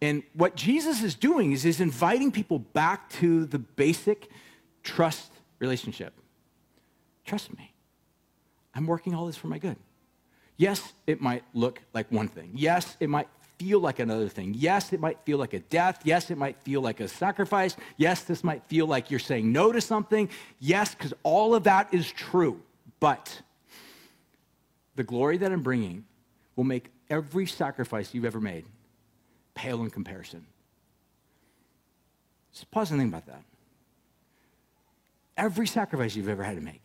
And 0.00 0.22
what 0.34 0.54
Jesus 0.54 1.02
is 1.02 1.14
doing 1.14 1.52
is 1.52 1.62
he's 1.62 1.80
inviting 1.80 2.30
people 2.30 2.58
back 2.58 3.10
to 3.14 3.46
the 3.46 3.58
basic 3.58 4.30
trust 4.82 5.32
relationship. 5.58 6.14
Trust 7.24 7.56
me. 7.56 7.74
I'm 8.74 8.86
working 8.86 9.14
all 9.14 9.26
this 9.26 9.36
for 9.36 9.48
my 9.48 9.58
good. 9.58 9.76
Yes, 10.56 10.92
it 11.06 11.20
might 11.20 11.44
look 11.54 11.80
like 11.94 12.10
one 12.10 12.28
thing. 12.28 12.52
Yes, 12.54 12.96
it 13.00 13.08
might 13.08 13.28
feel 13.58 13.80
like 13.80 13.98
another 13.98 14.28
thing. 14.28 14.54
Yes, 14.56 14.92
it 14.92 15.00
might 15.00 15.18
feel 15.24 15.38
like 15.38 15.52
a 15.52 15.58
death. 15.58 16.00
Yes, 16.04 16.30
it 16.30 16.38
might 16.38 16.56
feel 16.62 16.80
like 16.80 17.00
a 17.00 17.08
sacrifice. 17.08 17.76
Yes, 17.96 18.22
this 18.22 18.44
might 18.44 18.62
feel 18.64 18.86
like 18.86 19.10
you're 19.10 19.20
saying 19.20 19.50
no 19.50 19.72
to 19.72 19.80
something. 19.80 20.28
Yes, 20.60 20.94
because 20.94 21.12
all 21.22 21.54
of 21.54 21.64
that 21.64 21.92
is 21.92 22.10
true. 22.10 22.60
But 23.00 23.42
the 24.96 25.04
glory 25.04 25.38
that 25.38 25.52
I'm 25.52 25.62
bringing 25.62 26.04
will 26.56 26.64
make 26.64 26.90
every 27.10 27.46
sacrifice 27.46 28.14
you've 28.14 28.24
ever 28.24 28.40
made 28.40 28.64
pale 29.54 29.82
in 29.82 29.90
comparison. 29.90 30.46
Just 32.52 32.70
pause 32.70 32.90
and 32.90 33.00
think 33.00 33.10
about 33.10 33.26
that. 33.26 33.42
Every 35.36 35.66
sacrifice 35.66 36.14
you've 36.16 36.28
ever 36.28 36.42
had 36.42 36.56
to 36.56 36.62
make 36.62 36.80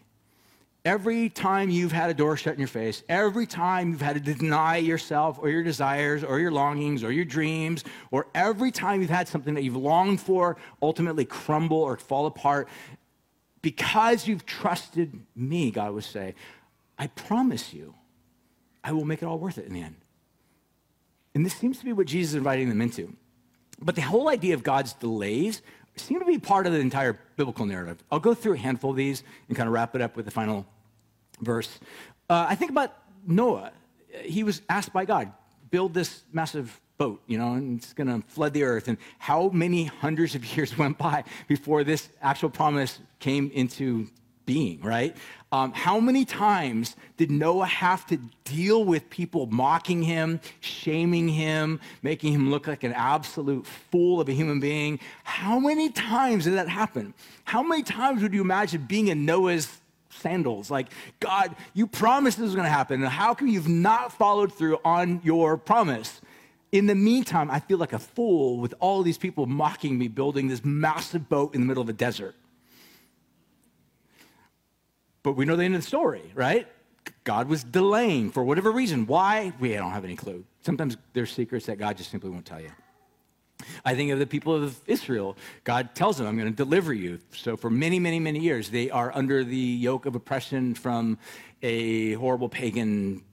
Every 0.85 1.29
time 1.29 1.69
you've 1.69 1.93
had 1.93 2.09
a 2.09 2.13
door 2.13 2.35
shut 2.35 2.53
in 2.53 2.59
your 2.59 2.67
face, 2.67 3.03
every 3.07 3.47
time 3.47 3.91
you've 3.91 4.01
had 4.01 4.23
to 4.23 4.33
deny 4.33 4.77
yourself 4.77 5.39
or 5.39 5.49
your 5.49 5.63
desires 5.63 6.25
or 6.25 6.39
your 6.39 6.51
longings 6.51 7.05
or 7.05 7.11
your 7.11 7.23
dreams, 7.23 7.85
or 8.11 8.27
every 8.35 8.69
time 8.69 8.99
you've 8.99 9.09
had 9.09 9.29
something 9.29 9.53
that 9.53 9.63
you've 9.63 9.77
longed 9.77 10.19
for 10.19 10.57
ultimately 10.81 11.23
crumble 11.23 11.77
or 11.77 11.95
fall 11.95 12.25
apart, 12.25 12.67
because 13.61 14.27
you've 14.27 14.45
trusted 14.45 15.17
me, 15.37 15.71
God 15.71 15.93
would 15.93 16.03
say, 16.03 16.35
I 16.97 17.07
promise 17.07 17.73
you, 17.73 17.95
I 18.83 18.91
will 18.91 19.05
make 19.05 19.21
it 19.21 19.25
all 19.25 19.39
worth 19.39 19.57
it 19.57 19.65
in 19.65 19.73
the 19.73 19.81
end. 19.81 19.95
And 21.33 21.45
this 21.45 21.53
seems 21.53 21.79
to 21.79 21.85
be 21.85 21.93
what 21.93 22.07
Jesus 22.07 22.31
is 22.31 22.35
inviting 22.35 22.67
them 22.67 22.81
into. 22.81 23.15
But 23.81 23.95
the 23.95 24.01
whole 24.01 24.27
idea 24.27 24.53
of 24.53 24.63
God's 24.63 24.91
delays 24.91 25.61
seem 25.95 26.19
to 26.19 26.25
be 26.25 26.39
part 26.39 26.67
of 26.67 26.73
the 26.73 26.79
entire 26.79 27.17
biblical 27.37 27.65
narrative. 27.65 28.03
I'll 28.11 28.19
go 28.19 28.33
through 28.33 28.55
a 28.55 28.57
handful 28.57 28.91
of 28.91 28.97
these 28.97 29.23
and 29.47 29.55
kind 29.55 29.67
of 29.67 29.73
wrap 29.73 29.95
it 29.95 30.01
up 30.01 30.17
with 30.17 30.25
the 30.25 30.31
final 30.31 30.65
verse. 31.41 31.79
Uh, 32.29 32.45
I 32.49 32.55
think 32.55 32.71
about 32.71 32.93
Noah. 33.25 33.71
He 34.23 34.43
was 34.43 34.61
asked 34.69 34.93
by 34.93 35.05
God, 35.05 35.31
build 35.71 35.93
this 35.93 36.23
massive 36.31 36.79
boat, 36.97 37.21
you 37.27 37.37
know, 37.37 37.53
and 37.53 37.79
it's 37.79 37.93
going 37.93 38.07
to 38.07 38.25
flood 38.27 38.53
the 38.53 38.63
earth. 38.63 38.87
And 38.87 38.97
how 39.19 39.49
many 39.49 39.85
hundreds 39.85 40.35
of 40.35 40.45
years 40.55 40.77
went 40.77 40.97
by 40.97 41.23
before 41.47 41.83
this 41.83 42.09
actual 42.21 42.49
promise 42.49 42.99
came 43.19 43.51
into 43.53 44.07
being, 44.45 44.81
right? 44.81 45.15
Um, 45.51 45.71
how 45.71 45.99
many 45.99 46.25
times 46.25 46.95
did 47.17 47.29
Noah 47.29 47.65
have 47.65 48.05
to 48.07 48.17
deal 48.43 48.83
with 48.83 49.09
people 49.09 49.45
mocking 49.45 50.01
him, 50.01 50.41
shaming 50.59 51.29
him, 51.29 51.79
making 52.01 52.33
him 52.33 52.49
look 52.49 52.67
like 52.67 52.83
an 52.83 52.93
absolute 52.93 53.65
fool 53.65 54.19
of 54.19 54.27
a 54.27 54.33
human 54.33 54.59
being? 54.59 54.99
How 55.23 55.59
many 55.59 55.91
times 55.91 56.45
did 56.45 56.55
that 56.55 56.67
happen? 56.67 57.13
How 57.45 57.63
many 57.63 57.83
times 57.83 58.21
would 58.21 58.33
you 58.33 58.41
imagine 58.41 58.85
being 58.85 59.07
in 59.07 59.25
Noah's 59.25 59.79
sandals. 60.19 60.71
Like, 60.71 60.87
God, 61.19 61.55
you 61.73 61.87
promised 61.87 62.37
this 62.37 62.45
was 62.45 62.55
going 62.55 62.65
to 62.65 62.71
happen. 62.71 63.01
And 63.01 63.11
how 63.11 63.33
come 63.33 63.47
you've 63.47 63.67
not 63.67 64.13
followed 64.13 64.53
through 64.53 64.79
on 64.85 65.21
your 65.23 65.57
promise? 65.57 66.21
In 66.71 66.87
the 66.87 66.95
meantime, 66.95 67.51
I 67.51 67.59
feel 67.59 67.77
like 67.77 67.93
a 67.93 67.99
fool 67.99 68.57
with 68.57 68.73
all 68.79 69.03
these 69.03 69.17
people 69.17 69.45
mocking 69.45 69.97
me 69.97 70.07
building 70.07 70.47
this 70.47 70.63
massive 70.63 71.29
boat 71.29 71.53
in 71.53 71.61
the 71.61 71.67
middle 71.67 71.83
of 71.83 71.89
a 71.89 71.93
desert. 71.93 72.35
But 75.21 75.33
we 75.33 75.45
know 75.45 75.55
the 75.55 75.63
end 75.63 75.75
of 75.75 75.81
the 75.81 75.87
story, 75.87 76.31
right? 76.35 76.67
God 77.23 77.47
was 77.47 77.63
delaying 77.63 78.31
for 78.31 78.43
whatever 78.43 78.71
reason. 78.71 79.07
Why? 79.07 79.53
We 79.59 79.73
don't 79.73 79.91
have 79.91 80.03
any 80.03 80.15
clue. 80.15 80.45
Sometimes 80.61 80.97
there's 81.13 81.31
secrets 81.31 81.65
that 81.67 81.77
God 81.77 81.97
just 81.97 82.11
simply 82.11 82.29
won't 82.29 82.45
tell 82.45 82.61
you. 82.61 82.71
I 83.85 83.95
think 83.95 84.11
of 84.11 84.19
the 84.19 84.27
people 84.27 84.53
of 84.53 84.79
Israel. 84.87 85.37
God 85.63 85.95
tells 85.95 86.17
them, 86.17 86.27
I'm 86.27 86.37
going 86.37 86.49
to 86.49 86.55
deliver 86.55 86.93
you. 86.93 87.19
So, 87.35 87.57
for 87.57 87.69
many, 87.69 87.99
many, 87.99 88.19
many 88.19 88.39
years, 88.39 88.69
they 88.69 88.89
are 88.89 89.11
under 89.15 89.43
the 89.43 89.57
yoke 89.57 90.05
of 90.05 90.15
oppression 90.15 90.75
from 90.75 91.17
a 91.61 92.13
horrible 92.13 92.49
pagan 92.49 93.23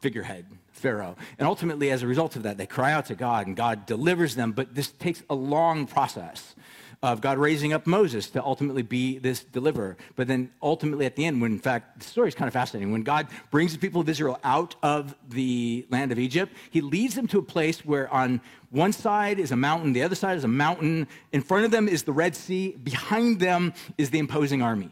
figurehead, 0.00 0.46
Pharaoh. 0.72 1.16
And 1.38 1.48
ultimately, 1.48 1.90
as 1.90 2.02
a 2.02 2.06
result 2.06 2.36
of 2.36 2.44
that, 2.44 2.56
they 2.56 2.66
cry 2.66 2.92
out 2.92 3.06
to 3.06 3.14
God, 3.14 3.46
and 3.46 3.56
God 3.56 3.86
delivers 3.86 4.34
them. 4.34 4.52
But 4.52 4.74
this 4.74 4.90
takes 4.90 5.22
a 5.28 5.34
long 5.34 5.86
process 5.86 6.54
of 7.02 7.20
God 7.20 7.38
raising 7.38 7.72
up 7.72 7.86
Moses 7.86 8.28
to 8.30 8.42
ultimately 8.42 8.82
be 8.82 9.18
this 9.18 9.44
deliverer. 9.44 9.96
But 10.16 10.26
then 10.26 10.50
ultimately 10.60 11.06
at 11.06 11.14
the 11.14 11.24
end, 11.24 11.40
when 11.40 11.52
in 11.52 11.58
fact, 11.58 12.00
the 12.00 12.04
story 12.04 12.28
is 12.28 12.34
kind 12.34 12.48
of 12.48 12.52
fascinating. 12.52 12.90
When 12.90 13.02
God 13.02 13.28
brings 13.50 13.72
the 13.72 13.78
people 13.78 14.00
of 14.00 14.08
Israel 14.08 14.40
out 14.42 14.74
of 14.82 15.14
the 15.28 15.86
land 15.90 16.10
of 16.10 16.18
Egypt, 16.18 16.52
he 16.70 16.80
leads 16.80 17.14
them 17.14 17.28
to 17.28 17.38
a 17.38 17.42
place 17.42 17.84
where 17.84 18.12
on 18.12 18.40
one 18.70 18.92
side 18.92 19.38
is 19.38 19.50
a 19.50 19.56
mountain, 19.56 19.92
the 19.92 20.02
other 20.02 20.14
side 20.14 20.36
is 20.36 20.44
a 20.44 20.48
mountain. 20.48 21.08
In 21.32 21.40
front 21.40 21.64
of 21.64 21.70
them 21.70 21.88
is 21.88 22.02
the 22.02 22.12
Red 22.12 22.36
Sea, 22.36 22.72
behind 22.82 23.40
them 23.40 23.72
is 23.96 24.10
the 24.10 24.18
imposing 24.18 24.60
army. 24.62 24.90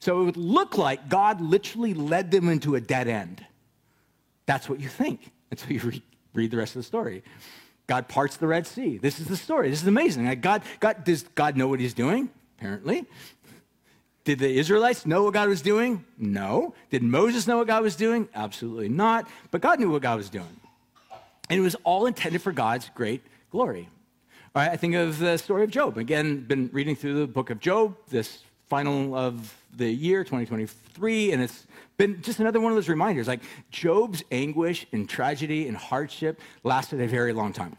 So 0.00 0.20
it 0.20 0.24
would 0.24 0.36
look 0.36 0.78
like 0.78 1.08
God 1.08 1.40
literally 1.40 1.94
led 1.94 2.30
them 2.30 2.48
into 2.48 2.74
a 2.74 2.80
dead 2.80 3.08
end. 3.08 3.44
That's 4.46 4.68
what 4.68 4.80
you 4.80 4.88
think 4.88 5.32
until 5.50 5.72
you 5.72 6.02
read, 6.34 6.50
the 6.50 6.56
rest 6.56 6.76
of 6.76 6.80
the 6.80 6.86
story. 6.86 7.22
God 7.86 8.08
parts 8.08 8.36
the 8.36 8.46
Red 8.46 8.66
Sea. 8.66 8.98
This 8.98 9.20
is 9.20 9.26
the 9.26 9.36
story. 9.36 9.70
This 9.70 9.82
is 9.82 9.88
amazing. 9.88 10.40
God, 10.40 10.62
God, 10.80 11.04
does 11.04 11.22
God 11.34 11.56
know 11.56 11.68
what 11.68 11.80
he's 11.80 11.94
doing? 11.94 12.30
Apparently. 12.58 13.06
Did 14.24 14.38
the 14.38 14.58
Israelites 14.58 15.04
know 15.04 15.24
what 15.24 15.34
God 15.34 15.50
was 15.50 15.60
doing? 15.60 16.02
No. 16.16 16.74
Did 16.90 17.02
Moses 17.02 17.46
know 17.46 17.58
what 17.58 17.66
God 17.66 17.82
was 17.82 17.94
doing? 17.94 18.28
Absolutely 18.34 18.88
not. 18.88 19.28
But 19.50 19.60
God 19.60 19.78
knew 19.78 19.90
what 19.90 20.00
God 20.00 20.16
was 20.16 20.30
doing. 20.30 20.60
And 21.50 21.58
it 21.58 21.62
was 21.62 21.76
all 21.84 22.06
intended 22.06 22.42
for 22.42 22.52
God's 22.52 22.90
great 22.94 23.22
glory. 23.50 23.88
All 24.54 24.62
right, 24.62 24.70
I 24.70 24.76
think 24.76 24.94
of 24.94 25.18
the 25.18 25.36
story 25.36 25.64
of 25.64 25.70
Job. 25.70 25.98
Again, 25.98 26.40
been 26.40 26.70
reading 26.72 26.96
through 26.96 27.14
the 27.20 27.26
book 27.26 27.50
of 27.50 27.60
Job, 27.60 27.96
this 28.08 28.42
final 28.68 29.14
of 29.14 29.56
the 29.76 29.90
year, 29.90 30.22
2023, 30.24 31.32
and 31.32 31.42
it's 31.42 31.66
been 31.96 32.22
just 32.22 32.40
another 32.40 32.60
one 32.60 32.72
of 32.72 32.76
those 32.76 32.88
reminders. 32.88 33.28
Like 33.28 33.40
Job's 33.70 34.22
anguish 34.30 34.86
and 34.92 35.08
tragedy 35.08 35.68
and 35.68 35.76
hardship 35.76 36.40
lasted 36.62 37.00
a 37.00 37.08
very 37.08 37.32
long 37.32 37.52
time. 37.52 37.76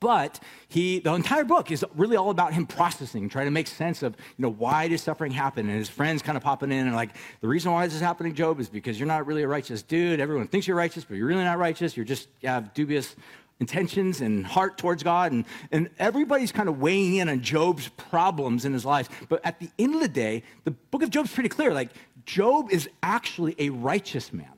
But 0.00 0.40
he, 0.68 1.00
the 1.00 1.14
entire 1.14 1.44
book 1.44 1.70
is 1.70 1.84
really 1.94 2.16
all 2.16 2.30
about 2.30 2.52
him 2.52 2.66
processing, 2.66 3.28
trying 3.28 3.46
to 3.46 3.50
make 3.50 3.66
sense 3.66 4.02
of, 4.02 4.16
you 4.36 4.42
know, 4.42 4.50
why 4.50 4.88
does 4.88 5.02
suffering 5.02 5.32
happen? 5.32 5.68
And 5.68 5.78
his 5.78 5.88
friends 5.88 6.22
kind 6.22 6.36
of 6.36 6.42
popping 6.42 6.72
in 6.72 6.86
and 6.86 6.96
like, 6.96 7.16
the 7.40 7.48
reason 7.48 7.72
why 7.72 7.86
this 7.86 7.94
is 7.94 8.00
happening, 8.00 8.34
Job, 8.34 8.60
is 8.60 8.68
because 8.68 8.98
you're 8.98 9.08
not 9.08 9.26
really 9.26 9.42
a 9.42 9.48
righteous 9.48 9.82
dude. 9.82 10.20
Everyone 10.20 10.46
thinks 10.48 10.66
you're 10.66 10.76
righteous, 10.76 11.04
but 11.04 11.16
you're 11.16 11.26
really 11.26 11.44
not 11.44 11.58
righteous. 11.58 11.96
You're 11.96 12.06
just 12.06 12.28
you 12.40 12.48
have 12.48 12.74
dubious 12.74 13.16
intentions 13.62 14.20
and 14.20 14.44
heart 14.44 14.76
towards 14.76 15.02
God. 15.02 15.32
And, 15.32 15.44
and 15.70 15.88
everybody's 15.98 16.52
kind 16.52 16.68
of 16.68 16.80
weighing 16.80 17.16
in 17.16 17.28
on 17.28 17.40
Job's 17.40 17.88
problems 17.88 18.64
in 18.64 18.72
his 18.72 18.84
life. 18.84 19.08
But 19.28 19.40
at 19.44 19.60
the 19.60 19.70
end 19.78 19.94
of 19.94 20.00
the 20.00 20.08
day, 20.08 20.42
the 20.64 20.72
book 20.72 21.02
of 21.02 21.10
Job's 21.10 21.32
pretty 21.32 21.48
clear. 21.48 21.72
Like, 21.72 21.90
Job 22.26 22.70
is 22.70 22.88
actually 23.02 23.54
a 23.58 23.70
righteous 23.70 24.32
man. 24.32 24.52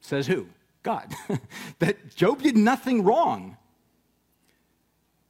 Says 0.00 0.26
who? 0.26 0.46
God. 0.82 1.12
that 1.80 2.14
Job 2.14 2.42
did 2.42 2.56
nothing 2.56 3.04
wrong. 3.04 3.56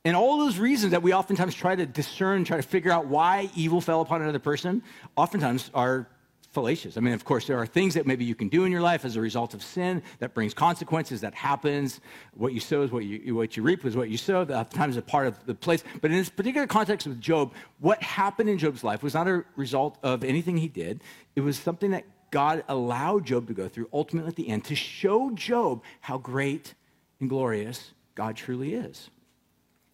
And 0.04 0.16
all 0.16 0.38
those 0.38 0.58
reasons 0.58 0.90
that 0.90 1.02
we 1.02 1.14
oftentimes 1.14 1.54
try 1.54 1.76
to 1.76 1.86
discern, 1.86 2.44
try 2.44 2.56
to 2.56 2.62
figure 2.62 2.90
out 2.90 3.06
why 3.06 3.50
evil 3.54 3.80
fell 3.80 4.00
upon 4.00 4.20
another 4.20 4.40
person, 4.40 4.82
oftentimes 5.16 5.70
are 5.74 6.08
fallacious. 6.50 6.96
I 6.96 7.00
mean, 7.00 7.14
of 7.14 7.24
course, 7.24 7.46
there 7.46 7.56
are 7.56 7.66
things 7.66 7.94
that 7.94 8.06
maybe 8.06 8.24
you 8.24 8.34
can 8.34 8.48
do 8.48 8.64
in 8.64 8.72
your 8.72 8.82
life 8.82 9.04
as 9.04 9.16
a 9.16 9.20
result 9.20 9.54
of 9.54 9.62
sin 9.62 10.02
that 10.18 10.34
brings 10.34 10.52
consequences, 10.52 11.20
that 11.22 11.34
happens. 11.34 12.00
What 12.34 12.52
you 12.52 12.60
sow 12.60 12.82
is 12.82 12.90
what 12.90 13.04
you, 13.04 13.34
what 13.34 13.56
you 13.56 13.62
reap 13.62 13.84
is 13.86 13.96
what 13.96 14.10
you 14.10 14.18
sow. 14.18 14.44
That 14.44 14.70
times 14.70 14.96
a 14.96 15.02
part 15.02 15.28
of 15.28 15.46
the 15.46 15.54
place. 15.54 15.82
But 16.00 16.10
in 16.10 16.18
this 16.18 16.28
particular 16.28 16.66
context 16.66 17.06
with 17.06 17.20
Job, 17.20 17.54
what 17.78 18.02
happened 18.02 18.50
in 18.50 18.58
Job's 18.58 18.84
life 18.84 19.02
was 19.02 19.14
not 19.14 19.28
a 19.28 19.44
result 19.56 19.98
of 20.02 20.24
anything 20.24 20.56
he 20.58 20.68
did. 20.68 21.02
It 21.36 21.40
was 21.40 21.58
something 21.58 21.92
that 21.92 22.04
God 22.30 22.64
allowed 22.68 23.24
Job 23.24 23.46
to 23.46 23.54
go 23.54 23.68
through 23.68 23.88
ultimately 23.92 24.28
at 24.28 24.36
the 24.36 24.48
end 24.48 24.64
to 24.64 24.74
show 24.74 25.30
Job 25.30 25.82
how 26.00 26.18
great 26.18 26.74
and 27.20 27.30
glorious 27.30 27.92
God 28.14 28.36
truly 28.36 28.74
is. 28.74 29.08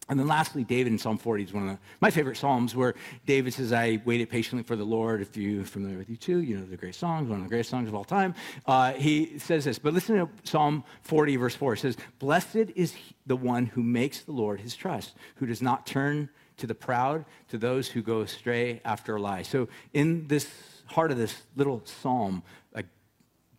And 0.09 0.19
then 0.19 0.27
lastly, 0.27 0.63
David 0.63 0.91
in 0.91 0.97
Psalm 0.97 1.19
40 1.19 1.43
is 1.43 1.53
one 1.53 1.69
of 1.69 1.77
my 2.01 2.09
favorite 2.09 2.35
Psalms 2.35 2.75
where 2.75 2.95
David 3.27 3.53
says, 3.53 3.71
I 3.71 4.01
waited 4.05 4.29
patiently 4.29 4.63
for 4.63 4.75
the 4.75 4.83
Lord. 4.83 5.21
If 5.21 5.37
you're 5.37 5.63
familiar 5.63 5.99
with 5.99 6.09
U2, 6.09 6.45
you 6.45 6.57
know 6.57 6.65
the 6.65 6.77
great 6.77 6.95
songs, 6.95 7.29
one 7.29 7.37
of 7.37 7.45
the 7.45 7.49
greatest 7.49 7.69
songs 7.69 7.87
of 7.87 7.93
all 7.93 8.03
time. 8.03 8.33
Uh, 8.65 8.93
he 8.93 9.37
says 9.37 9.65
this, 9.65 9.77
but 9.77 9.93
listen 9.93 10.15
to 10.15 10.27
Psalm 10.43 10.83
40, 11.03 11.35
verse 11.35 11.55
4. 11.55 11.73
It 11.73 11.79
says, 11.79 11.97
Blessed 12.17 12.71
is 12.75 12.95
the 13.27 13.35
one 13.35 13.67
who 13.67 13.83
makes 13.83 14.21
the 14.21 14.31
Lord 14.31 14.59
his 14.59 14.75
trust, 14.75 15.13
who 15.35 15.45
does 15.45 15.61
not 15.61 15.85
turn 15.85 16.29
to 16.57 16.65
the 16.65 16.75
proud, 16.75 17.23
to 17.49 17.57
those 17.57 17.87
who 17.87 18.01
go 18.01 18.21
astray 18.21 18.81
after 18.83 19.15
a 19.15 19.21
lie. 19.21 19.43
So 19.43 19.69
in 19.93 20.27
this 20.27 20.49
heart 20.87 21.11
of 21.11 21.17
this 21.17 21.43
little 21.55 21.81
psalm, 21.85 22.41
like 22.73 22.87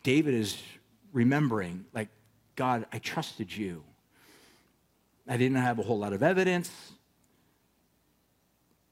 David 0.03 0.33
is 0.33 0.61
remembering, 1.13 1.85
like, 1.93 2.09
God, 2.55 2.85
I 2.91 2.99
trusted 2.99 3.55
you. 3.55 3.83
I 5.27 5.37
didn't 5.37 5.57
have 5.57 5.79
a 5.79 5.83
whole 5.83 5.99
lot 5.99 6.13
of 6.13 6.23
evidence, 6.23 6.71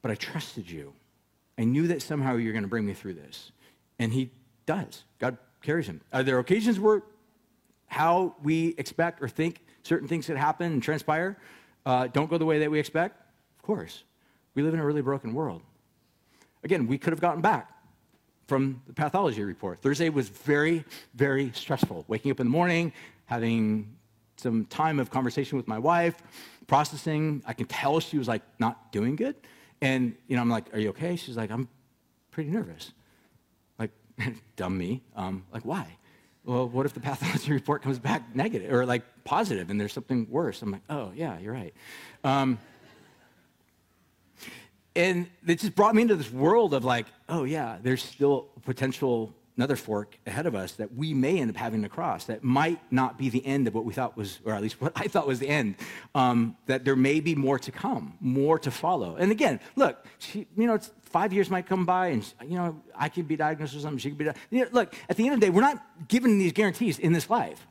but 0.02 0.10
I 0.10 0.14
trusted 0.14 0.70
you. 0.70 0.92
I 1.58 1.64
knew 1.64 1.88
that 1.88 2.02
somehow 2.02 2.36
you're 2.36 2.52
going 2.52 2.64
to 2.64 2.68
bring 2.68 2.86
me 2.86 2.94
through 2.94 3.14
this. 3.14 3.52
And 3.98 4.12
he 4.12 4.30
does. 4.64 5.04
God 5.18 5.36
carries 5.62 5.86
him. 5.86 6.00
Are 6.12 6.22
there 6.22 6.38
occasions 6.38 6.80
where 6.80 7.02
how 7.86 8.36
we 8.42 8.74
expect 8.78 9.22
or 9.22 9.28
think 9.28 9.62
certain 9.82 10.08
things 10.08 10.26
that 10.28 10.36
happen 10.36 10.72
and 10.72 10.82
transpire 10.82 11.36
uh, 11.84 12.06
don't 12.06 12.30
go 12.30 12.38
the 12.38 12.46
way 12.46 12.60
that 12.60 12.70
we 12.70 12.78
expect? 12.78 13.20
Of 13.58 13.62
course. 13.62 14.04
We 14.54 14.62
live 14.62 14.74
in 14.74 14.80
a 14.80 14.84
really 14.84 15.02
broken 15.02 15.34
world. 15.34 15.62
Again, 16.64 16.86
we 16.86 16.98
could 16.98 17.12
have 17.12 17.20
gotten 17.20 17.40
back 17.40 17.70
from 18.46 18.82
the 18.86 18.92
pathology 18.92 19.42
report. 19.44 19.80
Thursday 19.80 20.08
was 20.08 20.28
very, 20.28 20.84
very 21.14 21.52
stressful. 21.54 22.04
Waking 22.08 22.30
up 22.32 22.40
in 22.40 22.46
the 22.46 22.50
morning, 22.50 22.92
having 23.26 23.96
some 24.40 24.64
time 24.66 24.98
of 24.98 25.10
conversation 25.10 25.56
with 25.56 25.68
my 25.68 25.78
wife, 25.78 26.16
processing. 26.66 27.42
I 27.46 27.52
can 27.52 27.66
tell 27.66 28.00
she 28.00 28.18
was 28.18 28.28
like 28.28 28.42
not 28.58 28.92
doing 28.92 29.16
good. 29.16 29.36
And, 29.82 30.14
you 30.28 30.36
know, 30.36 30.42
I'm 30.42 30.50
like, 30.50 30.74
are 30.74 30.78
you 30.78 30.90
okay? 30.90 31.16
She's 31.16 31.36
like, 31.36 31.50
I'm 31.50 31.68
pretty 32.30 32.50
nervous. 32.50 32.92
Like, 33.78 33.90
dumb 34.56 34.76
me. 34.76 35.02
Um, 35.16 35.44
like, 35.52 35.64
why? 35.64 35.96
Well, 36.44 36.68
what 36.68 36.86
if 36.86 36.94
the 36.94 37.00
pathology 37.00 37.52
report 37.60 37.82
comes 37.82 37.98
back 37.98 38.34
negative 38.34 38.72
or 38.72 38.86
like 38.86 39.02
positive 39.24 39.70
and 39.70 39.80
there's 39.80 39.92
something 39.92 40.26
worse? 40.30 40.62
I'm 40.62 40.72
like, 40.72 40.82
oh, 40.90 41.12
yeah, 41.14 41.38
you're 41.38 41.52
right. 41.52 41.74
Um, 42.24 42.58
and 44.96 45.28
it 45.46 45.60
just 45.60 45.74
brought 45.74 45.94
me 45.94 46.02
into 46.02 46.16
this 46.16 46.30
world 46.30 46.74
of 46.74 46.84
like, 46.84 47.06
oh, 47.28 47.44
yeah, 47.44 47.78
there's 47.82 48.02
still 48.02 48.48
potential 48.64 49.34
another 49.60 49.76
fork 49.76 50.18
ahead 50.26 50.46
of 50.46 50.54
us 50.54 50.72
that 50.72 50.94
we 50.94 51.12
may 51.12 51.38
end 51.38 51.50
up 51.50 51.56
having 51.56 51.82
to 51.82 51.88
cross 51.90 52.24
that 52.24 52.42
might 52.42 52.80
not 52.90 53.18
be 53.18 53.28
the 53.28 53.44
end 53.44 53.68
of 53.68 53.74
what 53.74 53.84
we 53.84 53.92
thought 53.92 54.16
was, 54.16 54.38
or 54.46 54.54
at 54.54 54.62
least 54.62 54.80
what 54.80 54.90
I 54.96 55.06
thought 55.06 55.26
was 55.26 55.38
the 55.38 55.50
end, 55.50 55.74
um, 56.14 56.56
that 56.64 56.86
there 56.86 56.96
may 56.96 57.20
be 57.20 57.34
more 57.34 57.58
to 57.58 57.70
come, 57.70 58.14
more 58.20 58.58
to 58.58 58.70
follow. 58.70 59.16
And 59.16 59.30
again, 59.30 59.60
look, 59.76 60.06
she, 60.18 60.46
you 60.56 60.66
know, 60.66 60.78
five 61.02 61.34
years 61.34 61.50
might 61.50 61.66
come 61.66 61.84
by 61.84 62.06
and, 62.06 62.32
you 62.42 62.56
know, 62.56 62.80
I 62.96 63.10
could 63.10 63.28
be 63.28 63.36
diagnosed 63.36 63.74
with 63.74 63.82
something, 63.82 63.98
she 63.98 64.08
could 64.08 64.16
be, 64.16 64.24
you 64.48 64.64
know, 64.64 64.70
look, 64.72 64.94
at 65.10 65.18
the 65.18 65.26
end 65.26 65.34
of 65.34 65.40
the 65.40 65.46
day, 65.46 65.50
we're 65.50 65.60
not 65.60 66.08
given 66.08 66.38
these 66.38 66.54
guarantees 66.54 66.98
in 66.98 67.12
this 67.12 67.28
life. 67.28 67.66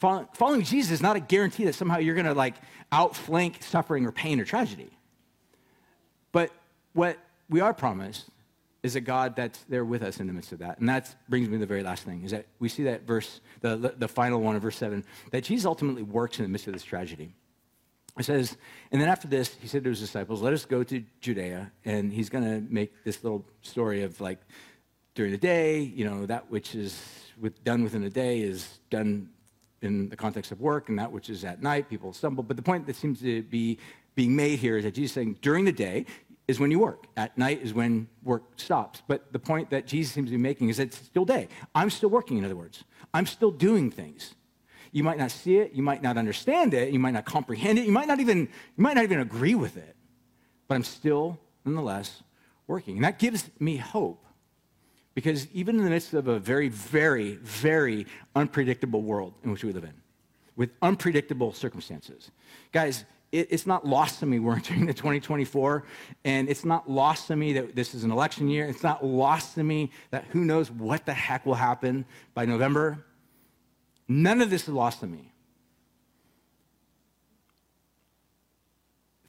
Following 0.00 0.62
Jesus 0.62 0.92
is 0.92 1.00
not 1.00 1.16
a 1.16 1.20
guarantee 1.20 1.64
that 1.64 1.74
somehow 1.74 1.96
you're 1.96 2.14
going 2.14 2.26
to 2.26 2.34
like 2.34 2.56
outflank 2.92 3.62
suffering 3.62 4.04
or 4.04 4.12
pain 4.12 4.40
or 4.40 4.44
tragedy. 4.44 4.90
But 6.32 6.50
what 6.92 7.16
we 7.48 7.60
are 7.60 7.72
promised 7.72 8.28
is 8.84 8.96
a 8.96 9.00
God 9.00 9.34
that's 9.34 9.64
there 9.64 9.84
with 9.84 10.02
us 10.02 10.20
in 10.20 10.26
the 10.26 10.32
midst 10.32 10.52
of 10.52 10.58
that. 10.58 10.78
And 10.78 10.88
that 10.90 11.16
brings 11.28 11.48
me 11.48 11.54
to 11.54 11.58
the 11.58 11.66
very 11.66 11.82
last 11.82 12.04
thing, 12.04 12.22
is 12.22 12.30
that 12.32 12.44
we 12.58 12.68
see 12.68 12.84
that 12.84 13.06
verse, 13.06 13.40
the, 13.62 13.94
the 13.96 14.06
final 14.06 14.40
one 14.42 14.56
of 14.56 14.62
verse 14.62 14.76
7, 14.76 15.02
that 15.32 15.42
Jesus 15.42 15.64
ultimately 15.64 16.02
works 16.02 16.38
in 16.38 16.44
the 16.44 16.50
midst 16.50 16.66
of 16.66 16.74
this 16.74 16.84
tragedy. 16.84 17.34
It 18.18 18.26
says, 18.26 18.56
and 18.92 19.00
then 19.00 19.08
after 19.08 19.26
this, 19.26 19.56
he 19.58 19.68
said 19.68 19.84
to 19.84 19.90
his 19.90 20.00
disciples, 20.00 20.42
let 20.42 20.52
us 20.52 20.66
go 20.66 20.84
to 20.84 21.02
Judea. 21.22 21.72
And 21.86 22.12
he's 22.12 22.28
going 22.28 22.44
to 22.44 22.60
make 22.72 23.02
this 23.04 23.24
little 23.24 23.46
story 23.62 24.02
of 24.02 24.20
like, 24.20 24.38
during 25.14 25.32
the 25.32 25.38
day, 25.38 25.80
you 25.80 26.04
know, 26.04 26.26
that 26.26 26.50
which 26.50 26.74
is 26.74 27.02
with, 27.40 27.64
done 27.64 27.84
within 27.84 28.04
a 28.04 28.10
day 28.10 28.40
is 28.40 28.80
done 28.90 29.30
in 29.80 30.10
the 30.10 30.16
context 30.16 30.52
of 30.52 30.60
work, 30.60 30.90
and 30.90 30.98
that 30.98 31.10
which 31.10 31.30
is 31.30 31.42
at 31.44 31.62
night, 31.62 31.88
people 31.88 32.12
stumble. 32.12 32.42
But 32.42 32.56
the 32.56 32.62
point 32.62 32.86
that 32.86 32.96
seems 32.96 33.20
to 33.20 33.42
be 33.44 33.78
being 34.14 34.36
made 34.36 34.58
here 34.58 34.76
is 34.76 34.84
that 34.84 34.94
Jesus 34.94 35.10
is 35.10 35.14
saying, 35.14 35.38
during 35.40 35.64
the 35.64 35.72
day, 35.72 36.06
is 36.46 36.60
when 36.60 36.70
you 36.70 36.78
work. 36.78 37.06
At 37.16 37.36
night 37.38 37.60
is 37.62 37.72
when 37.72 38.08
work 38.22 38.42
stops. 38.56 39.02
But 39.06 39.32
the 39.32 39.38
point 39.38 39.70
that 39.70 39.86
Jesus 39.86 40.12
seems 40.12 40.28
to 40.28 40.32
be 40.32 40.36
making 40.36 40.68
is 40.68 40.76
that 40.76 40.84
it's 40.84 40.98
still 40.98 41.24
day. 41.24 41.48
I'm 41.74 41.90
still 41.90 42.10
working, 42.10 42.38
in 42.38 42.44
other 42.44 42.56
words. 42.56 42.84
I'm 43.12 43.26
still 43.26 43.50
doing 43.50 43.90
things. 43.90 44.34
You 44.92 45.02
might 45.02 45.18
not 45.18 45.30
see 45.30 45.56
it, 45.56 45.72
you 45.72 45.82
might 45.82 46.02
not 46.02 46.16
understand 46.16 46.72
it, 46.72 46.92
you 46.92 47.00
might 47.00 47.14
not 47.14 47.24
comprehend 47.24 47.80
it, 47.80 47.84
you 47.84 47.90
might 47.90 48.06
not 48.06 48.20
even, 48.20 48.38
you 48.38 48.82
might 48.82 48.94
not 48.94 49.02
even 49.02 49.18
agree 49.18 49.56
with 49.56 49.76
it. 49.76 49.96
But 50.68 50.76
I'm 50.76 50.84
still, 50.84 51.38
nonetheless, 51.64 52.22
working. 52.68 52.96
And 52.96 53.04
that 53.04 53.18
gives 53.18 53.50
me 53.58 53.76
hope. 53.76 54.24
Because 55.14 55.48
even 55.52 55.78
in 55.78 55.84
the 55.84 55.90
midst 55.90 56.14
of 56.14 56.28
a 56.28 56.38
very, 56.38 56.68
very, 56.68 57.36
very 57.36 58.06
unpredictable 58.36 59.02
world 59.02 59.34
in 59.42 59.50
which 59.50 59.64
we 59.64 59.72
live 59.72 59.84
in, 59.84 59.94
with 60.56 60.70
unpredictable 60.82 61.52
circumstances, 61.52 62.30
guys, 62.72 63.04
it, 63.34 63.48
it's 63.50 63.66
not 63.66 63.84
lost 63.84 64.20
to 64.20 64.26
me 64.26 64.38
we're 64.38 64.54
entering 64.56 64.86
the 64.86 64.94
2024, 64.94 65.84
and 66.24 66.48
it's 66.48 66.64
not 66.64 66.88
lost 66.88 67.26
to 67.26 67.36
me 67.36 67.52
that 67.54 67.74
this 67.74 67.94
is 67.94 68.04
an 68.04 68.10
election 68.10 68.48
year. 68.48 68.66
It's 68.66 68.82
not 68.82 69.04
lost 69.04 69.56
to 69.56 69.64
me 69.64 69.90
that 70.10 70.24
who 70.30 70.44
knows 70.44 70.70
what 70.70 71.04
the 71.04 71.14
heck 71.14 71.44
will 71.44 71.54
happen 71.54 72.06
by 72.32 72.46
November. 72.46 73.04
None 74.06 74.40
of 74.40 74.50
this 74.50 74.62
is 74.62 74.68
lost 74.68 75.00
to 75.00 75.06
me. 75.06 75.32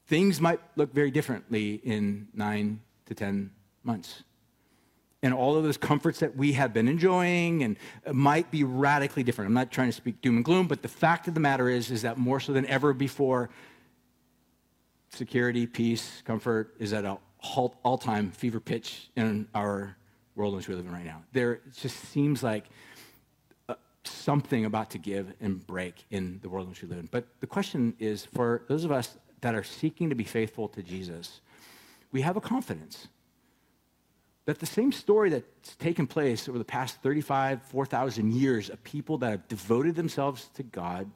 Things 0.08 0.40
might 0.40 0.60
look 0.76 0.94
very 0.94 1.10
differently 1.10 1.82
in 1.84 2.28
nine 2.34 2.82
to 3.08 3.16
10 3.16 3.50
months. 3.84 4.22
And 5.24 5.34
all 5.34 5.58
of 5.58 5.64
those 5.64 5.78
comforts 5.78 6.20
that 6.20 6.36
we 6.36 6.54
have 6.54 6.72
been 6.72 6.88
enjoying 6.88 7.64
and 7.64 7.78
might 8.12 8.52
be 8.52 8.64
radically 8.64 9.24
different. 9.24 9.48
I'm 9.48 9.56
not 9.56 9.72
trying 9.72 9.88
to 9.88 9.94
speak 9.94 10.22
doom 10.22 10.36
and 10.36 10.46
gloom, 10.46 10.68
but 10.68 10.84
the 10.84 10.88
fact 10.88 11.28
of 11.28 11.34
the 11.34 11.40
matter 11.40 11.68
is, 11.68 11.90
is 11.90 12.04
that 12.04 12.20
more 12.20 12.40
so 12.40 12.54
than 12.54 12.68
ever 12.68 12.94
before, 12.94 13.50
security, 15.16 15.66
peace, 15.66 16.22
comfort 16.26 16.76
is 16.80 16.94
at 16.94 17.06
an 17.06 17.18
all 17.56 17.98
time 17.98 18.32
fever 18.32 18.60
pitch 18.60 19.10
in 19.16 19.48
our 19.56 19.96
world 20.36 20.54
in 20.54 20.58
which 20.58 20.68
we 20.68 20.76
live 20.76 20.86
in 20.86 20.92
right 20.92 21.06
now. 21.06 21.24
There 21.32 21.62
just 21.76 21.98
seems 22.12 22.44
like 22.44 22.66
uh, 23.70 23.76
something 24.04 24.66
about 24.66 24.90
to 24.92 24.98
give 24.98 25.34
and 25.40 25.66
break 25.66 26.06
in 26.12 26.40
the 26.42 26.50
world 26.50 26.66
in 26.66 26.70
which 26.72 26.82
we 26.82 26.90
live 26.90 27.00
in. 27.00 27.10
But 27.10 27.26
the 27.40 27.48
question 27.48 27.96
is 28.00 28.26
for 28.26 28.64
those 28.68 28.84
of 28.84 28.92
us 28.92 29.18
that 29.42 29.56
are 29.56 29.64
seeking 29.64 30.10
to 30.10 30.16
be 30.16 30.24
faithful 30.24 30.68
to 30.70 30.84
Jesus, 30.84 31.42
we 32.12 32.22
have 32.22 32.38
a 32.38 32.42
confidence 32.42 33.08
that 34.46 34.60
the 34.60 34.66
same 34.66 34.92
story 34.92 35.30
that's 35.30 35.76
taken 35.78 36.06
place 36.06 36.48
over 36.48 36.58
the 36.58 36.66
past 36.66 37.02
35, 37.02 37.64
4,000 37.64 38.34
years 38.34 38.70
of 38.70 38.84
people 38.84 39.18
that 39.18 39.32
have 39.32 39.48
devoted 39.48 39.96
themselves 39.96 40.50
to 40.54 40.64
God, 40.64 41.10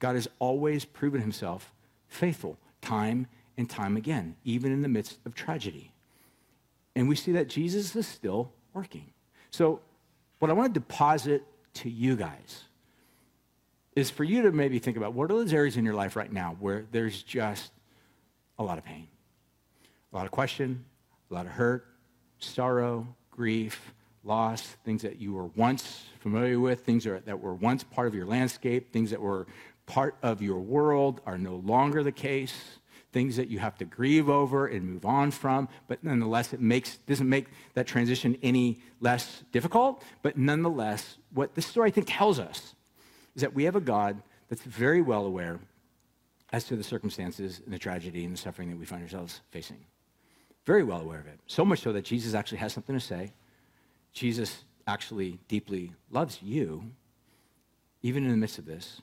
God 0.00 0.14
has 0.16 0.28
always 0.40 0.84
proven 0.84 1.20
himself 1.20 1.72
faithful 2.08 2.58
time 2.80 3.26
and 3.56 3.68
time 3.68 3.96
again, 3.96 4.36
even 4.44 4.72
in 4.72 4.82
the 4.82 4.88
midst 4.88 5.18
of 5.24 5.34
tragedy. 5.34 5.92
And 6.94 7.08
we 7.08 7.16
see 7.16 7.32
that 7.32 7.48
Jesus 7.48 7.94
is 7.96 8.06
still 8.06 8.52
working. 8.74 9.10
So, 9.50 9.80
what 10.38 10.50
I 10.50 10.54
want 10.54 10.74
to 10.74 10.80
deposit 10.80 11.44
to 11.74 11.90
you 11.90 12.16
guys 12.16 12.64
is 13.94 14.10
for 14.10 14.24
you 14.24 14.42
to 14.42 14.52
maybe 14.52 14.78
think 14.78 14.96
about 14.96 15.12
what 15.12 15.30
are 15.30 15.34
those 15.34 15.52
areas 15.52 15.76
in 15.76 15.84
your 15.84 15.94
life 15.94 16.16
right 16.16 16.32
now 16.32 16.56
where 16.58 16.84
there's 16.90 17.22
just 17.22 17.72
a 18.58 18.62
lot 18.62 18.78
of 18.78 18.84
pain, 18.84 19.06
a 20.12 20.16
lot 20.16 20.24
of 20.24 20.32
question, 20.32 20.84
a 21.30 21.34
lot 21.34 21.46
of 21.46 21.52
hurt, 21.52 21.86
sorrow, 22.38 23.06
grief, 23.30 23.92
loss, 24.24 24.62
things 24.84 25.02
that 25.02 25.20
you 25.20 25.32
were 25.32 25.46
once 25.46 26.06
familiar 26.20 26.58
with, 26.58 26.80
things 26.80 27.04
that 27.04 27.40
were 27.40 27.54
once 27.54 27.84
part 27.84 28.08
of 28.08 28.14
your 28.14 28.26
landscape, 28.26 28.92
things 28.92 29.10
that 29.10 29.20
were 29.20 29.46
part 29.86 30.16
of 30.22 30.40
your 30.40 30.60
world 30.60 31.20
are 31.26 31.38
no 31.38 31.56
longer 31.56 32.02
the 32.02 32.12
case 32.12 32.78
things 33.12 33.36
that 33.36 33.48
you 33.48 33.58
have 33.58 33.76
to 33.78 33.84
grieve 33.84 34.28
over 34.28 34.66
and 34.66 34.88
move 34.88 35.04
on 35.04 35.30
from, 35.30 35.68
but 35.86 36.02
nonetheless, 36.02 36.52
it 36.52 36.60
makes, 36.60 36.96
doesn't 37.06 37.28
make 37.28 37.46
that 37.74 37.86
transition 37.86 38.36
any 38.42 38.80
less 39.00 39.44
difficult. 39.52 40.02
But 40.22 40.36
nonetheless, 40.38 41.18
what 41.32 41.54
this 41.54 41.66
story, 41.66 41.88
I 41.88 41.92
think, 41.92 42.06
tells 42.08 42.38
us 42.38 42.74
is 43.34 43.42
that 43.42 43.54
we 43.54 43.64
have 43.64 43.76
a 43.76 43.80
God 43.80 44.22
that's 44.48 44.62
very 44.62 45.02
well 45.02 45.26
aware 45.26 45.60
as 46.52 46.64
to 46.64 46.76
the 46.76 46.84
circumstances 46.84 47.60
and 47.64 47.72
the 47.72 47.78
tragedy 47.78 48.24
and 48.24 48.34
the 48.34 48.38
suffering 48.38 48.70
that 48.70 48.78
we 48.78 48.84
find 48.84 49.02
ourselves 49.02 49.40
facing. 49.50 49.84
Very 50.64 50.82
well 50.82 51.00
aware 51.00 51.20
of 51.20 51.26
it. 51.26 51.38
So 51.46 51.64
much 51.64 51.80
so 51.80 51.92
that 51.92 52.04
Jesus 52.04 52.34
actually 52.34 52.58
has 52.58 52.72
something 52.72 52.94
to 52.94 53.00
say. 53.00 53.32
Jesus 54.12 54.64
actually 54.86 55.38
deeply 55.48 55.92
loves 56.10 56.40
you, 56.42 56.90
even 58.02 58.24
in 58.24 58.30
the 58.30 58.36
midst 58.36 58.58
of 58.58 58.66
this. 58.66 59.00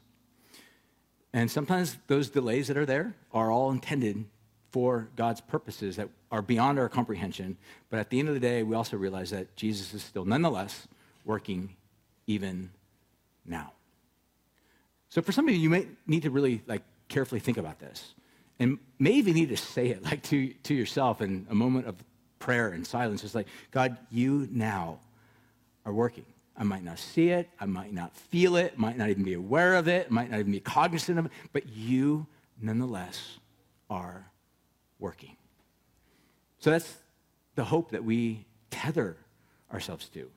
And 1.34 1.50
sometimes 1.50 1.98
those 2.08 2.30
delays 2.30 2.68
that 2.68 2.78
are 2.78 2.86
there 2.86 3.16
are 3.32 3.52
all 3.52 3.72
intended 3.72 4.26
for 4.72 5.10
God's 5.16 5.42
purposes 5.42 5.96
that 5.98 6.10
are 6.32 6.42
beyond 6.42 6.80
our 6.80 6.90
comprehension. 6.90 7.58
But 7.90 8.00
at 8.00 8.10
the 8.10 8.20
end 8.20 8.28
of 8.28 8.34
the 8.34 8.40
day, 8.40 8.64
we 8.64 8.76
also 8.76 8.98
realize 8.98 9.32
that 9.32 9.56
Jesus 9.56 9.94
is 9.94 10.04
still 10.04 10.26
nonetheless 10.26 10.88
working 11.26 11.76
even 12.28 12.70
now. 13.46 13.74
So 15.10 15.22
for 15.22 15.32
some 15.32 15.48
of 15.48 15.54
you, 15.54 15.60
you 15.60 15.70
may 15.70 15.88
need 16.06 16.24
to 16.24 16.30
really 16.30 16.62
like 16.68 16.84
carefully 17.08 17.40
think 17.40 17.58
about 17.58 17.80
this. 17.80 18.14
And 18.60 18.78
may 19.00 19.12
even 19.12 19.34
need 19.34 19.50
to 19.50 19.58
say 19.58 19.88
it 19.88 20.04
like 20.04 20.22
to, 20.24 20.54
to 20.64 20.74
yourself 20.74 21.22
in 21.22 21.48
a 21.50 21.56
moment 21.56 21.88
of 21.88 21.96
prayer 22.38 22.70
and 22.70 22.86
silence. 22.86 23.24
It's 23.24 23.36
like, 23.36 23.48
God, 23.72 23.98
you 24.10 24.48
now 24.52 25.00
are 25.86 25.94
working. 25.94 26.26
I 26.60 26.64
might 26.64 26.84
not 26.84 27.00
see 27.00 27.30
it. 27.30 27.50
I 27.58 27.66
might 27.66 27.94
not 27.94 28.14
feel 28.14 28.58
it. 28.58 28.78
Might 28.78 28.98
not 28.98 29.10
even 29.10 29.24
be 29.24 29.34
aware 29.34 29.76
of 29.76 29.88
it. 29.88 30.12
Might 30.12 30.30
not 30.30 30.42
even 30.42 30.52
be 30.52 30.60
cognizant 30.60 31.18
of 31.18 31.26
it. 31.28 31.32
But 31.54 31.70
you, 31.70 32.28
nonetheless, 32.62 33.40
are 33.90 34.30
working. 35.00 35.38
So 36.60 36.70
that's 36.70 36.98
the 37.56 37.64
hope 37.64 37.92
that 37.92 38.04
we 38.04 38.46
tether 38.70 39.16
ourselves 39.72 40.10
to. 40.10 40.30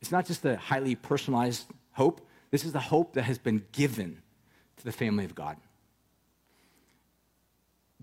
It's 0.00 0.10
not 0.10 0.26
just 0.26 0.44
a 0.44 0.56
highly 0.56 0.96
personalized 0.96 1.66
hope. 1.92 2.26
This 2.50 2.64
is 2.64 2.72
the 2.72 2.80
hope 2.80 3.14
that 3.14 3.22
has 3.22 3.38
been 3.38 3.64
given 3.70 4.20
to 4.78 4.84
the 4.84 4.92
family 4.92 5.24
of 5.24 5.36
God. 5.36 5.56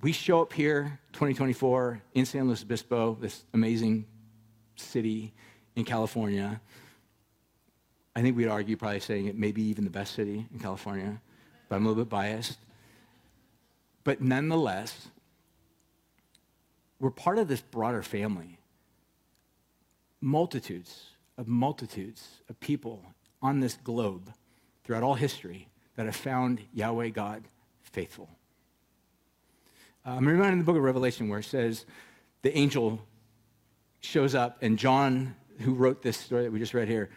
We 0.01 0.13
show 0.13 0.41
up 0.41 0.53
here, 0.53 0.99
2024, 1.11 2.01
in 2.13 2.25
San 2.25 2.47
Luis 2.47 2.63
Obispo, 2.63 3.17
this 3.19 3.43
amazing 3.53 4.05
city 4.75 5.33
in 5.75 5.83
California 5.83 6.61
I 8.15 8.21
think 8.21 8.37
we'd 8.37 8.47
argue 8.47 8.77
probably 8.77 8.99
saying 8.99 9.25
it 9.25 9.37
may 9.37 9.51
be 9.51 9.63
even 9.63 9.83
the 9.83 9.89
best 9.89 10.13
city 10.13 10.45
in 10.51 10.59
California, 10.59 11.19
but 11.67 11.75
I'm 11.75 11.85
a 11.85 11.89
little 11.89 12.03
bit 12.03 12.09
biased. 12.09 12.57
But 14.03 14.21
nonetheless, 14.21 15.07
we're 16.99 17.09
part 17.09 17.39
of 17.39 17.47
this 17.47 17.61
broader 17.61 18.03
family. 18.03 18.59
Multitudes 20.21 21.07
of 21.37 21.47
multitudes 21.47 22.41
of 22.49 22.59
people 22.59 23.03
on 23.41 23.59
this 23.59 23.77
globe 23.83 24.31
throughout 24.83 25.03
all 25.03 25.15
history 25.15 25.67
that 25.95 26.05
have 26.05 26.15
found 26.15 26.61
Yahweh 26.73 27.09
God 27.09 27.43
faithful. 27.81 28.29
Uh, 30.05 30.11
I'm 30.11 30.27
reminded 30.27 30.53
in 30.53 30.59
the 30.59 30.65
book 30.65 30.77
of 30.77 30.83
Revelation 30.83 31.29
where 31.29 31.39
it 31.39 31.45
says 31.45 31.85
the 32.41 32.55
angel 32.57 33.01
shows 34.01 34.35
up, 34.35 34.57
and 34.61 34.77
John, 34.77 35.35
who 35.59 35.73
wrote 35.73 36.01
this 36.01 36.17
story 36.17 36.43
that 36.43 36.51
we 36.51 36.59
just 36.59 36.73
read 36.73 36.87
here, 36.87 37.09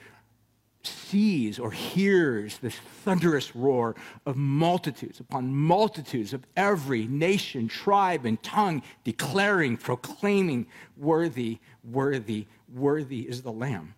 sees 0.86 1.58
or 1.58 1.70
hears 1.70 2.58
this 2.58 2.76
thunderous 3.04 3.54
roar 3.54 3.94
of 4.24 4.36
multitudes 4.36 5.20
upon 5.20 5.54
multitudes 5.54 6.32
of 6.32 6.44
every 6.56 7.06
nation, 7.06 7.68
tribe, 7.68 8.24
and 8.24 8.42
tongue 8.42 8.82
declaring, 9.04 9.76
proclaiming, 9.76 10.66
Worthy, 10.96 11.58
worthy, 11.84 12.46
worthy 12.72 13.20
is 13.28 13.42
the 13.42 13.52
Lamb. 13.52 13.94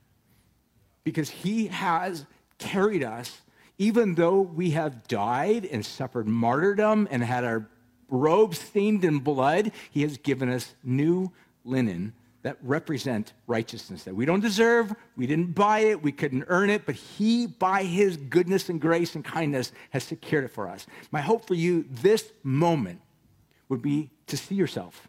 Because 1.04 1.30
he 1.30 1.68
has 1.68 2.26
carried 2.58 3.04
us, 3.04 3.42
even 3.78 4.14
though 4.16 4.40
we 4.40 4.70
have 4.70 5.06
died 5.06 5.64
and 5.64 5.86
suffered 5.86 6.26
martyrdom 6.26 7.06
and 7.10 7.22
had 7.22 7.44
our 7.44 7.68
robes 8.08 8.58
stained 8.58 9.04
in 9.04 9.18
blood, 9.20 9.70
he 9.90 10.02
has 10.02 10.18
given 10.18 10.48
us 10.48 10.74
new 10.82 11.30
linen 11.64 12.12
that 12.48 12.56
represent 12.62 13.34
righteousness 13.46 14.04
that 14.04 14.16
we 14.16 14.24
don't 14.24 14.40
deserve, 14.40 14.94
we 15.18 15.26
didn't 15.26 15.54
buy 15.54 15.80
it, 15.80 16.02
we 16.02 16.10
couldn't 16.10 16.46
earn 16.46 16.70
it, 16.70 16.86
but 16.86 16.94
He, 16.94 17.46
by 17.46 17.82
His 17.82 18.16
goodness 18.16 18.70
and 18.70 18.80
grace 18.80 19.14
and 19.14 19.22
kindness, 19.22 19.70
has 19.90 20.02
secured 20.02 20.44
it 20.44 20.48
for 20.48 20.66
us. 20.66 20.86
My 21.10 21.20
hope 21.20 21.46
for 21.46 21.52
you 21.52 21.84
this 21.90 22.32
moment 22.42 23.02
would 23.68 23.82
be 23.82 24.08
to 24.28 24.38
see 24.38 24.54
yourself 24.54 25.08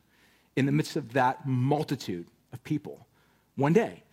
in 0.57 0.65
the 0.65 0.73
midst 0.73 0.97
of 0.97 1.13
that 1.13 1.47
multitude 1.47 2.27
of 2.51 2.61
people 2.65 3.07
one 3.55 3.71
day 3.71 4.03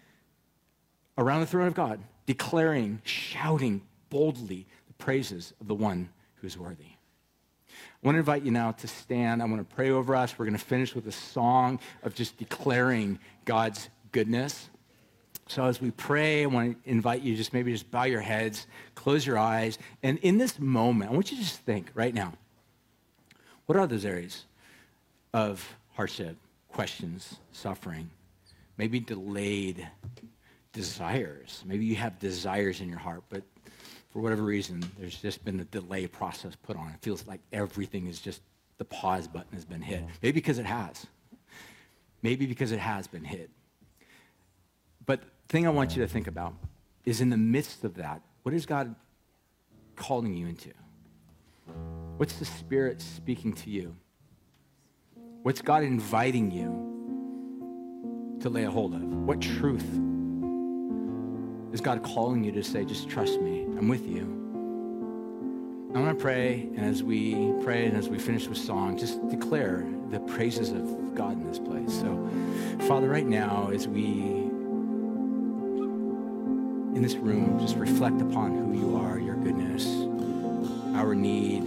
around 1.19 1.41
the 1.41 1.47
throne 1.47 1.67
of 1.67 1.75
God, 1.75 1.99
declaring, 2.27 3.01
shouting 3.03 3.83
boldly 4.09 4.69
the 4.87 4.95
praises 4.95 5.53
of 5.61 5.67
the 5.67 5.75
one 5.75 6.11
who 6.37 6.47
is 6.47 6.57
worthy. 6.57 6.96
I 8.03 8.07
want 8.07 8.17
to 8.17 8.21
invite 8.21 8.43
you 8.43 8.51
now 8.51 8.73
to 8.73 8.87
stand. 8.87 9.43
I 9.43 9.47
want 9.47 9.69
to 9.69 9.75
pray 9.75 9.91
over 9.91 10.15
us. 10.15 10.39
We're 10.39 10.45
going 10.45 10.59
to 10.59 10.65
finish 10.65 10.95
with 10.95 11.07
a 11.07 11.13
song 11.13 11.81
of 12.03 12.15
just 12.15 12.37
declaring 12.37 13.19
God's 13.45 13.89
goodness. 14.13 14.69
So 15.49 15.65
as 15.65 15.81
we 15.81 15.93
pray, 15.93 16.43
I 16.43 16.47
want 16.47 16.83
to 16.85 16.91
invite 16.91 17.23
you 17.23 17.37
just 17.37 17.53
maybe 17.53 17.73
just 17.73 17.91
bow 17.91 18.05
your 18.05 18.21
heads, 18.21 18.67
close 18.95 19.25
your 19.25 19.39
eyes, 19.39 19.79
and 20.03 20.19
in 20.19 20.39
this 20.39 20.59
moment, 20.59 21.11
I 21.11 21.15
want 21.15 21.31
you 21.31 21.39
to 21.39 21.43
just 21.43 21.61
think 21.61 21.91
right 21.95 22.13
now, 22.13 22.33
what 23.67 23.79
are 23.79 23.87
those 23.87 24.05
areas 24.05 24.45
of 25.33 25.77
hardship, 25.95 26.37
questions, 26.69 27.37
suffering, 27.53 28.11
maybe 28.77 28.99
delayed 29.01 29.89
desires? 30.73 31.63
Maybe 31.65 31.85
you 31.85 31.97
have 31.97 32.19
desires 32.19 32.81
in 32.81 32.89
your 32.89 32.99
heart, 32.99 33.23
but 33.29 33.43
for 34.17 34.23
whatever 34.23 34.43
reason, 34.45 34.83
there's 34.99 35.21
just 35.21 35.45
been 35.45 35.61
a 35.61 35.65
delay 35.65 36.07
process 36.07 36.57
put 36.63 36.75
on. 36.75 36.89
It 36.89 37.03
feels 37.03 37.27
like 37.27 37.39
everything 37.53 38.07
is 38.07 38.19
just 38.19 38.41
the 38.79 38.85
pause 38.87 39.29
button 39.29 39.53
has 39.53 39.67
been 39.67 39.83
hit. 39.83 40.05
Maybe 40.23 40.41
because 40.41 40.59
it 40.59 40.65
has. 40.65 41.07
Maybe 42.23 42.47
because 42.47 42.73
it 42.73 42.79
has 42.79 43.07
been 43.07 43.25
hit. 43.25 43.51
But 45.05 45.21
the 45.21 45.29
thing 45.51 45.67
I 45.67 45.69
want 45.69 45.95
you 45.95 46.03
to 46.03 46.09
think 46.09 46.29
about 46.29 46.55
is 47.05 47.21
in 47.21 47.29
the 47.29 47.37
midst 47.37 47.85
of 47.85 47.97
that, 47.97 48.23
what 48.43 48.55
is 48.55 48.65
God 48.65 48.95
calling 49.97 50.35
you 50.35 50.47
into? 50.47 50.71
What's 52.17 52.39
the 52.39 52.47
Spirit 52.47 53.03
speaking 53.03 53.53
to 53.53 53.69
you? 53.69 53.95
What's 55.43 55.61
God 55.61 55.83
inviting 55.83 56.51
you 56.51 58.39
to 58.41 58.49
lay 58.49 58.65
a 58.65 58.71
hold 58.71 58.95
of? 58.95 59.03
What 59.03 59.43
truth 59.43 59.85
is 61.75 61.83
God 61.83 62.03
calling 62.03 62.43
you 62.45 62.53
to 62.53 62.65
say, 62.65 62.87
just 62.87 63.11
trust 63.11 63.43
me, 63.43 63.56
I'm 63.79 63.89
with 63.89 64.07
you? 64.07 64.23
I 65.95 66.01
want 66.01 66.19
to 66.19 66.23
pray, 66.23 66.69
and 66.77 66.81
as 66.81 67.03
we 67.03 67.53
pray 67.63 67.85
and 67.87 67.97
as 67.97 68.09
we 68.09 68.19
finish 68.19 68.47
with 68.47 68.57
song, 68.57 68.97
just 68.97 69.27
declare 69.29 69.87
the 70.11 70.19
praises 70.21 70.71
of 70.71 71.15
God 71.15 71.33
in 71.33 71.47
this 71.47 71.59
place. 71.59 71.93
So, 71.93 72.29
Father, 72.87 73.09
right 73.09 73.27
now, 73.27 73.71
as 73.73 73.87
we 73.87 74.03
in 76.95 77.03
this 77.03 77.17
room 77.17 77.59
just 77.61 77.77
reflect 77.77 78.23
upon 78.23 78.57
who 78.57 78.79
you 78.79 78.97
are, 78.97 79.19
your 79.19 79.37
goodness, 79.37 79.87
our 80.97 81.15
need, 81.15 81.67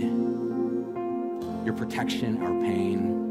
your 1.66 1.76
protection, 1.76 2.42
our 2.42 2.54
pain, 2.64 3.28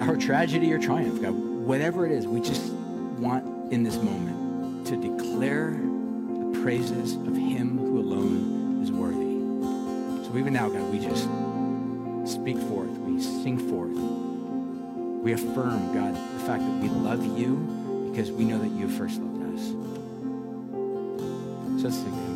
our 0.00 0.16
tragedy 0.16 0.72
or 0.72 0.78
triumph, 0.78 1.20
God, 1.20 1.32
whatever 1.32 2.06
it 2.06 2.12
is, 2.12 2.26
we 2.26 2.40
just 2.40 2.72
want 3.18 3.49
in 3.70 3.82
this 3.84 3.96
moment 3.96 4.86
to 4.86 4.96
declare 4.96 5.70
the 5.70 6.60
praises 6.62 7.14
of 7.14 7.36
Him 7.36 7.78
who 7.78 8.00
alone 8.00 8.82
is 8.82 8.90
worthy. 8.90 10.26
So 10.26 10.36
even 10.36 10.52
now, 10.52 10.68
God, 10.68 10.90
we 10.90 10.98
just 10.98 11.28
speak 12.30 12.58
forth, 12.58 12.90
we 12.90 13.20
sing 13.20 13.58
forth, 13.58 13.96
we 15.22 15.32
affirm, 15.32 15.92
God, 15.94 16.14
the 16.14 16.44
fact 16.44 16.62
that 16.62 16.82
we 16.82 16.88
love 16.88 17.38
you 17.38 18.10
because 18.10 18.30
we 18.32 18.44
know 18.44 18.58
that 18.58 18.70
you 18.70 18.88
first 18.88 19.20
loved 19.20 19.54
us. 19.54 19.68
So 21.80 21.84
let's 21.84 21.96
sing. 21.96 22.29